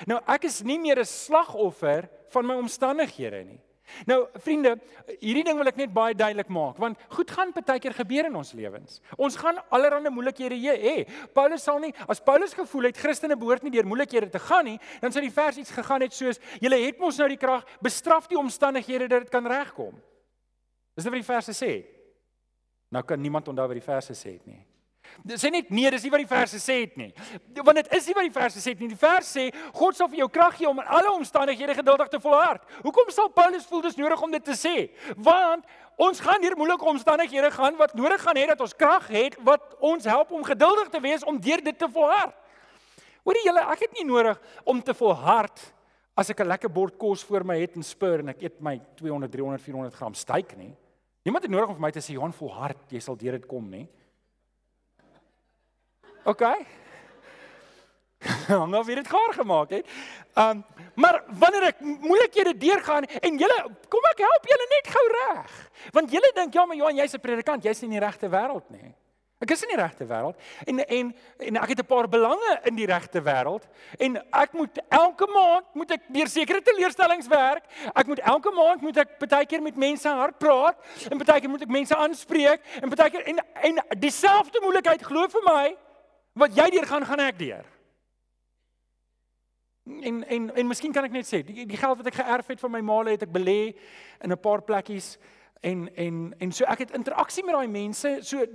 Nou 0.06 0.20
ek 0.28 0.44
is 0.44 0.62
nie 0.64 0.78
meer 0.78 1.00
'n 1.00 1.06
slagoffer 1.06 2.10
van 2.30 2.46
my 2.46 2.56
omstandighede 2.56 3.46
nie. 3.46 3.62
Nou 4.10 4.24
vriende, 4.44 4.76
hierdie 5.20 5.44
ding 5.48 5.58
wil 5.60 5.70
ek 5.72 5.80
net 5.80 5.94
baie 5.94 6.16
duidelik 6.18 6.50
maak 6.50 6.80
want 6.82 7.00
goed 7.16 7.32
gaan 7.32 7.54
baie 7.56 7.80
keer 7.80 7.96
gebeur 7.96 8.30
in 8.30 8.36
ons 8.36 8.54
lewens. 8.58 9.02
Ons 9.18 9.38
gaan 9.40 9.60
allerlei 9.70 10.10
moeilikhede 10.14 10.58
hê. 10.58 10.96
Paulus 11.34 11.64
sal 11.64 11.80
nie 11.84 11.94
as 12.08 12.24
Paulus 12.24 12.56
gevoel 12.58 12.90
het 12.90 12.98
Christene 12.98 13.38
behoort 13.38 13.64
nie 13.64 13.74
deur 13.74 13.88
moeilikhede 13.88 14.30
te 14.32 14.40
gaan 14.40 14.66
nie, 14.66 14.80
dan 15.02 15.12
sou 15.12 15.24
die 15.24 15.34
vers 15.34 15.58
iets 15.58 15.72
gegaan 15.76 16.02
het 16.02 16.16
soos 16.16 16.40
julle 16.62 16.80
het 16.86 17.00
mos 17.00 17.20
nou 17.20 17.30
die 17.30 17.40
krag, 17.40 17.66
bestraf 17.82 18.28
die 18.32 18.40
omstandighede 18.40 19.08
dat 19.12 19.26
dit 19.26 19.34
kan 19.34 19.48
regkom. 19.48 19.96
Dis 20.96 21.08
wat 21.08 21.20
die 21.20 21.28
verse 21.28 21.56
sê. 21.56 21.74
Nou 22.92 23.04
kan 23.08 23.22
niemand 23.22 23.48
onthou 23.48 23.70
wat 23.72 23.80
die 23.80 23.86
verse 23.86 24.16
sê 24.18 24.36
het 24.36 24.48
nie. 24.48 24.62
Dis 25.24 25.44
net 25.44 25.70
nee, 25.70 25.90
dis 25.92 26.04
nie 26.04 26.12
wat 26.14 26.24
die 26.24 26.30
verse 26.30 26.60
sê 26.62 26.80
het 26.82 26.96
nie. 26.98 27.10
Want 27.62 27.82
dit 27.82 27.92
is 27.98 28.08
nie 28.08 28.16
wat 28.18 28.28
die 28.28 28.34
verse 28.36 28.62
sê 28.64 28.74
nie. 28.80 28.90
Die 28.92 29.00
vers 29.00 29.28
sê 29.38 29.50
God 29.78 29.98
sal 29.98 30.10
vir 30.12 30.24
jou 30.24 30.30
krag 30.30 30.56
gee 30.58 30.70
om 30.70 30.80
in 30.82 30.88
alle 30.88 31.12
omstandighede 31.14 31.76
geduldig 31.78 32.10
te 32.10 32.20
volhard. 32.24 32.64
Hoekom 32.82 33.12
sal 33.14 33.30
Paulus 33.36 33.68
voel 33.70 33.84
dis 33.86 34.00
nodig 34.00 34.22
om 34.22 34.32
dit 34.32 34.44
te 34.44 34.58
sê? 34.58 34.76
Want 35.18 35.66
ons 36.02 36.24
gaan 36.24 36.42
hier 36.42 36.58
moeilike 36.58 36.86
omstandighede 36.86 37.52
gaan 37.52 37.78
wat 37.78 37.94
nodig 37.94 38.22
gaan 38.22 38.40
hê 38.40 38.48
dat 38.50 38.62
ons 38.62 38.74
krag 38.76 39.08
het 39.14 39.38
wat 39.46 39.76
ons 39.80 40.08
help 40.10 40.32
om 40.32 40.44
geduldig 40.44 40.90
te 40.90 41.02
wees 41.04 41.24
om 41.24 41.38
deur 41.40 41.62
dit 41.64 41.78
te 41.78 41.90
volhard. 41.92 42.34
Hoorie 43.22 43.44
julle, 43.46 43.62
ek 43.70 43.86
het 43.86 44.00
nie 44.00 44.08
nodig 44.08 44.40
om 44.66 44.82
te 44.82 44.96
volhard 44.98 45.62
as 46.18 46.30
ek 46.30 46.42
'n 46.42 46.48
lekker 46.48 46.70
bord 46.70 46.98
kos 46.98 47.24
voor 47.24 47.44
my 47.44 47.60
het 47.60 47.76
en 47.76 47.84
spur 47.84 48.20
en 48.20 48.30
ek 48.30 48.42
eet 48.42 48.62
my 48.62 48.82
200, 48.96 49.32
300, 49.32 49.62
400 49.62 49.94
gram 49.94 50.14
steak 50.14 50.58
nie. 50.58 50.76
Niemand 51.24 51.44
het 51.44 51.52
nodig 51.52 51.70
om 51.70 51.76
vir 51.76 51.82
my 51.82 51.92
te 51.92 52.02
sê 52.02 52.14
Johan 52.14 52.34
volhard, 52.34 52.90
jy 52.90 53.00
sal 53.00 53.16
deur 53.16 53.32
dit 53.38 53.46
kom 53.46 53.70
nie. 53.70 53.88
OK. 56.24 56.42
Nou 58.72 58.86
weer 58.86 58.96
dit 58.96 59.08
gaar 59.08 59.34
gemaak 59.34 59.70
het. 59.70 59.88
Um 60.34 60.66
maar 60.94 61.24
wanneer 61.40 61.64
ek 61.72 61.80
moeilikhede 61.80 62.58
deurgaan 62.58 63.06
en 63.08 63.38
julle 63.40 63.60
kom 63.90 64.08
ek 64.12 64.20
help 64.22 64.50
julle 64.50 64.66
net 64.70 64.90
gou 64.94 65.06
reg. 65.14 65.54
Want 65.96 66.12
julle 66.12 66.32
dink 66.36 66.54
ja, 66.54 66.66
maar 66.66 66.78
Johan, 66.78 67.00
jy's 67.00 67.16
'n 67.16 67.24
predikant, 67.24 67.64
jy's 67.64 67.82
in 67.82 67.90
die 67.90 68.00
regte 68.00 68.30
wêreld 68.30 68.68
nie. 68.70 68.92
Ek 69.42 69.56
is 69.56 69.64
in 69.66 69.72
die 69.74 69.80
regte 69.80 70.06
wêreld 70.06 70.38
en 70.70 70.84
en 70.86 71.14
en 71.40 71.56
ek 71.64 71.70
het 71.74 71.80
'n 71.80 71.86
paar 71.86 72.08
belange 72.10 72.60
in 72.64 72.76
die 72.76 72.86
regte 72.86 73.22
wêreld 73.22 73.64
en 73.98 74.18
ek 74.32 74.54
moet 74.54 74.82
elke 74.90 75.28
maand 75.28 75.66
moet 75.74 75.92
ek 75.92 76.02
deur 76.08 76.28
sekere 76.28 76.62
teleurstellings 76.62 77.28
werk. 77.28 77.64
Ek 77.96 78.08
moet 78.08 78.20
elke 78.20 78.52
maand 78.52 78.82
moet 78.82 78.98
ek 78.98 79.18
baie 79.18 79.46
keer 79.46 79.62
met 79.62 79.76
mense 79.76 80.10
hard 80.10 80.38
praat 80.38 80.78
en 81.10 81.18
baie 81.18 81.40
keer 81.40 81.50
moet 81.50 81.62
ek 81.62 81.70
mense 81.70 81.96
aanspreek 81.96 82.62
en 82.82 82.90
baie 82.90 83.10
keer 83.10 83.26
en 83.28 83.40
en 83.62 83.82
dieselfde 83.98 84.60
moeilikheid 84.62 85.02
glo 85.02 85.28
vir 85.28 85.42
my 85.46 85.78
Wat 86.34 86.56
jy 86.56 86.70
deur 86.72 86.88
gaan, 86.88 87.06
gaan 87.06 87.20
ek 87.20 87.40
deur. 87.40 87.68
En 90.02 90.24
en 90.24 90.50
en 90.56 90.68
miskien 90.68 90.94
kan 90.94 91.06
ek 91.08 91.14
net 91.16 91.28
sê, 91.28 91.42
die 91.44 91.66
die 91.66 91.78
geld 91.80 91.98
wat 91.98 92.08
ek 92.08 92.20
geërf 92.22 92.54
het 92.54 92.60
van 92.62 92.72
my 92.72 92.82
ma, 92.86 93.00
het 93.10 93.26
ek 93.26 93.34
belê 93.34 93.76
in 94.22 94.32
'n 94.32 94.40
paar 94.40 94.62
plekkies 94.62 95.18
en 95.62 95.90
en 95.96 96.34
en 96.40 96.52
so 96.52 96.66
ek 96.66 96.86
het 96.86 96.92
interaksie 96.98 97.44
met 97.44 97.56
daai 97.56 97.68
mense. 97.68 98.20
So 98.22 98.46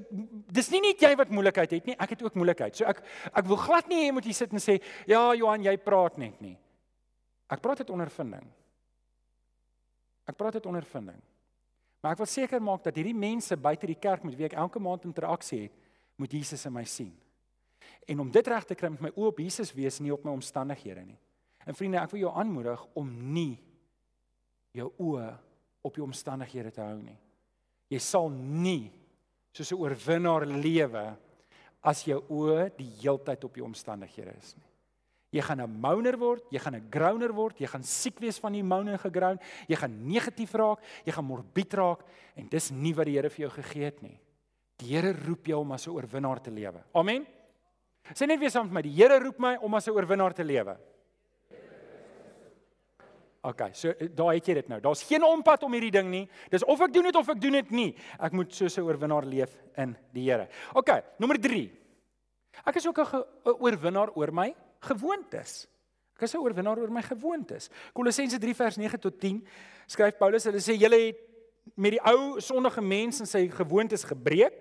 dis 0.53 0.71
nie 0.71 0.81
net 0.81 1.01
jy 1.01 1.15
wat 1.17 1.31
moeilikheid 1.31 1.71
het 1.71 1.87
nie, 1.87 1.97
ek 1.99 2.11
het 2.11 2.23
ook 2.23 2.35
moeilikheid. 2.35 2.77
So 2.77 2.85
ek 2.85 3.03
ek 3.33 3.47
wil 3.47 3.57
glad 3.57 3.89
nie 3.89 4.03
hê 4.03 4.07
jy 4.07 4.13
moet 4.13 4.25
hier 4.25 4.35
sit 4.35 4.53
en 4.53 4.59
sê, 4.59 4.83
"Ja, 5.07 5.35
Johan, 5.35 5.63
jy 5.63 5.77
praat 5.77 6.19
net 6.19 6.41
nie." 6.41 6.59
Ek 7.51 7.61
praat 7.61 7.79
dit 7.79 7.91
ondervinding. 7.91 8.47
Ek 10.27 10.37
praat 10.37 10.53
dit 10.53 10.67
ondervinding. 10.67 11.21
Maar 12.03 12.13
ek 12.13 12.19
wil 12.19 12.27
seker 12.27 12.63
maak 12.63 12.83
dat 12.83 12.95
hierdie 12.95 13.15
mense 13.15 13.57
buite 13.57 13.87
die 13.87 13.99
kerk 13.99 14.25
met 14.25 14.35
wie 14.35 14.47
ek 14.47 14.53
elke 14.53 14.79
maand 14.79 15.05
interaksie 15.05 15.63
het, 15.63 15.73
moet 16.17 16.33
Jesus 16.33 16.67
in 16.67 16.73
my 16.73 16.85
sien. 16.85 17.13
En 18.07 18.21
om 18.21 18.31
dit 18.31 18.47
reg 18.47 18.65
te 18.65 18.75
kry 18.79 18.91
met 18.95 19.01
my 19.01 19.11
oë 19.15 19.31
op 19.33 19.39
Jesus 19.43 19.73
wees 19.75 19.99
nie 20.01 20.13
op 20.15 20.25
my 20.25 20.31
omstandighede 20.31 21.03
nie. 21.05 21.19
En 21.67 21.75
vriende, 21.75 21.99
ek 21.99 22.13
wil 22.15 22.21
jou 22.21 22.33
aanmoedig 22.39 22.83
om 22.95 23.09
nie 23.35 23.57
jou 24.77 24.93
oë 25.03 25.33
op 25.87 25.99
jou 25.99 26.07
omstandighede 26.07 26.71
te 26.75 26.85
hou 26.85 27.01
nie. 27.01 27.17
Jy 27.91 27.99
sal 28.03 28.31
nie 28.31 28.93
soos 29.55 29.73
'n 29.73 29.81
oorwinnaar 29.81 30.47
lewe 30.47 31.17
as 31.83 32.05
jou 32.05 32.21
oë 32.29 32.77
die 32.77 32.91
heeltyd 33.01 33.45
op 33.45 33.57
jou 33.57 33.67
omstandighede 33.67 34.35
is 34.39 34.55
nie. 34.57 34.67
Jy 35.33 35.43
gaan 35.43 35.61
'n 35.61 35.81
moaner 35.81 36.17
word, 36.17 36.45
jy 36.51 36.59
gaan 36.59 36.75
'n 36.75 36.89
grouner 36.91 37.33
word, 37.33 37.61
jy 37.61 37.67
gaan 37.67 37.83
siek 37.83 38.19
wees 38.21 38.39
van 38.39 38.53
die 38.53 38.63
moan 38.63 38.89
en 38.89 38.99
gegroun, 38.99 39.39
jy 39.69 39.77
gaan 39.77 40.07
negatief 40.07 40.55
raak, 40.55 40.79
jy 41.05 41.13
gaan 41.13 41.25
morbied 41.25 41.75
raak 41.75 42.05
en 42.37 42.49
dis 42.49 42.71
nie 42.71 42.95
wat 42.95 43.07
die 43.07 43.15
Here 43.15 43.31
vir 43.31 43.49
jou 43.49 43.51
gegee 43.51 43.85
het 43.85 44.03
nie. 44.03 44.21
Die 44.79 44.95
Here 44.95 45.13
roep 45.13 45.47
jou 45.47 45.61
om 45.61 45.73
as 45.73 45.87
'n 45.87 45.91
oorwinnaar 45.91 46.41
te 46.41 46.51
lewe. 46.51 46.83
Amen. 46.95 47.27
Sê 48.15 48.27
net 48.27 48.39
weer 48.39 48.51
saam 48.51 48.67
met 48.69 48.75
my, 48.75 48.83
die 48.83 48.95
Here 48.95 49.19
roep 49.19 49.39
my 49.39 49.57
om 49.57 49.75
as 49.75 49.89
'n 49.89 49.97
oorwinnaar 49.97 50.35
te 50.35 50.45
lewe. 50.45 50.77
OK, 53.47 53.69
so 53.79 53.93
eh, 53.95 54.09
daar 54.11 54.35
het 54.35 54.49
jy 54.49 54.55
dit 54.59 54.69
nou. 54.69 54.81
Daar's 54.83 55.05
geen 55.07 55.23
ompad 55.23 55.63
om 55.63 55.75
hierdie 55.77 55.93
ding 55.95 56.09
nie. 56.11 56.25
Dis 56.51 56.65
of 56.67 56.81
ek 56.83 56.93
doen 56.93 57.07
dit 57.07 57.19
of 57.19 57.29
ek 57.31 57.41
doen 57.41 57.53
dit 57.61 57.71
nie. 57.71 57.95
Ek 58.19 58.33
moet 58.33 58.53
soos 58.53 58.77
'n 58.79 58.83
oorwinnaar 58.83 59.25
leef 59.25 59.57
in 59.77 59.97
die 60.13 60.25
Here. 60.31 60.49
OK, 60.75 60.91
nommer 61.19 61.39
3. 61.39 61.71
Ek 62.67 62.77
is 62.77 62.87
ook 62.87 62.99
'n 62.99 63.25
oorwinnaar 63.45 64.11
oor 64.17 64.33
my 64.33 64.55
gewoontes. 64.81 65.69
Ek 66.17 66.23
is 66.23 66.35
'n 66.35 66.39
oorwinnaar 66.39 66.79
oor 66.79 66.91
my 66.91 67.03
gewoontes. 67.03 67.71
Kolossense 67.93 68.39
3 68.39 68.55
vers 68.55 68.77
9 68.77 68.99
tot 68.99 69.21
10 69.21 69.47
skryf 69.87 70.19
Paulus, 70.19 70.45
hulle 70.45 70.59
sê 70.59 70.75
julle 70.75 71.07
het 71.07 71.17
met 71.77 71.93
die 71.93 72.01
ou 72.01 72.41
sondige 72.41 72.81
mens 72.81 73.21
en 73.21 73.27
sy 73.27 73.49
gewoontes 73.49 74.05
gebreek. 74.05 74.53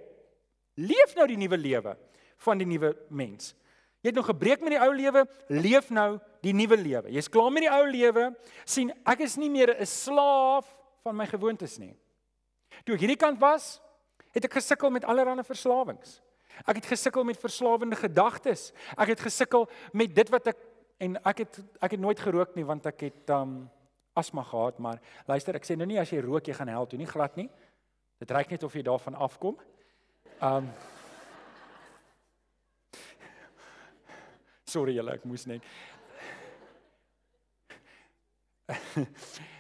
Leef 0.76 1.16
nou 1.16 1.28
die 1.28 1.38
nuwe 1.38 1.58
lewe 1.58 1.98
van 2.38 2.58
die 2.58 2.68
nuwe 2.68 2.96
mens. 3.10 3.54
Jy 4.02 4.12
het 4.12 4.18
nou 4.20 4.26
gebreek 4.28 4.62
met 4.62 4.76
die 4.76 4.82
ou 4.82 4.92
lewe, 4.94 5.24
leef 5.50 5.90
nou 5.90 6.20
die 6.46 6.54
nuwe 6.54 6.78
lewe. 6.78 7.10
Jy's 7.10 7.30
klaar 7.32 7.50
met 7.54 7.66
die 7.66 7.72
ou 7.74 7.86
lewe, 7.90 8.28
sien 8.66 8.92
ek 9.06 9.24
is 9.26 9.38
nie 9.38 9.50
meer 9.50 9.74
'n 9.80 9.86
slaaf 9.86 10.68
van 11.04 11.16
my 11.16 11.26
gewoontes 11.26 11.80
nie. 11.80 11.96
Toe 12.86 12.96
ek 12.96 13.02
hierdie 13.02 13.18
kant 13.18 13.40
was, 13.40 13.82
het 14.32 14.46
ek 14.46 14.54
gesukkel 14.54 14.92
met 14.92 15.06
allerlei 15.06 15.44
verslawings. 15.44 16.22
Ek 16.64 16.80
het 16.80 16.86
gesukkel 16.86 17.24
met 17.24 17.40
verslawende 17.40 17.96
gedagtes. 17.96 18.72
Ek 18.96 19.08
het 19.08 19.20
gesukkel 19.20 19.68
met 19.92 20.14
dit 20.16 20.30
wat 20.30 20.48
ek 20.48 20.58
en 21.04 21.18
ek 21.28 21.44
het 21.44 21.60
ek 21.84 21.92
het 21.92 22.00
nooit 22.00 22.20
gerook 22.20 22.56
nie 22.56 22.64
want 22.64 22.86
ek 22.86 23.02
het 23.10 23.30
um 23.36 23.70
asma 24.16 24.44
gehad, 24.48 24.78
maar 24.80 25.02
luister, 25.28 25.56
ek 25.56 25.66
sê 25.68 25.76
nou 25.76 25.86
nie 25.86 26.00
as 26.00 26.10
jy 26.14 26.22
rook 26.24 26.48
jy 26.48 26.54
gaan 26.56 26.72
help 26.72 26.90
toe 26.90 27.00
nie 27.00 27.10
glad 27.10 27.36
nie. 27.36 27.50
Dit 28.20 28.32
reik 28.32 28.54
net 28.54 28.64
of 28.64 28.74
jy 28.74 28.84
daarvan 28.86 29.18
afkom. 29.20 29.58
Um 30.40 30.70
Sorry 34.76 34.92
julle, 34.98 35.14
ek 35.16 35.24
moes 35.30 35.46
net 35.48 35.64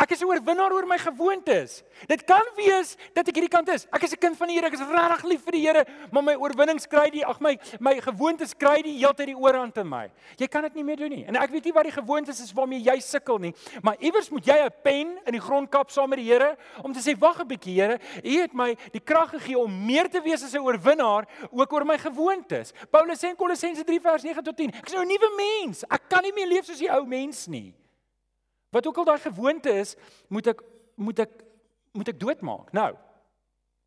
Ek 0.00 0.14
is 0.16 0.22
'n 0.22 0.32
oorwinnaar 0.32 0.72
oor 0.72 0.86
my 0.86 0.96
gewoontes. 0.96 1.82
Dit 2.08 2.24
kan 2.24 2.40
wees 2.56 2.96
dat 3.12 3.28
ek 3.28 3.34
hierdie 3.36 3.52
kant 3.52 3.68
is. 3.68 3.86
Ek 3.92 4.02
is 4.02 4.12
'n 4.12 4.16
kind 4.16 4.36
van 4.36 4.48
die 4.48 4.56
Here. 4.56 4.66
Ek 4.66 4.72
is 4.72 4.80
regtig 4.80 5.22
lief 5.24 5.42
vir 5.44 5.52
die 5.52 5.66
Here, 5.66 5.84
maar 6.10 6.22
my 6.22 6.34
oorwinnings 6.34 6.88
kry 6.88 7.10
die 7.10 7.24
ag 7.24 7.38
my 7.40 7.58
my 7.78 8.00
gewoontes 8.00 8.56
kry 8.56 8.80
die 8.80 8.96
heeltyd 8.96 9.26
die 9.26 9.36
oorhand 9.36 9.76
in 9.76 9.86
my. 9.86 10.10
Jy 10.38 10.46
kan 10.48 10.62
dit 10.62 10.74
nie 10.74 10.84
meer 10.84 10.96
doen 10.96 11.10
nie. 11.10 11.24
En 11.26 11.36
ek 11.36 11.50
weet 11.50 11.64
nie 11.64 11.72
wat 11.72 11.84
die 11.84 11.92
gewoontes 11.92 12.40
is 12.40 12.52
waarmee 12.52 12.80
jy 12.80 12.98
sukkel 13.00 13.38
nie, 13.38 13.54
maar 13.82 13.96
iewers 14.00 14.30
moet 14.30 14.46
jy 14.46 14.64
'n 14.64 14.70
pen 14.82 15.18
in 15.26 15.32
die 15.32 15.40
grond 15.40 15.70
kap 15.70 15.90
saam 15.90 16.08
met 16.08 16.18
die 16.18 16.32
Here 16.32 16.56
om 16.82 16.92
te 16.94 17.00
sê 17.00 17.18
wag 17.18 17.40
'n 17.40 17.46
bietjie 17.46 17.74
Here, 17.74 17.98
U 18.24 18.40
het 18.40 18.54
my 18.54 18.74
die 18.92 19.00
krag 19.04 19.30
gegee 19.30 19.58
om 19.58 19.86
meer 19.86 20.08
te 20.08 20.22
wees 20.22 20.42
as 20.42 20.54
'n 20.54 20.64
oorwinnaar 20.64 21.28
ook 21.52 21.72
oor 21.72 21.84
my 21.84 21.98
gewoontes. 21.98 22.72
Paulus 22.90 23.18
sê 23.22 23.28
in 23.28 23.36
Kolossense 23.36 23.84
3 23.84 24.00
vers 24.00 24.22
9 24.22 24.42
tot 24.42 24.56
10, 24.56 24.72
ek 24.74 24.86
is 24.86 24.92
nou 24.94 25.04
'n 25.04 25.08
nuwe 25.08 25.30
mens. 25.36 25.84
Ek 25.90 26.08
kan 26.08 26.22
nie 26.22 26.32
meer 26.32 26.46
leef 26.46 26.64
soos 26.64 26.78
die 26.78 26.90
ou 26.90 27.04
mens 27.04 27.46
nie. 27.46 27.74
Wat 28.70 28.86
ook 28.86 28.96
al 28.96 29.04
daai 29.04 29.20
gewoonte 29.20 29.70
is, 29.70 29.96
moet 30.28 30.46
ek 30.54 30.62
moet 30.94 31.18
ek 31.18 31.30
moet 31.92 32.08
ek 32.08 32.20
doodmaak. 32.20 32.72
Nou. 32.76 32.90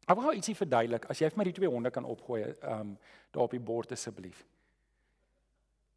Ek 0.04 0.18
wil 0.18 0.26
gou 0.26 0.34
ietsie 0.36 0.56
verduidelik. 0.58 1.06
As 1.08 1.22
jy 1.22 1.30
vir 1.32 1.40
my 1.40 1.46
die 1.48 1.56
twee 1.56 1.70
honde 1.72 1.92
kan 1.94 2.08
opgooi, 2.08 2.42
ehm 2.44 2.80
um, 2.80 2.98
daar 3.34 3.48
op 3.48 3.54
die 3.56 3.64
bord 3.64 3.92
asseblief. 3.96 4.44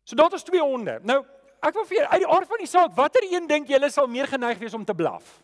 So 0.06 0.16
daar 0.16 0.32
is 0.34 0.46
twee 0.46 0.62
honde. 0.62 1.00
Nou, 1.02 1.18
ek 1.60 1.74
wil 1.74 1.84
vir 1.90 2.06
uit 2.06 2.22
die 2.22 2.30
aard 2.30 2.48
van 2.48 2.62
die 2.62 2.70
saak, 2.70 2.94
watter 2.96 3.26
een 3.26 3.48
dink 3.50 3.68
julle 3.68 3.90
sal 3.90 4.06
meer 4.06 4.30
geneig 4.30 4.58
wees 4.62 4.74
om 4.74 4.84
te 4.84 4.94
blaf? 4.94 5.40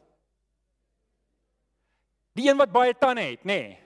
Die 2.39 2.49
een 2.49 2.57
wat 2.57 2.73
baie 2.73 2.95
tande 2.97 3.27
het, 3.27 3.43
nê? 3.43 3.59
Nee. 3.59 3.82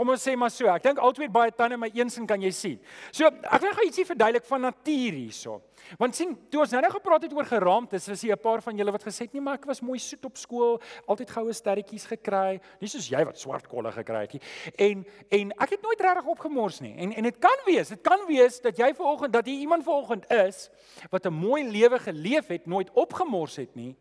Kom 0.00 0.14
ons 0.14 0.22
sê 0.24 0.32
maar 0.32 0.48
so. 0.48 0.64
Ek 0.72 0.80
dink 0.86 1.00
albei 1.04 1.26
baie 1.28 1.52
tande, 1.52 1.76
maar 1.76 1.90
een 1.92 2.08
sin 2.08 2.24
kan 2.24 2.40
jy 2.40 2.50
sien. 2.56 2.76
So, 3.12 3.28
ek 3.28 3.60
wil 3.60 3.74
gou 3.76 3.84
ietsie 3.84 4.06
verduidelik 4.08 4.46
van 4.48 4.62
natuur 4.64 5.18
hierso. 5.18 5.58
Want 6.00 6.16
sien, 6.16 6.32
toe 6.48 6.62
ons 6.62 6.72
nou 6.72 6.80
nou 6.80 6.90
gepraat 6.94 7.26
het 7.26 7.34
oor 7.36 7.48
geraamtes, 7.50 8.06
was 8.08 8.22
hier 8.24 8.32
'n 8.32 8.40
paar 8.40 8.62
van 8.64 8.78
julle 8.80 8.92
wat 8.92 9.04
gesê 9.04 9.28
het, 9.28 9.34
"Nee, 9.34 9.42
maar 9.42 9.58
ek 9.60 9.66
was 9.66 9.82
mooi 9.82 9.98
soet 9.98 10.24
op 10.24 10.38
skool, 10.38 10.80
altyd 11.06 11.30
goue 11.30 11.52
sterretjies 11.52 12.06
gekry." 12.06 12.60
Nie 12.80 12.88
soos 12.88 13.08
jy 13.10 13.24
wat 13.24 13.38
swart 13.38 13.68
kolle 13.68 13.92
gekry 13.92 14.20
het 14.20 14.32
nie. 14.32 14.42
En 14.78 15.04
en 15.30 15.52
ek 15.60 15.70
het 15.70 15.82
nooit 15.82 16.00
regtig 16.00 16.26
opgemors 16.26 16.80
nie. 16.80 16.96
En 16.96 17.12
en 17.12 17.22
dit 17.22 17.38
kan 17.38 17.58
wees, 17.66 17.88
dit 17.88 18.00
kan 18.02 18.26
wees 18.26 18.60
dat 18.60 18.76
jy 18.78 18.94
vanoggend 18.94 19.32
dat 19.32 19.46
jy 19.46 19.52
iemand 19.52 19.84
vanoggend 19.84 20.30
is 20.30 20.70
wat 21.10 21.26
'n 21.26 21.32
mooi 21.32 21.70
lewe 21.70 21.98
geleef 21.98 22.46
het, 22.48 22.66
nooit 22.66 22.90
opgemors 22.94 23.56
het 23.56 23.74
nie, 23.74 23.96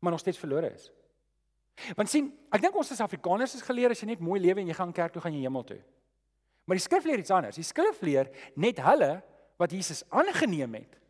maar 0.00 0.10
nog 0.10 0.20
steeds 0.20 0.38
verlore 0.38 0.72
is. 0.74 0.90
Want 1.96 2.10
sien, 2.10 2.32
ek 2.54 2.62
dink 2.62 2.76
ons 2.76 2.92
as 2.94 3.00
Afrikaners 3.00 3.54
is 3.54 3.62
geleer 3.66 3.90
as 3.90 4.00
jy 4.00 4.06
net 4.06 4.20
mooi 4.20 4.40
lewe 4.40 4.60
en 4.60 4.66
jy 4.70 4.74
gaan 4.74 4.92
kerk 4.92 5.12
toe 5.12 5.22
gaan 5.22 5.34
jy 5.34 5.42
hemel 5.42 5.64
toe. 5.64 5.80
Maar 6.64 6.78
die 6.78 6.84
skrif 6.84 7.04
leer 7.04 7.18
iets 7.18 7.34
anders. 7.34 7.56
Die 7.60 7.66
skrif 7.66 8.00
leer 8.00 8.30
net 8.56 8.78
hulle 8.80 9.22
wat 9.60 9.72
Jesus 9.74 10.02
aangeneem 10.08 10.74
het. 10.80 11.00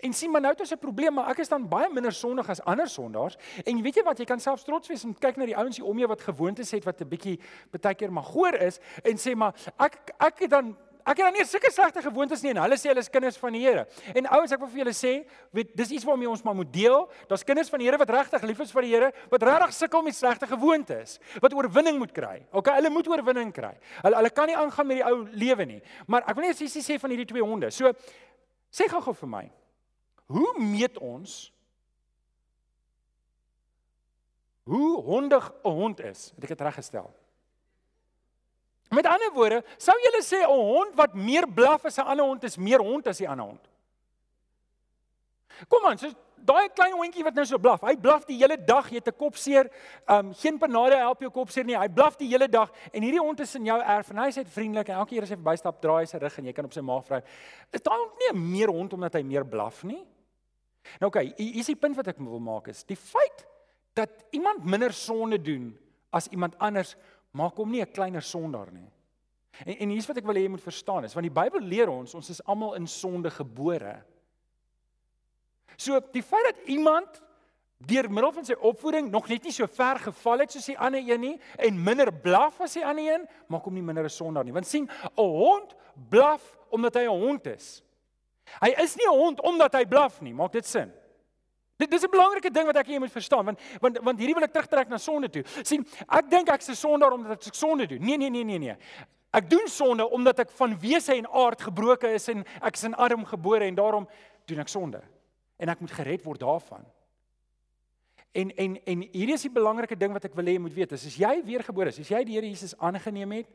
En 0.00 0.12
sien 0.16 0.30
maar 0.32 0.40
nou 0.40 0.52
het 0.52 0.60
ons 0.60 0.72
'n 0.72 0.78
probleem, 0.78 1.14
maar 1.14 1.30
ek 1.30 1.38
is 1.38 1.48
dan 1.48 1.68
baie 1.68 1.92
minder 1.92 2.12
sondig 2.12 2.48
as 2.48 2.60
ander 2.60 2.88
sondaars. 2.88 3.36
En 3.64 3.82
weet 3.82 3.94
jy 3.94 4.02
wat, 4.02 4.18
jy 4.18 4.24
kan 4.24 4.40
self 4.40 4.64
trots 4.64 4.88
wees 4.88 5.04
om 5.04 5.14
kyk 5.14 5.36
na 5.36 5.44
die 5.44 5.56
ouens 5.56 5.76
hier 5.76 5.86
om 5.86 5.98
jou 5.98 6.08
wat 6.08 6.20
gewoontes 6.20 6.70
het 6.70 6.84
wat 6.84 7.00
'n 7.00 7.08
bietjie 7.08 7.40
baie 7.70 7.94
keer 7.94 8.12
maar 8.12 8.24
goor 8.24 8.54
is 8.54 8.80
en 9.02 9.16
sê 9.16 9.34
maar 9.36 9.54
ek 9.78 10.14
ek 10.18 10.38
het 10.38 10.50
dan 10.50 10.76
ek 11.04 11.20
het 11.20 11.26
dan 11.26 11.36
nie 11.36 11.44
sulke 11.44 11.70
slegte 11.72 12.02
gewoontes 12.02 12.42
nie 12.42 12.50
en 12.54 12.62
hulle 12.64 12.76
sê 12.80 12.90
hulle 12.90 13.02
is 13.04 13.10
kinders 13.12 13.36
van 13.40 13.54
die 13.56 13.62
Here. 13.64 13.84
En 14.16 14.28
ouens, 14.38 14.52
ek 14.52 14.60
wil 14.62 14.70
vir 14.72 14.82
julle 14.82 14.94
sê, 14.96 15.12
weet 15.56 15.74
dis 15.76 15.94
iets 15.98 16.06
waarmee 16.08 16.30
ons 16.30 16.42
maar 16.44 16.56
moet 16.56 16.72
deel. 16.72 17.08
Daar's 17.30 17.44
kinders 17.46 17.70
van 17.72 17.82
die 17.82 17.88
Here 17.88 18.00
wat 18.00 18.12
regtig 18.14 18.46
lief 18.48 18.60
is 18.64 18.72
vir 18.74 18.86
die 18.86 18.92
Here, 18.94 19.10
wat 19.32 19.46
regtig 19.48 19.74
sukkel 19.76 20.04
met 20.06 20.16
slegte 20.16 20.48
gewoontes, 20.50 21.18
wat 21.44 21.56
oorwinning 21.56 21.98
moet 22.00 22.14
kry. 22.16 22.36
OK, 22.52 22.72
hulle 22.78 22.92
moet 22.92 23.08
oorwinning 23.12 23.52
kry. 23.54 23.74
Hulle 24.02 24.20
hulle 24.20 24.34
kan 24.34 24.48
nie 24.50 24.56
aangaan 24.56 24.90
met 24.90 25.00
die 25.00 25.08
ou 25.08 25.16
lewe 25.44 25.68
nie. 25.74 25.80
Maar 26.06 26.28
ek 26.30 26.38
wil 26.38 26.48
net 26.48 26.60
sê 26.62 26.70
sê 26.72 27.00
van 27.00 27.12
hierdie 27.12 27.28
twee 27.32 27.44
honde. 27.44 27.72
So 27.74 27.92
sê 28.72 28.88
gou-gou 28.90 29.16
vir 29.24 29.34
my. 29.38 29.44
Hoe 30.32 30.54
meet 30.58 30.98
ons 30.98 31.52
hoe 34.64 35.02
hondig 35.02 35.52
'n 35.64 35.70
hond 35.70 36.00
is? 36.00 36.32
Het 36.34 36.44
ek 36.44 36.48
dit 36.48 36.60
reggestel? 36.60 37.12
Met 38.94 39.06
ander 39.10 39.32
woorde, 39.34 39.62
sou 39.76 39.94
jy 39.98 40.20
sê 40.22 40.42
'n 40.42 40.50
hond 40.50 40.94
wat 40.94 41.14
meer 41.14 41.46
blaf 41.46 41.84
as 41.84 41.98
'n 41.98 42.06
ander 42.06 42.24
hond 42.24 42.44
is 42.44 42.56
meer 42.56 42.80
hond 42.80 43.06
as 43.06 43.18
die 43.18 43.28
ander 43.28 43.46
hond? 43.46 43.64
Kom 45.68 45.86
aan, 45.86 45.98
so 45.98 46.10
daai 46.44 46.68
klein 46.74 46.92
hondjie 46.92 47.24
wat 47.24 47.34
nou 47.34 47.44
so 47.48 47.58
blaf, 47.58 47.84
hy 47.86 47.94
blaf 47.96 48.26
die 48.28 48.36
hele 48.36 48.56
dag, 48.56 48.88
jy 48.90 49.00
het 49.00 49.08
'n 49.08 49.16
kop 49.16 49.36
seer, 49.36 49.70
um 50.08 50.34
geen 50.34 50.58
panade 50.58 50.96
help 50.96 51.20
jou 51.20 51.30
kop 51.30 51.50
seer 51.50 51.64
nie. 51.64 51.76
Hy 51.76 51.88
blaf 51.88 52.16
die 52.16 52.28
hele 52.28 52.48
dag 52.48 52.70
en 52.92 53.02
hierdie 53.02 53.20
hond 53.20 53.40
is 53.40 53.54
in 53.54 53.64
jou 53.64 53.80
erf 53.80 54.10
en 54.10 54.18
hy 54.18 54.28
is 54.28 54.36
net 54.36 54.48
vriendelik 54.48 54.88
en 54.88 54.96
elke 54.96 55.14
keer 55.14 55.22
as 55.22 55.30
hy 55.30 55.36
verbystap, 55.36 55.80
draai 55.80 56.00
hy 56.00 56.06
sy 56.06 56.18
rug 56.18 56.38
en 56.38 56.44
jy 56.44 56.52
kan 56.52 56.64
op 56.64 56.72
sy 56.72 56.80
maag 56.80 57.04
vry. 57.06 57.22
Is 57.72 57.80
daai 57.80 57.98
hond 57.98 58.12
nie 58.18 58.28
'n 58.32 58.50
meer 58.50 58.68
hond 58.68 58.92
omdat 58.92 59.14
hy 59.14 59.22
meer 59.22 59.44
blaf 59.44 59.84
nie? 59.84 60.04
Nou 61.00 61.08
oké, 61.08 61.18
okay, 61.18 61.34
hier 61.36 61.60
is 61.60 61.66
die 61.66 61.76
punt 61.76 61.96
wat 61.96 62.08
ek 62.08 62.18
wil 62.18 62.40
maak 62.40 62.68
is, 62.68 62.84
die 62.84 62.96
feit 62.96 63.46
dat 63.94 64.10
iemand 64.32 64.64
minder 64.64 64.92
sonde 64.92 65.38
doen 65.38 65.78
as 66.10 66.28
iemand 66.28 66.58
anders 66.58 66.96
maak 67.34 67.58
hom 67.58 67.70
nie 67.70 67.82
'n 67.82 67.92
kleiner 67.92 68.22
sondaar 68.22 68.72
nie. 68.72 68.90
En 69.66 69.76
en 69.78 69.88
hier's 69.90 70.06
wat 70.06 70.18
ek 70.18 70.26
wil 70.26 70.34
hê 70.34 70.42
jy 70.46 70.48
moet 70.48 70.62
verstaan 70.62 71.04
is, 71.04 71.14
want 71.14 71.26
die 71.26 71.40
Bybel 71.42 71.60
leer 71.60 71.88
ons 71.88 72.14
ons 72.14 72.30
is 72.30 72.42
almal 72.44 72.74
in 72.74 72.86
sonde 72.86 73.30
gebore. 73.30 74.02
So 75.76 76.00
die 76.12 76.22
feit 76.22 76.44
dat 76.44 76.66
iemand 76.66 77.22
deur 77.78 78.08
middel 78.10 78.32
van 78.32 78.44
sy 78.44 78.54
opvoeding 78.54 79.10
nog 79.10 79.28
net 79.28 79.44
nie 79.44 79.52
so 79.52 79.66
ver 79.66 79.98
geval 79.98 80.38
het 80.38 80.52
soos 80.52 80.66
die 80.66 80.78
ander 80.78 81.02
een 81.02 81.20
nie 81.20 81.40
en 81.58 81.82
minder 81.82 82.12
blaf 82.12 82.60
as 82.60 82.74
die 82.74 82.86
ander 82.86 83.04
een, 83.04 83.26
maak 83.48 83.64
hom 83.64 83.74
nie 83.74 83.82
minder 83.82 84.04
'n 84.04 84.10
sondaar 84.10 84.44
nie. 84.44 84.52
Want 84.52 84.66
sien, 84.66 84.88
'n 84.88 85.10
hond 85.16 85.74
blaf 86.08 86.56
omdat 86.70 86.94
hy 86.94 87.04
'n 87.04 87.20
hond 87.20 87.46
is. 87.46 87.82
Hy 88.60 88.74
is 88.82 88.96
nie 88.96 89.06
'n 89.06 89.18
hond 89.18 89.40
omdat 89.42 89.74
hy 89.74 89.84
blaf 89.84 90.20
nie. 90.20 90.32
Maak 90.32 90.52
dit 90.52 90.66
sin? 90.66 90.92
Dit 91.76 91.90
dis 91.90 92.02
'n 92.02 92.10
belangrike 92.10 92.50
ding 92.50 92.66
wat 92.66 92.76
ek 92.76 92.86
hier 92.86 93.00
moet 93.00 93.10
verstaan 93.10 93.44
want 93.44 93.60
want 93.80 93.98
want 93.98 94.18
hierdie 94.18 94.34
wil 94.34 94.44
ek 94.44 94.52
terugtrek 94.52 94.88
na 94.88 94.98
sonde 94.98 95.28
toe. 95.28 95.42
sien, 95.62 95.86
ek 96.08 96.30
dink 96.30 96.48
ek's 96.48 96.68
'n 96.68 96.74
sondaar 96.74 97.12
omdat 97.12 97.46
ek 97.46 97.54
sonde 97.54 97.86
doen. 97.86 98.00
Nee 98.00 98.16
nee 98.16 98.30
nee 98.30 98.44
nee 98.44 98.58
nee. 98.58 98.76
Ek 99.32 99.50
doen 99.50 99.66
sonde 99.66 100.10
omdat 100.10 100.38
ek 100.38 100.50
van 100.50 100.78
wese 100.78 101.14
en 101.14 101.26
aard 101.26 101.62
gebroke 101.62 102.08
is 102.14 102.28
en 102.28 102.44
ek 102.62 102.74
is 102.74 102.84
in 102.84 102.94
arm 102.94 103.24
gebore 103.24 103.64
en 103.64 103.74
daarom 103.74 104.08
doen 104.46 104.58
ek 104.58 104.68
sonde. 104.68 105.02
En 105.58 105.68
ek 105.68 105.80
moet 105.80 105.90
gered 105.90 106.22
word 106.22 106.40
daarvan. 106.40 106.84
En 108.32 108.50
en 108.56 108.84
en 108.84 109.00
hierdie 109.00 109.34
is 109.34 109.42
die 109.42 109.50
belangrike 109.50 109.96
ding 109.96 110.12
wat 110.12 110.24
ek 110.24 110.34
wil 110.34 110.44
hê 110.44 110.52
jy 110.52 110.62
moet 110.62 110.74
weet. 110.74 110.92
As 110.92 111.16
jy 111.16 111.42
weergebore 111.42 111.88
is, 111.88 111.98
as 111.98 112.08
jy 112.08 112.24
die 112.24 112.34
Here 112.34 112.46
Jesus 112.46 112.78
aangeneem 112.78 113.32
het, 113.32 113.50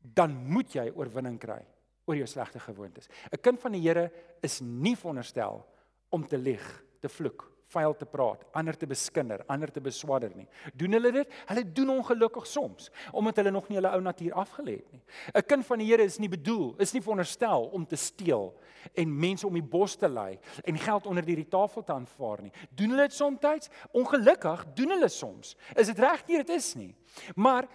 dan 0.00 0.32
moet 0.32 0.72
jy 0.72 0.90
oorwinning 0.96 1.38
kry 1.38 1.60
oor 2.06 2.16
jou 2.16 2.26
slegte 2.26 2.58
gewoontes. 2.58 3.08
'n 3.30 3.36
Kind 3.42 3.60
van 3.60 3.72
die 3.72 3.80
Here 3.80 4.10
is 4.42 4.60
nie 4.60 4.96
veronderstel 4.96 5.66
om 6.08 6.26
te 6.26 6.38
lieg 6.38 6.64
te 7.00 7.08
vloek, 7.08 7.46
vuil 7.70 7.94
te 7.94 8.06
praat, 8.08 8.42
ander 8.56 8.76
te 8.76 8.86
beskinder, 8.90 9.44
ander 9.50 9.70
te 9.70 9.82
beswadder 9.82 10.32
nie. 10.34 10.46
Doen 10.74 10.96
hulle 10.96 11.12
dit? 11.14 11.36
Hulle 11.50 11.64
doen 11.76 11.92
ongelukkig 11.98 12.48
soms 12.50 12.90
omdat 13.16 13.40
hulle 13.40 13.52
nog 13.54 13.68
nie 13.70 13.78
hulle 13.78 13.92
ou 13.94 14.00
natuur 14.02 14.34
afgelê 14.42 14.76
het 14.80 14.92
nie. 14.92 15.02
'n 15.34 15.46
Kind 15.46 15.66
van 15.66 15.78
die 15.78 15.86
Here 15.86 16.02
is 16.02 16.18
nie 16.18 16.28
bedoel, 16.28 16.74
is 16.78 16.92
nie 16.92 17.02
veronderstel 17.02 17.70
om 17.72 17.86
te 17.86 17.96
steel 17.96 18.54
en 18.94 19.18
mense 19.18 19.46
om 19.46 19.54
die 19.54 19.62
bos 19.62 19.96
te 19.96 20.08
lei 20.08 20.38
en 20.64 20.78
geld 20.78 21.06
onder 21.06 21.24
die 21.24 21.48
tafel 21.48 21.82
te 21.82 21.92
aanvaar 21.92 22.42
nie. 22.42 22.52
Doen 22.70 22.90
hulle 22.90 23.08
dit 23.08 23.12
soms? 23.12 23.70
Ongelukkig 23.92 24.66
doen 24.74 24.90
hulle 24.90 25.08
soms. 25.08 25.56
Is 25.76 25.86
dit 25.86 25.98
reg 25.98 26.26
nie? 26.26 26.36
Dit 26.36 26.48
is 26.48 26.74
nie. 26.74 26.94
Maar 27.34 27.68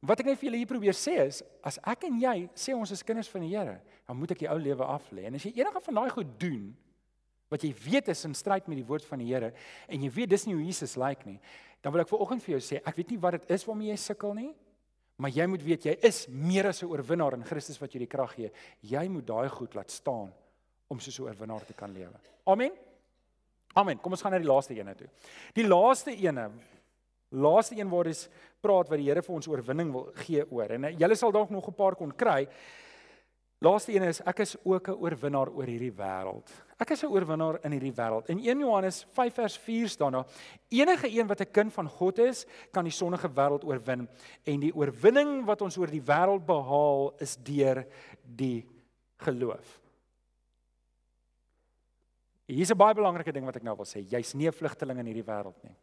wat 0.00 0.20
ek 0.20 0.26
net 0.26 0.38
vir 0.38 0.48
julle 0.48 0.56
hier 0.56 0.66
probeer 0.66 0.96
sê 0.98 1.26
is, 1.26 1.42
as 1.62 1.78
ek 1.86 2.04
en 2.04 2.18
jy 2.20 2.48
sê 2.58 2.74
ons 2.74 2.90
is 2.90 3.04
kinders 3.06 3.30
van 3.30 3.44
die 3.44 3.52
Here, 3.56 3.80
dan 4.06 4.16
moet 4.18 4.30
ek 4.34 4.38
die 4.38 4.50
ou 4.50 4.58
lewe 4.58 4.84
af 4.84 5.10
lê. 5.14 5.28
En 5.28 5.34
as 5.38 5.44
jy 5.46 5.52
enige 5.60 5.80
van 5.80 6.00
daai 6.00 6.10
goed 6.10 6.32
doen, 6.42 6.72
wat 7.52 7.64
jy 7.66 7.70
weet 7.84 8.08
is 8.12 8.24
in 8.28 8.34
stryd 8.34 8.68
met 8.70 8.80
die 8.80 8.88
woord 8.88 9.04
van 9.08 9.20
die 9.22 9.28
Here 9.28 9.52
en 9.88 10.02
jy 10.02 10.10
weet 10.16 10.32
dis 10.32 10.46
nie 10.48 10.56
hoe 10.56 10.64
Jesus 10.64 10.96
lyk 10.96 11.22
like 11.22 11.28
nie, 11.28 11.38
dan 11.82 11.92
wil 11.92 12.02
ek 12.04 12.10
vir 12.12 12.24
oggend 12.24 12.44
vir 12.44 12.56
jou 12.56 12.62
sê, 12.64 12.80
ek 12.80 12.96
weet 12.96 13.10
nie 13.12 13.20
wat 13.22 13.38
dit 13.38 13.50
is 13.56 13.66
waarmee 13.68 13.92
jy 13.92 13.98
sukkel 14.00 14.36
nie, 14.38 14.52
maar 15.20 15.34
jy 15.34 15.46
moet 15.50 15.64
weet 15.66 15.88
jy 15.90 15.96
is 16.08 16.24
meer 16.28 16.70
as 16.70 16.82
'n 16.82 16.90
oorwinnaar 16.90 17.34
in 17.34 17.44
Christus 17.44 17.80
wat 17.80 17.92
jou 17.92 18.00
die 18.00 18.10
krag 18.10 18.34
gee. 18.34 18.50
Jy 18.80 19.08
moet 19.08 19.26
daai 19.26 19.48
goed 19.48 19.74
laat 19.74 19.90
staan 19.90 20.32
om 20.88 20.98
soos 20.98 21.18
'n 21.18 21.22
oorwinnaar 21.28 21.64
te 21.66 21.74
kan 21.74 21.92
lewe. 21.92 22.18
Amen. 22.46 22.72
Amen. 23.74 23.98
Kom 23.98 24.12
ons 24.12 24.22
gaan 24.22 24.32
na 24.32 24.38
die 24.38 24.48
laaste 24.48 24.74
ene 24.74 24.94
toe. 24.94 25.08
Die 25.54 25.66
laaste 25.66 26.10
ene 26.10 26.50
laaste 27.32 27.78
een 27.78 27.88
waar 27.88 28.06
ons 28.06 28.28
praat 28.60 28.88
wat 28.88 28.98
die 29.00 29.08
Here 29.08 29.22
vir 29.22 29.34
ons 29.34 29.48
oorwinning 29.48 29.92
wil 29.92 30.10
gee 30.14 30.44
oor. 30.50 30.70
En 30.70 30.84
eh, 30.84 30.96
julle 30.98 31.16
sal 31.16 31.32
dalk 31.32 31.50
nog 31.50 31.68
'n 31.68 31.74
paar 31.74 31.96
kon 31.96 32.12
kry. 32.12 32.46
Laaste 33.60 33.92
een 33.94 34.02
is 34.02 34.20
ek 34.20 34.40
is 34.40 34.56
ook 34.64 34.88
'n 34.88 35.00
oorwinnaar 35.00 35.48
oor 35.48 35.66
hierdie 35.66 35.92
wêreld. 35.92 36.50
Ek 36.82 36.90
is 36.90 37.04
'n 37.04 37.12
oorwinnaar 37.14 37.60
in 37.64 37.72
hierdie 37.72 37.94
wêreld. 37.94 38.28
In 38.28 38.38
1 38.38 38.58
Johannes 38.58 39.06
5 39.14 39.34
vers 39.34 39.56
4 39.58 39.88
staan 39.88 40.12
daar: 40.12 40.26
Enige 40.68 41.08
een 41.08 41.26
wat 41.26 41.40
'n 41.40 41.50
kind 41.50 41.72
van 41.72 41.88
God 41.88 42.18
is, 42.18 42.46
kan 42.72 42.84
die 42.84 42.92
sondige 42.92 43.28
wêreld 43.28 43.64
oorwin 43.64 44.08
en 44.44 44.60
die 44.60 44.74
oorwinning 44.74 45.44
wat 45.44 45.62
ons 45.62 45.76
oor 45.76 45.86
die 45.86 46.02
wêreld 46.02 46.44
behaal 46.44 47.12
is 47.18 47.36
deur 47.36 47.86
die 48.22 48.66
geloof. 49.16 49.80
Hier's 52.46 52.70
'n 52.70 52.76
baie 52.76 52.94
belangrike 52.94 53.32
ding 53.32 53.44
wat 53.44 53.56
ek 53.56 53.62
nou 53.62 53.76
wil 53.76 53.86
sê. 53.86 54.00
Jy's 54.00 54.34
nie 54.34 54.48
'n 54.48 54.52
vlugteling 54.52 54.98
in 54.98 55.06
hierdie 55.06 55.26
wêreld 55.26 55.62
nie. 55.62 55.76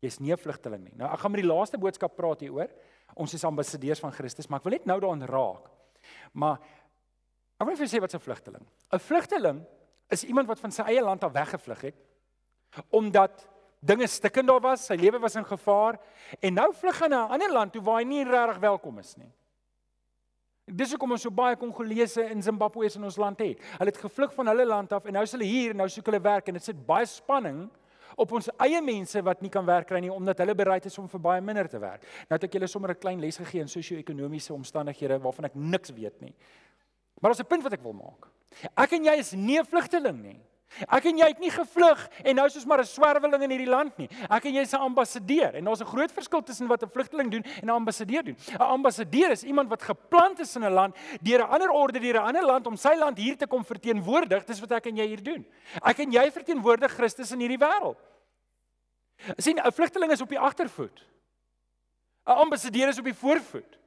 Jy's 0.00 0.18
nie 0.18 0.32
'n 0.32 0.36
vlugteling 0.36 0.84
nie. 0.84 0.94
Nou 0.96 1.12
ek 1.12 1.18
gaan 1.18 1.30
met 1.30 1.42
die 1.42 1.48
laaste 1.48 1.78
boodskap 1.78 2.16
praat 2.16 2.40
hieroor. 2.40 2.68
Ons 3.14 3.34
is 3.34 3.44
ambassadeurs 3.44 4.00
van 4.00 4.12
Christus, 4.12 4.48
maar 4.48 4.58
ek 4.58 4.64
wil 4.64 4.72
net 4.72 4.86
nou 4.86 5.00
daaraan 5.00 5.22
raak. 5.22 5.70
Maar 6.32 6.58
ek 7.60 7.66
wil 7.66 7.76
vir 7.76 7.86
sê 7.86 8.00
wat 8.00 8.14
'n 8.14 8.18
vlugteling. 8.18 8.66
'n 8.92 8.98
Vlugteling 8.98 9.66
is 10.08 10.24
iemand 10.24 10.48
wat 10.48 10.60
van 10.60 10.72
sy 10.72 10.82
eie 10.82 11.02
land 11.02 11.24
af 11.24 11.32
weggevlug 11.32 11.80
het 11.90 12.04
omdat 12.92 13.46
dinge 13.80 14.06
stikkend 14.06 14.48
daar 14.48 14.60
was, 14.60 14.86
sy 14.86 14.94
lewe 14.98 15.18
was 15.22 15.36
in 15.38 15.46
gevaar 15.46 15.98
en 16.40 16.54
nou 16.54 16.68
vlug 16.74 17.00
hy 17.00 17.08
na 17.08 17.26
'n 17.26 17.36
ander 17.36 17.52
land 17.52 17.72
toe 17.72 17.82
waar 17.82 18.00
hy 18.00 18.04
nie 18.04 18.24
regtig 18.24 18.58
welkom 18.58 18.98
is 18.98 19.16
nie. 19.16 19.32
Dis 20.68 20.90
hoekom 20.90 21.12
ons 21.12 21.22
so 21.22 21.30
baie 21.30 21.56
Kongolese 21.56 22.28
in 22.30 22.42
Zimbabwe 22.42 22.84
is 22.86 22.96
in 22.96 23.04
ons 23.04 23.16
land 23.16 23.38
het. 23.40 23.60
Hulle 23.78 23.90
het 23.90 23.96
gevlug 23.96 24.34
van 24.34 24.46
hulle 24.46 24.66
land 24.66 24.92
af 24.92 25.06
en 25.06 25.12
nou 25.12 25.22
is 25.22 25.32
hulle 25.32 25.44
hier 25.44 25.70
en 25.70 25.76
nou 25.76 25.88
soek 25.88 26.06
hulle 26.06 26.20
werk 26.20 26.48
en 26.48 26.58
dit 26.58 26.64
sit 26.64 26.86
baie 26.86 27.06
spanning 27.06 27.70
op 28.18 28.32
ons 28.32 28.50
eie 28.58 28.80
mense 28.82 29.22
wat 29.22 29.40
nie 29.40 29.50
kan 29.52 29.64
werk 29.64 29.88
kry 29.88 30.00
nie 30.00 30.12
omdat 30.12 30.38
hulle 30.42 30.54
bereid 30.58 30.86
is 30.90 30.98
om 30.98 31.08
vir 31.08 31.20
baie 31.20 31.40
minder 31.40 31.68
te 31.68 31.78
werk. 31.78 32.04
Nou 32.28 32.36
het 32.36 32.44
ek 32.44 32.58
julle 32.58 32.68
sommer 32.68 32.90
'n 32.90 33.00
klein 33.00 33.20
les 33.20 33.38
gegee 33.38 33.60
in 33.60 33.68
sosio-ekonomiese 33.68 34.52
omstandighede 34.52 35.18
waarvan 35.18 35.44
ek 35.44 35.54
niks 35.54 35.90
weet 35.90 36.20
nie. 36.20 36.34
Maar 37.20 37.30
daar's 37.30 37.40
'n 37.40 37.46
punt 37.46 37.62
wat 37.62 37.72
ek 37.72 37.82
wil 37.82 37.92
maak. 37.92 38.28
Ek 38.76 38.92
en 38.92 39.04
jy 39.04 39.16
is 39.18 39.32
nie 39.32 39.58
'n 39.58 39.64
vlugteling 39.64 40.22
nie. 40.22 40.40
Ek 40.86 41.06
en 41.08 41.18
jy 41.18 41.26
het 41.32 41.40
nie 41.40 41.50
gevlug 41.50 42.02
en 42.22 42.36
nou 42.38 42.44
is 42.46 42.56
ons 42.60 42.66
maar 42.68 42.80
'n 42.80 42.84
swerweling 42.84 43.42
in 43.42 43.50
hierdie 43.50 43.70
land 43.70 43.96
nie. 43.98 44.08
Ek 44.30 44.44
en 44.44 44.54
jy 44.54 44.60
is 44.60 44.74
'n 44.74 44.80
ambassadeur 44.80 45.54
en 45.54 45.64
daar's 45.64 45.80
'n 45.80 45.86
groot 45.86 46.12
verskil 46.12 46.42
tussen 46.42 46.68
wat 46.68 46.82
'n 46.82 46.90
vlugteling 46.90 47.30
doen 47.30 47.42
en 47.42 47.66
'n 47.66 47.70
ambassadeur 47.70 48.22
doen. 48.22 48.36
'n 48.36 48.62
Ambassadeur 48.62 49.30
is 49.30 49.42
iemand 49.42 49.68
wat 49.68 49.82
geplant 49.82 50.38
is 50.38 50.56
in 50.56 50.64
'n 50.64 50.72
land 50.72 50.96
deur 51.22 51.40
'n 51.40 51.50
ander 51.50 51.70
orde 51.70 51.98
deur 51.98 52.14
'n 52.14 52.26
ander 52.26 52.44
land 52.44 52.66
om 52.66 52.76
sy 52.76 52.94
land 52.94 53.18
hier 53.18 53.36
te 53.36 53.46
kom 53.46 53.64
verteenwoordig. 53.64 54.44
Dis 54.44 54.60
wat 54.60 54.70
ek 54.70 54.86
en 54.86 54.96
jy 54.96 55.06
hier 55.06 55.22
doen. 55.22 55.46
Ek 55.82 55.98
en 55.98 56.12
jy 56.12 56.30
verteenwoordig 56.30 56.92
Christus 56.92 57.32
in 57.32 57.40
hierdie 57.40 57.58
wêreld. 57.58 57.96
sien 59.36 59.58
'n 59.58 59.72
vlugteling 59.72 60.12
is 60.12 60.20
op 60.20 60.28
die 60.28 60.38
agtervoet. 60.38 61.04
'n 62.26 62.32
Ambassadeur 62.32 62.88
is 62.88 62.98
op 62.98 63.04
die 63.04 63.14
voorvoet. 63.14 63.77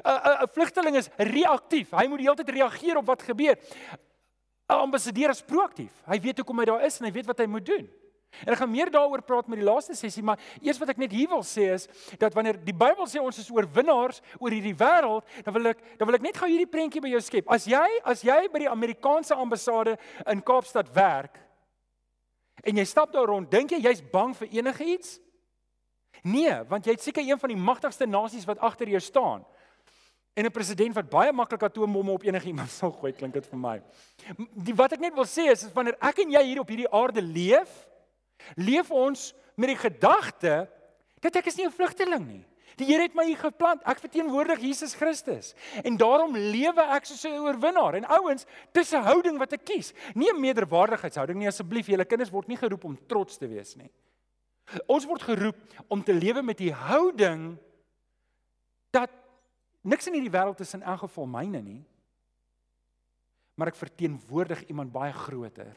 'n 0.00 0.44
'n 0.44 0.48
vlugteling 0.48 0.96
is 0.96 1.10
reaktief. 1.16 1.90
Hy 1.90 2.06
moet 2.06 2.18
die 2.18 2.26
hele 2.28 2.36
tyd 2.36 2.48
reageer 2.48 2.96
op 2.96 3.06
wat 3.06 3.22
gebeur. 3.22 3.56
'n 4.68 4.84
ambassadeur 4.88 5.30
is 5.30 5.42
proaktief. 5.42 5.92
Hy 6.06 6.20
weet 6.20 6.36
hoekom 6.38 6.58
hy 6.58 6.64
daar 6.64 6.84
is 6.84 6.98
en 7.00 7.06
hy 7.06 7.12
weet 7.12 7.26
wat 7.26 7.38
hy 7.38 7.46
moet 7.46 7.66
doen. 7.66 7.90
En 8.40 8.54
ek 8.54 8.62
gaan 8.62 8.70
meer 8.70 8.90
daaroor 8.90 9.20
praat 9.22 9.48
met 9.50 9.60
die 9.60 9.66
laaste 9.66 9.94
sessie, 9.94 10.22
maar 10.24 10.40
eers 10.64 10.78
wat 10.80 10.94
ek 10.94 11.00
net 11.02 11.12
hier 11.12 11.28
wil 11.28 11.42
sê 11.44 11.68
is 11.74 11.84
dat 12.18 12.32
wanneer 12.34 12.56
die 12.64 12.74
Bybel 12.74 13.04
sê 13.06 13.20
ons 13.20 13.38
is 13.38 13.50
oorwinnaars 13.52 14.22
oor 14.40 14.54
hierdie 14.54 14.74
wêreld, 14.74 15.26
dan 15.44 15.54
wil 15.54 15.68
ek 15.74 15.82
dan 15.98 16.08
wil 16.08 16.16
ek 16.16 16.24
net 16.24 16.40
gou 16.40 16.48
hierdie 16.48 16.70
prentjie 16.70 17.02
by 17.04 17.12
jou 17.12 17.20
skep. 17.20 17.50
As 17.52 17.68
jy 17.68 17.84
as 18.08 18.24
jy 18.24 18.38
by 18.52 18.64
die 18.64 18.70
Amerikaanse 18.72 19.36
ambassade 19.36 19.98
in 20.32 20.40
Kaapstad 20.40 20.88
werk 20.96 21.36
en 22.64 22.78
jy 22.78 22.86
stap 22.88 23.12
daar 23.12 23.28
rond, 23.28 23.50
dink 23.50 23.74
jy 23.74 23.82
jy's 23.84 24.00
bang 24.12 24.32
vir 24.38 24.48
enigiets? 24.62 25.18
Nee, 26.22 26.54
want 26.70 26.86
jy 26.86 26.96
het 26.96 27.02
seker 27.04 27.24
een 27.26 27.38
van 27.38 27.50
die 27.50 27.58
magtigste 27.58 28.06
nasies 28.06 28.46
wat 28.46 28.60
agter 28.62 28.88
jou 28.88 29.00
staan. 29.02 29.44
En 30.34 30.44
'n 30.44 30.50
president 30.50 30.94
wat 30.94 31.10
baie 31.10 31.32
maklik 31.32 31.62
atoombomme 31.62 32.12
op 32.12 32.22
enigiemand 32.22 32.70
sal 32.78 32.90
gooi, 32.90 33.12
klink 33.12 33.34
dit 33.34 33.46
vir 33.46 33.58
my. 33.58 33.82
Die 34.54 34.74
wat 34.74 34.92
ek 34.92 35.00
net 35.00 35.14
wil 35.14 35.28
sê 35.28 35.50
is, 35.52 35.66
is 35.68 35.72
wanneer 35.72 35.98
ek 36.00 36.22
en 36.24 36.30
jy 36.30 36.42
hier 36.42 36.60
op 36.60 36.68
hierdie 36.68 36.92
aarde 36.92 37.22
leef, 37.22 37.88
leef 38.56 38.90
ons 38.90 39.34
met 39.54 39.68
die 39.68 39.78
gedagte 39.78 40.68
dat 41.20 41.36
ek 41.36 41.46
is 41.46 41.56
nie 41.56 41.66
'n 41.66 41.76
vlugteling 41.76 42.26
nie. 42.26 42.44
Die 42.80 42.86
Here 42.88 43.04
het 43.04 43.14
my 43.14 43.26
hier 43.28 43.36
geplant. 43.36 43.82
Ek 43.84 44.00
verteenwoordig 44.00 44.62
Jesus 44.64 44.94
Christus. 44.96 45.52
En 45.84 45.96
daarom 46.00 46.32
lewe 46.32 46.82
ek 46.96 47.04
soos 47.04 47.24
'n 47.24 47.44
oorwinnaar. 47.44 47.94
En 47.94 48.08
ouens, 48.08 48.46
dis 48.72 48.92
'n 48.92 49.04
houding 49.04 49.38
wat 49.38 49.52
ek 49.52 49.64
kies. 49.64 49.92
Nie 50.14 50.32
'n 50.32 50.40
meerderwaardigheidshouding 50.40 51.38
nie 51.38 51.48
asseblief. 51.48 51.86
Julle 51.86 52.04
kinders 52.04 52.30
word 52.30 52.48
nie 52.48 52.56
geroep 52.56 52.84
om 52.84 52.98
trots 53.06 53.36
te 53.36 53.46
wees 53.46 53.76
nie. 53.76 53.90
Ons 54.86 55.04
word 55.04 55.22
geroep 55.22 55.56
om 55.88 56.02
te 56.02 56.14
lewe 56.14 56.42
met 56.42 56.58
die 56.58 56.72
houding 56.72 57.58
dat 58.90 59.10
Niks 59.82 60.06
in 60.06 60.14
hierdie 60.14 60.32
wêreld 60.32 60.60
is 60.62 60.74
in 60.76 60.84
elk 60.86 61.04
geval 61.06 61.26
myne 61.30 61.62
nie. 61.62 61.80
Maar 63.58 63.72
ek 63.72 63.80
verteenwoordig 63.80 64.64
iemand 64.70 64.94
baie 64.94 65.12
groter. 65.14 65.74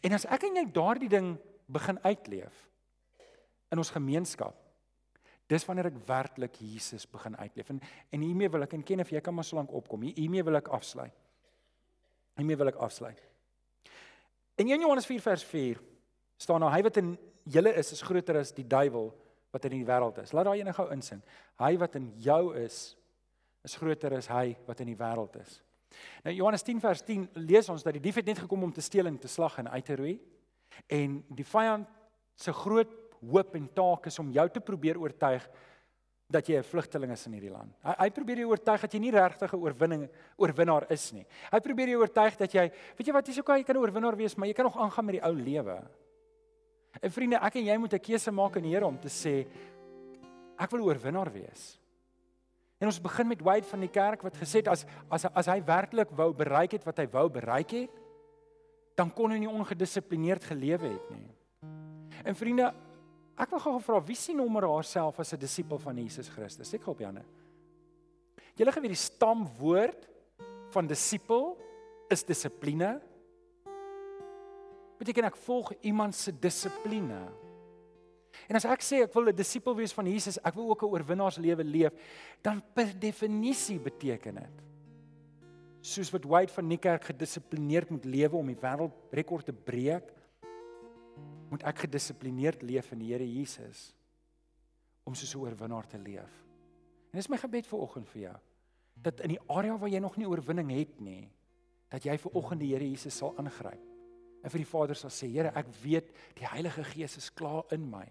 En 0.00 0.16
as 0.16 0.24
ek 0.24 0.46
en 0.48 0.58
jy 0.60 0.66
daardie 0.72 1.10
ding 1.12 1.34
begin 1.72 1.98
uitleef 2.04 2.68
in 3.72 3.80
ons 3.80 3.92
gemeenskap, 3.92 4.56
dis 5.52 5.64
wanneer 5.68 5.90
ek 5.90 6.00
werklik 6.08 6.56
Jesus 6.60 7.04
begin 7.08 7.36
uitleef. 7.36 7.70
En 7.74 7.80
en 7.82 8.24
hiermee 8.24 8.50
wil 8.52 8.64
ek 8.64 8.76
en 8.76 8.84
ken 8.86 9.04
of 9.04 9.12
jy 9.12 9.20
kan 9.20 9.36
maar 9.36 9.46
so 9.48 9.58
lank 9.58 9.72
opkom. 9.72 10.06
Hiermee 10.08 10.44
wil 10.44 10.60
ek 10.60 10.72
afsluit. 10.72 11.14
Hiermee 12.40 12.56
wil 12.56 12.72
ek 12.72 12.80
afsluit. 12.80 13.20
In 14.60 14.68
1 14.68 14.84
Johannes 14.84 15.08
4 15.08 15.20
vers 15.20 15.44
4 15.44 15.80
staan 16.40 16.62
nou 16.62 16.70
hy 16.72 16.80
wat 16.84 16.98
in 17.00 17.14
julle 17.44 17.72
is 17.76 17.92
is 17.92 18.04
groter 18.04 18.38
as 18.40 18.52
die 18.54 18.66
duiwel 18.66 19.10
wat 19.52 19.64
in 19.68 19.76
die 19.76 19.86
wêreld 19.86 20.18
is. 20.22 20.32
Laat 20.32 20.48
daai 20.48 20.60
ene 20.60 20.72
gou 20.72 20.88
insing. 20.94 21.20
Hy 21.60 21.76
wat 21.80 21.96
in 22.00 22.12
jou 22.16 22.56
is 22.56 22.96
is 23.62 23.76
groter 23.78 24.16
as 24.16 24.26
hy 24.26 24.56
wat 24.66 24.80
in 24.82 24.88
die 24.90 24.98
wêreld 24.98 25.36
is. 25.38 25.60
Nou 26.24 26.32
Johannes 26.34 26.64
10 26.66 26.80
vers 26.82 27.02
10 27.06 27.28
lees 27.46 27.68
ons 27.70 27.84
dat 27.86 27.94
die 27.94 28.02
dief 28.02 28.16
het 28.18 28.26
net 28.26 28.40
gekom 28.42 28.64
om 28.66 28.72
te 28.74 28.82
steel 28.82 29.06
en 29.06 29.18
te 29.18 29.30
slag 29.30 29.60
en 29.62 29.68
uit 29.70 29.84
te 29.86 29.96
roei. 30.00 30.16
En 30.90 31.20
die 31.30 31.46
vyand 31.46 31.86
se 32.34 32.52
groot 32.52 32.90
hoop 33.22 33.54
en 33.54 33.68
taak 33.76 34.08
is 34.10 34.18
om 34.18 34.32
jou 34.34 34.48
te 34.50 34.64
probeer 34.64 34.98
oortuig 34.98 35.46
dat 36.32 36.48
jy 36.48 36.56
'n 36.58 36.64
vlugteling 36.64 37.12
is 37.12 37.26
in 37.26 37.32
hierdie 37.32 37.52
land. 37.52 37.72
Hy 37.84 37.94
hy 37.98 38.10
probeer 38.10 38.38
jou 38.38 38.50
oortuig 38.50 38.80
dat 38.80 38.94
jy 38.94 39.00
nie 39.00 39.10
regtig 39.10 39.52
'n 39.52 39.60
oorwinning 39.60 40.08
oorwinnaar 40.36 40.90
is 40.90 41.12
nie. 41.12 41.26
Hy 41.52 41.60
probeer 41.60 41.88
jou 41.88 42.00
oortuig 42.00 42.36
dat 42.36 42.52
jy, 42.52 42.72
weet 42.96 43.06
jy 43.06 43.12
wat, 43.12 43.26
jy's 43.26 43.38
okay, 43.38 43.58
jy 43.58 43.64
kan 43.64 43.76
'n 43.76 43.82
oorwinnaar 43.82 44.16
wees, 44.16 44.34
maar 44.36 44.48
jy 44.48 44.54
kan 44.54 44.64
nog 44.64 44.78
aangaan 44.78 45.04
met 45.04 45.14
die 45.14 45.24
ou 45.24 45.34
lewe. 45.34 45.82
En 47.00 47.10
vriende, 47.10 47.38
ek 47.40 47.56
en 47.56 47.64
jy 47.64 47.76
moet 47.76 47.94
'n 47.94 47.98
keuse 47.98 48.30
maak 48.30 48.56
in 48.56 48.62
die 48.62 48.74
Here 48.74 48.86
om 48.86 48.98
te 48.98 49.08
sê 49.08 49.46
ek 50.58 50.70
wil 50.70 50.84
oorwinnaar 50.86 51.32
wees. 51.32 51.78
En 52.78 52.86
ons 52.86 53.00
begin 53.00 53.28
met 53.28 53.42
Wade 53.42 53.66
van 53.66 53.80
die 53.80 53.88
kerk 53.88 54.22
wat 54.22 54.36
gesê 54.36 54.58
het 54.58 54.68
as 54.68 54.84
as 55.08 55.24
as 55.24 55.46
hy 55.46 55.60
werklik 55.62 56.10
wou 56.10 56.32
bereik 56.34 56.72
het 56.72 56.84
wat 56.84 56.98
hy 56.98 57.06
wou 57.06 57.28
bereik 57.30 57.70
het, 57.70 57.90
dan 58.96 59.10
kon 59.10 59.30
hy 59.30 59.38
nie 59.38 59.48
ongedissiplineerd 59.48 60.44
gelewe 60.44 60.88
het 60.98 61.10
nie. 61.10 61.30
En 62.24 62.34
vriende, 62.34 62.74
ek 63.38 63.50
wil 63.50 63.58
gou 63.58 63.80
vra 63.80 64.00
wie 64.00 64.16
sien 64.16 64.38
hom 64.38 64.56
haarself 64.56 65.20
as 65.20 65.32
'n 65.32 65.38
disipel 65.38 65.78
van 65.78 65.96
Jesus 65.96 66.28
Christus? 66.28 66.74
Ek 66.74 66.82
hoop 66.82 66.98
Janne. 66.98 67.24
Julle 68.56 68.72
geweet 68.72 68.90
die 68.90 68.96
stamwoord 68.96 70.08
van 70.72 70.86
disipel 70.86 71.56
is 72.10 72.24
dissipline 72.24 73.00
beteken 75.02 75.26
ek 75.26 75.38
volg 75.42 75.72
iemand 75.82 76.14
se 76.14 76.32
dissipline. 76.32 77.24
En 78.48 78.58
as 78.58 78.66
ek 78.68 78.84
sê 78.84 79.02
ek 79.04 79.14
wil 79.14 79.28
'n 79.28 79.36
disipel 79.36 79.74
wees 79.76 79.92
van 79.92 80.06
Jesus, 80.06 80.38
ek 80.38 80.54
wil 80.54 80.70
ook 80.70 80.82
'n 80.82 80.92
oorwinnaarslewe 80.94 81.64
leef, 81.64 81.92
dan 82.42 82.62
per 82.74 82.92
definisie 82.98 83.78
beteken 83.78 84.34
dit 84.34 84.62
soos 85.82 86.12
wat 86.12 86.24
Wade 86.24 86.52
van 86.52 86.68
Niekerk 86.68 87.04
gedissiplineerd 87.04 87.90
moet 87.90 88.04
lewe 88.04 88.36
om 88.36 88.46
die 88.46 88.60
wêreldrekord 88.60 89.44
te 89.44 89.52
breek, 89.52 90.12
moet 91.50 91.62
ek 91.64 91.78
gedissiplineerd 91.78 92.62
leef 92.62 92.92
in 92.92 92.98
die 92.98 93.10
Here 93.12 93.26
Jesus 93.26 93.92
om 95.04 95.14
soos 95.14 95.34
'n 95.34 95.38
oorwinnaar 95.38 95.86
te 95.86 95.98
leef. 95.98 96.32
En 97.12 97.18
dis 97.18 97.28
my 97.28 97.36
gebed 97.36 97.66
vir 97.66 97.78
oggend 97.78 98.08
vir 98.08 98.22
jou 98.22 98.36
dat 98.94 99.20
in 99.20 99.28
die 99.28 99.40
area 99.48 99.76
waar 99.76 99.88
jy 99.88 99.98
nog 99.98 100.16
nie 100.16 100.28
oorwinning 100.28 100.70
het 100.70 101.00
nie, 101.00 101.28
dat 101.88 102.04
jy 102.04 102.16
vir 102.16 102.32
oggend 102.34 102.60
die 102.60 102.72
Here 102.72 102.88
Jesus 102.88 103.16
sal 103.16 103.34
aangryp 103.36 103.91
en 104.42 104.50
vir 104.50 104.62
die 104.64 104.68
Vader 104.68 104.98
sal 104.98 105.12
sê, 105.14 105.28
Here, 105.30 105.52
ek 105.54 105.70
weet 105.82 106.10
die 106.38 106.46
Heilige 106.46 106.84
Gees 106.84 107.16
is 107.16 107.30
klaar 107.30 107.64
in 107.74 107.84
my. 107.90 108.04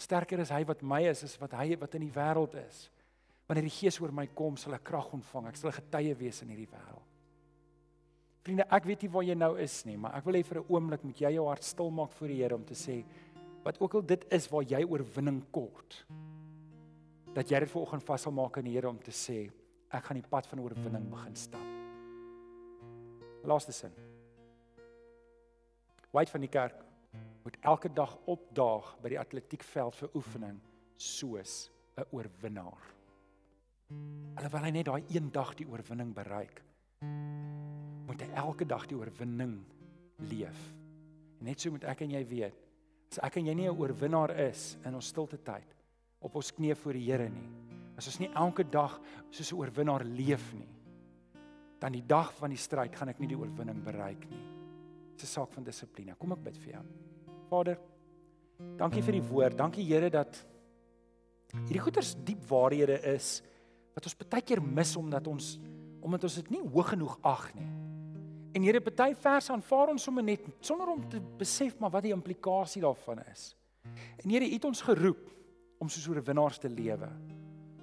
Sterker 0.00 0.40
is 0.42 0.50
hy 0.50 0.64
wat 0.66 0.82
my 0.82 1.02
is 1.10 1.22
as 1.26 1.36
wat 1.40 1.54
hy 1.58 1.76
wat 1.80 1.94
in 1.94 2.06
die 2.06 2.14
wêreld 2.14 2.56
is. 2.58 2.88
Wanneer 3.48 3.68
die 3.68 3.76
Gees 3.76 4.00
oor 4.00 4.12
my 4.12 4.26
kom, 4.34 4.56
sal 4.56 4.74
ek 4.74 4.86
krag 4.88 5.12
ontvang. 5.14 5.50
Ek 5.50 5.56
sal 5.56 5.70
'n 5.70 5.80
getuie 5.80 6.14
wees 6.18 6.42
in 6.42 6.48
hierdie 6.48 6.70
wêreld. 6.72 7.10
Vriende, 8.44 8.66
ek 8.70 8.84
weet 8.84 9.02
nie 9.02 9.08
waar 9.08 9.24
jy 9.24 9.34
nou 9.34 9.56
is 9.56 9.84
nie, 9.86 9.96
maar 9.96 10.16
ek 10.18 10.24
wil 10.24 10.34
hê 10.34 10.44
vir 10.44 10.58
'n 10.60 10.66
oomblik 10.68 11.04
moet 11.04 11.20
jy 11.20 11.30
jou 11.32 11.46
hart 11.48 11.64
stil 11.64 11.90
maak 11.90 12.12
voor 12.12 12.28
die 12.28 12.42
Here 12.42 12.54
om 12.54 12.64
te 12.64 12.74
sê 12.74 13.04
wat 13.64 13.80
ook 13.80 13.94
al 13.94 14.02
dit 14.02 14.24
is 14.30 14.48
waar 14.48 14.62
jy 14.62 14.84
oorwinning 14.84 15.42
kort. 15.50 16.04
Dat 17.34 17.48
jy 17.48 17.60
dit 17.60 17.70
vanoggend 17.70 18.04
vas 18.04 18.22
sal 18.22 18.32
maak 18.32 18.56
in 18.58 18.64
die 18.64 18.72
Here 18.72 18.88
om 18.88 18.98
te 18.98 19.10
sê 19.10 19.50
ek 19.90 20.04
gaan 20.04 20.20
die 20.20 20.28
pad 20.28 20.46
van 20.46 20.60
oorwinning 20.60 21.10
begin 21.10 21.36
stap. 21.36 21.60
Laaste 23.44 23.72
sin. 23.72 24.13
White 26.14 26.30
van 26.30 26.44
die 26.44 26.52
kerk 26.52 26.78
moet 27.42 27.56
elke 27.66 27.90
dag 27.90 28.12
opdaag 28.30 28.92
by 29.02 29.10
die 29.10 29.18
atletiekveld 29.18 29.96
vir 29.98 30.12
oefening 30.14 30.60
soos 30.96 31.70
'n 31.98 32.06
oorwinnaar. 32.14 32.84
Alhoewel 34.38 34.64
hy 34.64 34.70
net 34.70 34.86
daai 34.86 35.02
een 35.10 35.32
dag 35.32 35.54
die 35.58 35.66
oorwinning 35.66 36.14
bereik, 36.14 36.62
moet 38.06 38.22
hy 38.22 38.30
elke 38.34 38.64
dag 38.64 38.86
die 38.86 38.96
oorwinning 38.96 39.64
leef. 40.30 40.74
En 41.40 41.46
net 41.46 41.60
so 41.60 41.70
moet 41.70 41.84
ek 41.84 42.00
en 42.00 42.10
jy 42.10 42.24
weet, 42.24 42.54
as 43.10 43.18
ek 43.18 43.36
en 43.36 43.46
jy 43.46 43.54
nie 43.54 43.68
'n 43.68 43.76
oorwinnaar 43.76 44.30
is 44.30 44.78
in 44.84 44.94
ons 44.94 45.06
stilte 45.06 45.42
tyd 45.42 45.76
op 46.20 46.36
ons 46.36 46.52
knieë 46.52 46.76
voor 46.76 46.92
die 46.92 47.10
Here 47.10 47.28
nie, 47.28 47.48
as 47.96 48.06
ons 48.06 48.20
nie 48.20 48.30
elke 48.34 48.62
dag 48.62 49.00
soos 49.30 49.52
'n 49.52 49.56
oorwinnaar 49.56 50.04
leef 50.04 50.54
nie, 50.54 50.74
dan 51.80 51.92
die 51.92 52.06
dag 52.06 52.32
van 52.34 52.50
die 52.50 52.58
stryd 52.58 52.94
gaan 52.94 53.08
ek 53.08 53.18
nie 53.18 53.28
die 53.28 53.38
oorwinning 53.38 53.82
bereik 53.82 54.30
nie. 54.30 54.53
Dis 55.14 55.30
'n 55.30 55.32
saak 55.40 55.52
van 55.52 55.64
dissipline. 55.64 56.14
Kom 56.18 56.32
ek 56.32 56.42
bid 56.42 56.56
vir 56.58 56.72
jou. 56.72 56.84
Vader, 57.48 57.78
dankie 58.76 59.02
vir 59.02 59.12
die 59.12 59.22
woord. 59.22 59.56
Dankie 59.56 59.84
Here 59.84 60.10
dat 60.10 60.44
hierdie 61.52 61.80
goeters 61.80 62.14
diep 62.24 62.42
waarhede 62.48 62.98
is 63.14 63.42
wat 63.94 64.04
ons 64.04 64.16
baie 64.16 64.42
keer 64.42 64.62
mis 64.62 64.96
omdat 64.96 65.26
ons 65.26 65.58
omdat 66.04 66.24
ons 66.24 66.34
dit 66.34 66.50
nie 66.50 66.60
hoog 66.60 66.88
genoeg 66.88 67.18
ag 67.22 67.54
nie. 67.54 67.70
En 68.54 68.62
Here, 68.62 68.80
baie 68.80 69.14
verse 69.16 69.52
aanvaar 69.52 69.88
ons 69.94 70.02
sommer 70.02 70.22
net 70.22 70.44
sonder 70.60 70.90
om 70.92 71.00
te 71.08 71.20
besef 71.38 71.78
maar 71.80 71.90
wat 71.90 72.02
die 72.02 72.12
implikasie 72.12 72.82
daarvan 72.82 73.22
is. 73.32 73.56
En 74.22 74.30
Here, 74.30 74.44
U 74.44 74.52
het 74.52 74.64
ons 74.64 74.82
geroep 74.82 75.30
om 75.80 75.88
soos 75.88 76.06
'n 76.08 76.22
winnaars 76.22 76.58
te 76.58 76.68
lewe. 76.68 77.08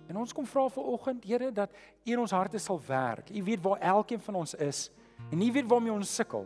En 0.07 0.17
ons 0.17 0.33
kom 0.33 0.45
vra 0.45 0.69
vir 0.69 0.83
oggend, 0.83 1.23
Here, 1.23 1.51
dat 1.51 1.71
U 2.05 2.11
in 2.11 2.19
ons 2.19 2.31
harte 2.31 2.59
sal 2.59 2.79
werk. 2.87 3.29
U 3.29 3.43
weet 3.43 3.61
waar 3.61 3.79
elkeen 3.79 4.19
van 4.19 4.35
ons 4.35 4.53
is 4.53 4.91
en 5.31 5.41
U 5.41 5.51
weet 5.51 5.67
waarmee 5.67 5.91
ons 5.91 6.15
sukkel. 6.15 6.45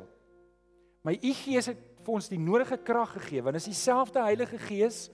Maar 1.05 1.19
U 1.21 1.33
Gees 1.37 1.69
het 1.69 1.81
vir 2.01 2.15
ons 2.17 2.27
die 2.31 2.41
nodige 2.41 2.79
krag 2.81 3.11
gegee 3.19 3.43
want 3.45 3.59
is 3.59 3.69
dieselfde 3.69 4.23
Heilige 4.25 4.57
Gees 4.57 5.05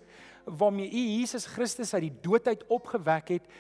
waarmee 0.46 0.88
U 0.88 1.04
Jesus 1.20 1.46
Christus 1.52 1.94
uit 1.94 2.08
die 2.08 2.18
doodheid 2.24 2.64
opgewek 2.72 3.36
het 3.36 3.52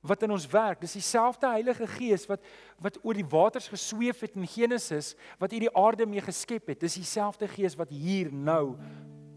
wat 0.00 0.22
in 0.22 0.32
ons 0.32 0.46
werk. 0.48 0.80
Dis 0.80 0.94
dieselfde 0.96 1.50
Heilige 1.50 1.86
Gees 1.98 2.28
wat 2.30 2.46
wat 2.80 2.96
oor 3.02 3.18
die 3.18 3.26
waters 3.26 3.68
gesweef 3.68 4.22
het 4.24 4.38
in 4.38 4.46
Genesis, 4.48 5.16
wat 5.38 5.52
U 5.52 5.58
die 5.60 5.74
aarde 5.76 6.06
mee 6.06 6.22
geskep 6.24 6.70
het. 6.72 6.80
Dis 6.80 6.96
dieselfde 7.02 7.50
Gees 7.50 7.76
wat 7.76 7.90
hier 7.90 8.32
nou 8.32 8.78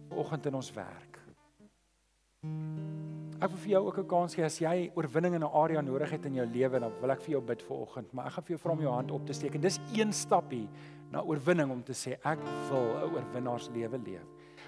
vanoggend 0.10 0.45
in 0.45 0.62
ons 0.62 0.72
werk. 0.72 1.20
Ek 3.44 3.52
wil 3.52 3.60
vir 3.60 3.72
jou 3.74 3.80
ook 3.89 3.98
'n 4.00 4.08
kans 4.08 4.36
gee 4.36 4.46
as 4.46 4.58
jy 4.58 4.91
oorwinning 4.96 5.36
in 5.36 5.44
'n 5.44 5.52
area 5.52 5.82
nodig 5.82 6.12
het 6.12 6.26
in 6.26 6.36
jou 6.36 6.46
lewe, 6.46 6.80
dan 6.80 6.91
wil 7.02 7.12
ek 7.12 7.22
vir 7.22 7.32
jou 7.32 7.41
bid 7.41 7.62
vanoggend, 7.62 8.14
maar 8.14 8.26
ek 8.28 8.32
gaan 8.32 8.44
vir 8.44 8.56
jou 8.56 8.60
vra 8.60 8.72
om 8.72 8.82
jou 8.82 8.94
hand 8.94 9.12
op 9.12 9.26
te 9.26 9.34
steek 9.34 9.56
en 9.56 9.62
dis 9.62 9.80
een 9.94 10.14
stappie 10.14 10.70
na 11.12 11.22
oorwinning 11.22 11.70
om 11.70 11.84
te 11.84 11.91
sê 11.91 12.16
ek 12.24 12.39
wil 12.70 12.96
'n 12.96 13.14
oorwinnaarslewe 13.14 14.00
leef. 14.06 14.24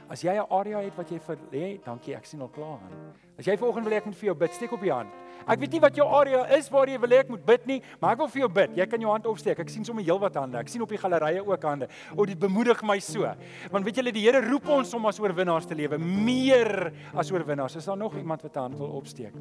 As 0.09 0.21
jy 0.21 0.33
'n 0.33 0.45
area 0.49 0.81
het 0.81 0.95
wat 0.97 1.09
jy 1.09 1.19
vir 1.19 1.37
lê, 1.51 1.83
dankie, 1.83 2.15
ek 2.15 2.25
sien 2.25 2.41
al 2.41 2.47
klaar 2.47 2.79
aan. 2.79 3.13
As 3.37 3.45
jy 3.45 3.57
vanoggend 3.57 3.85
wil 3.85 3.93
ek 3.93 4.05
moet 4.05 4.15
vir 4.15 4.25
jou 4.25 4.35
bid, 4.35 4.53
steek 4.53 4.71
op 4.71 4.81
jou 4.81 4.93
hand. 4.93 5.09
Ek 5.47 5.59
weet 5.59 5.71
nie 5.71 5.79
wat 5.79 5.95
jou 5.95 6.05
area 6.07 6.45
is 6.57 6.69
waar 6.69 6.87
jy 6.87 6.97
wil 6.97 7.09
hê 7.09 7.19
ek 7.19 7.29
moet 7.29 7.45
bid 7.45 7.65
nie, 7.67 7.81
maar 8.01 8.15
ek 8.15 8.17
wil 8.17 8.27
vir 8.27 8.41
jou 8.41 8.49
bid. 8.49 8.77
Jy 8.77 8.85
kan 8.85 9.01
jou 9.01 9.11
hand 9.11 9.25
opsteek. 9.25 9.59
Ek 9.59 9.69
sien 9.69 9.83
sommer 9.85 10.03
heelwat 10.03 10.35
hande. 10.35 10.57
Ek 10.57 10.67
sien 10.67 10.81
op 10.81 10.89
die 10.89 10.97
gallerye 10.97 11.43
ook 11.45 11.67
hande. 11.67 11.87
O, 12.15 12.25
dit 12.25 12.39
bemoedig 12.39 12.81
my 12.83 12.97
so. 12.99 13.29
Want 13.71 13.85
weet 13.85 13.95
julle, 13.95 14.13
die 14.15 14.23
Here 14.25 14.41
roep 14.41 14.67
ons 14.69 14.93
om 14.97 15.05
as 15.05 15.19
oorwinnaars 15.19 15.67
te 15.69 15.75
lewe, 15.75 15.99
meer 15.99 16.91
as 17.13 17.29
oorwinnaars. 17.31 17.75
Is 17.75 17.85
daar 17.85 17.97
nog 17.97 18.15
iemand 18.17 18.41
wat 18.41 18.55
'n 18.55 18.59
hand 18.59 18.77
wil 18.77 18.95
opsteek? 18.97 19.33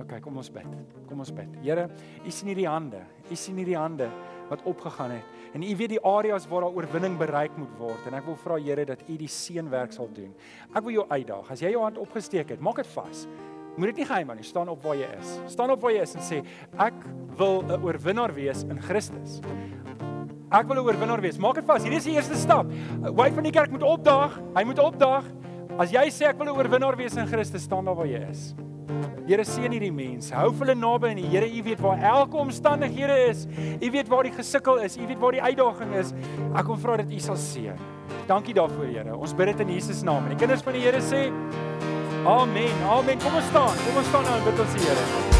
OK, 0.00 0.20
kom 0.20 0.36
ons 0.36 0.50
bid. 0.50 0.66
Kom 1.08 1.18
ons 1.18 1.30
bid. 1.32 1.48
Here, 1.62 1.88
U 2.26 2.30
sien 2.30 2.48
hierdie 2.48 2.68
hande. 2.68 3.00
U 3.30 3.34
sien 3.34 3.56
hierdie 3.56 3.76
hande 3.78 4.10
wat 4.48 4.62
opgegaan 4.64 5.10
het. 5.10 5.24
En 5.54 5.62
U 5.62 5.76
weet 5.76 5.88
die 5.88 6.00
areas 6.04 6.46
waar 6.48 6.60
daar 6.60 6.76
oorwinning 6.76 7.18
bereik 7.18 7.56
moet 7.56 7.72
word 7.78 8.06
en 8.06 8.14
ek 8.14 8.26
wil 8.26 8.36
vra 8.36 8.58
Here 8.58 8.84
dat 8.84 9.02
U 9.08 9.16
die 9.16 9.28
seënwerk 9.28 9.92
sal 9.92 10.10
doen. 10.12 10.34
Ek 10.74 10.82
wil 10.82 10.92
jou 10.92 11.06
uitdaag. 11.08 11.50
As 11.50 11.60
jy 11.60 11.70
jou 11.70 11.82
hand 11.82 11.98
opgesteek 11.98 12.48
het, 12.48 12.60
maak 12.60 12.76
dit 12.76 12.86
vas. 12.86 13.26
Moet 13.78 13.92
dit 13.92 14.02
nie 14.02 14.08
geheim 14.10 14.28
hou 14.28 14.36
nie. 14.36 14.46
Staan 14.46 14.68
op 14.68 14.82
waar 14.82 14.96
jy 14.98 15.08
is. 15.20 15.38
Staan 15.46 15.70
op 15.70 15.80
waar 15.80 15.92
jy 15.94 16.02
is 16.02 16.14
en 16.18 16.22
sê 16.26 16.42
ek 16.78 16.94
wil 17.38 17.62
'n 17.62 17.82
oorwinnaar 17.82 18.34
wees 18.34 18.64
in 18.64 18.80
Christus. 18.82 19.40
Ek 20.50 20.66
wil 20.66 20.76
'n 20.76 20.86
oorwinnaar 20.86 21.20
wees. 21.20 21.38
Maak 21.38 21.54
dit 21.54 21.64
vas. 21.64 21.82
Hierdie 21.82 21.98
is 21.98 22.04
die 22.04 22.14
eerste 22.14 22.36
stap. 22.36 22.66
Wy 23.00 23.30
van 23.30 23.42
die 23.42 23.52
kerk 23.52 23.70
moet 23.70 23.82
opdaag. 23.82 24.40
Hy 24.54 24.64
moet 24.64 24.78
opdaag. 24.78 25.24
As 25.78 25.90
jy 25.90 26.08
sê 26.10 26.28
ek 26.28 26.38
wil 26.38 26.46
'n 26.46 26.56
oorwinnaar 26.56 26.96
wees 26.96 27.16
in 27.16 27.26
Christus, 27.26 27.62
staan 27.62 27.84
daar 27.84 27.94
waar 27.94 28.06
jy 28.06 28.28
is. 28.30 28.54
Here 29.28 29.44
seën 29.44 29.68
hierdie 29.68 29.92
mense. 29.92 30.32
Hou 30.32 30.48
hulle 30.56 30.72
naby 30.72 31.10
aan 31.10 31.18
die 31.20 31.28
Here. 31.28 31.44
U 31.44 31.62
weet 31.66 31.82
waar 31.84 32.00
elke 32.14 32.38
omstandighede 32.40 33.18
is. 33.28 33.44
U 33.76 33.90
weet 33.92 34.08
waar 34.08 34.24
die 34.24 34.32
gesukkel 34.32 34.80
is. 34.80 34.96
U 34.96 35.04
weet 35.04 35.20
waar 35.20 35.36
die 35.36 35.42
uitdaging 35.42 35.92
is. 36.00 36.14
Ek 36.56 36.64
kom 36.64 36.80
vra 36.80 36.96
dat 37.02 37.12
U 37.12 37.20
sal 37.20 37.36
seën. 37.36 37.76
Dankie 38.30 38.56
daarvoor, 38.56 38.88
Here. 38.88 39.16
Ons 39.16 39.36
bid 39.36 39.52
dit 39.52 39.66
in 39.66 39.74
Jesus 39.76 40.00
naam. 40.02 40.24
En 40.24 40.32
die 40.32 40.40
kinders 40.40 40.64
van 40.64 40.78
die 40.78 40.86
Here 40.86 41.02
sê 41.04 41.26
Amen. 42.24 42.86
Amen. 42.88 43.20
Kom 43.20 43.36
ons 43.36 43.52
staan. 43.52 43.76
Kom 43.84 44.00
ons 44.00 44.08
staan 44.08 44.24
nou 44.24 44.38
en 44.40 44.48
bid 44.48 44.64
ons 44.64 44.78
die 44.78 44.88
Here. 44.88 45.37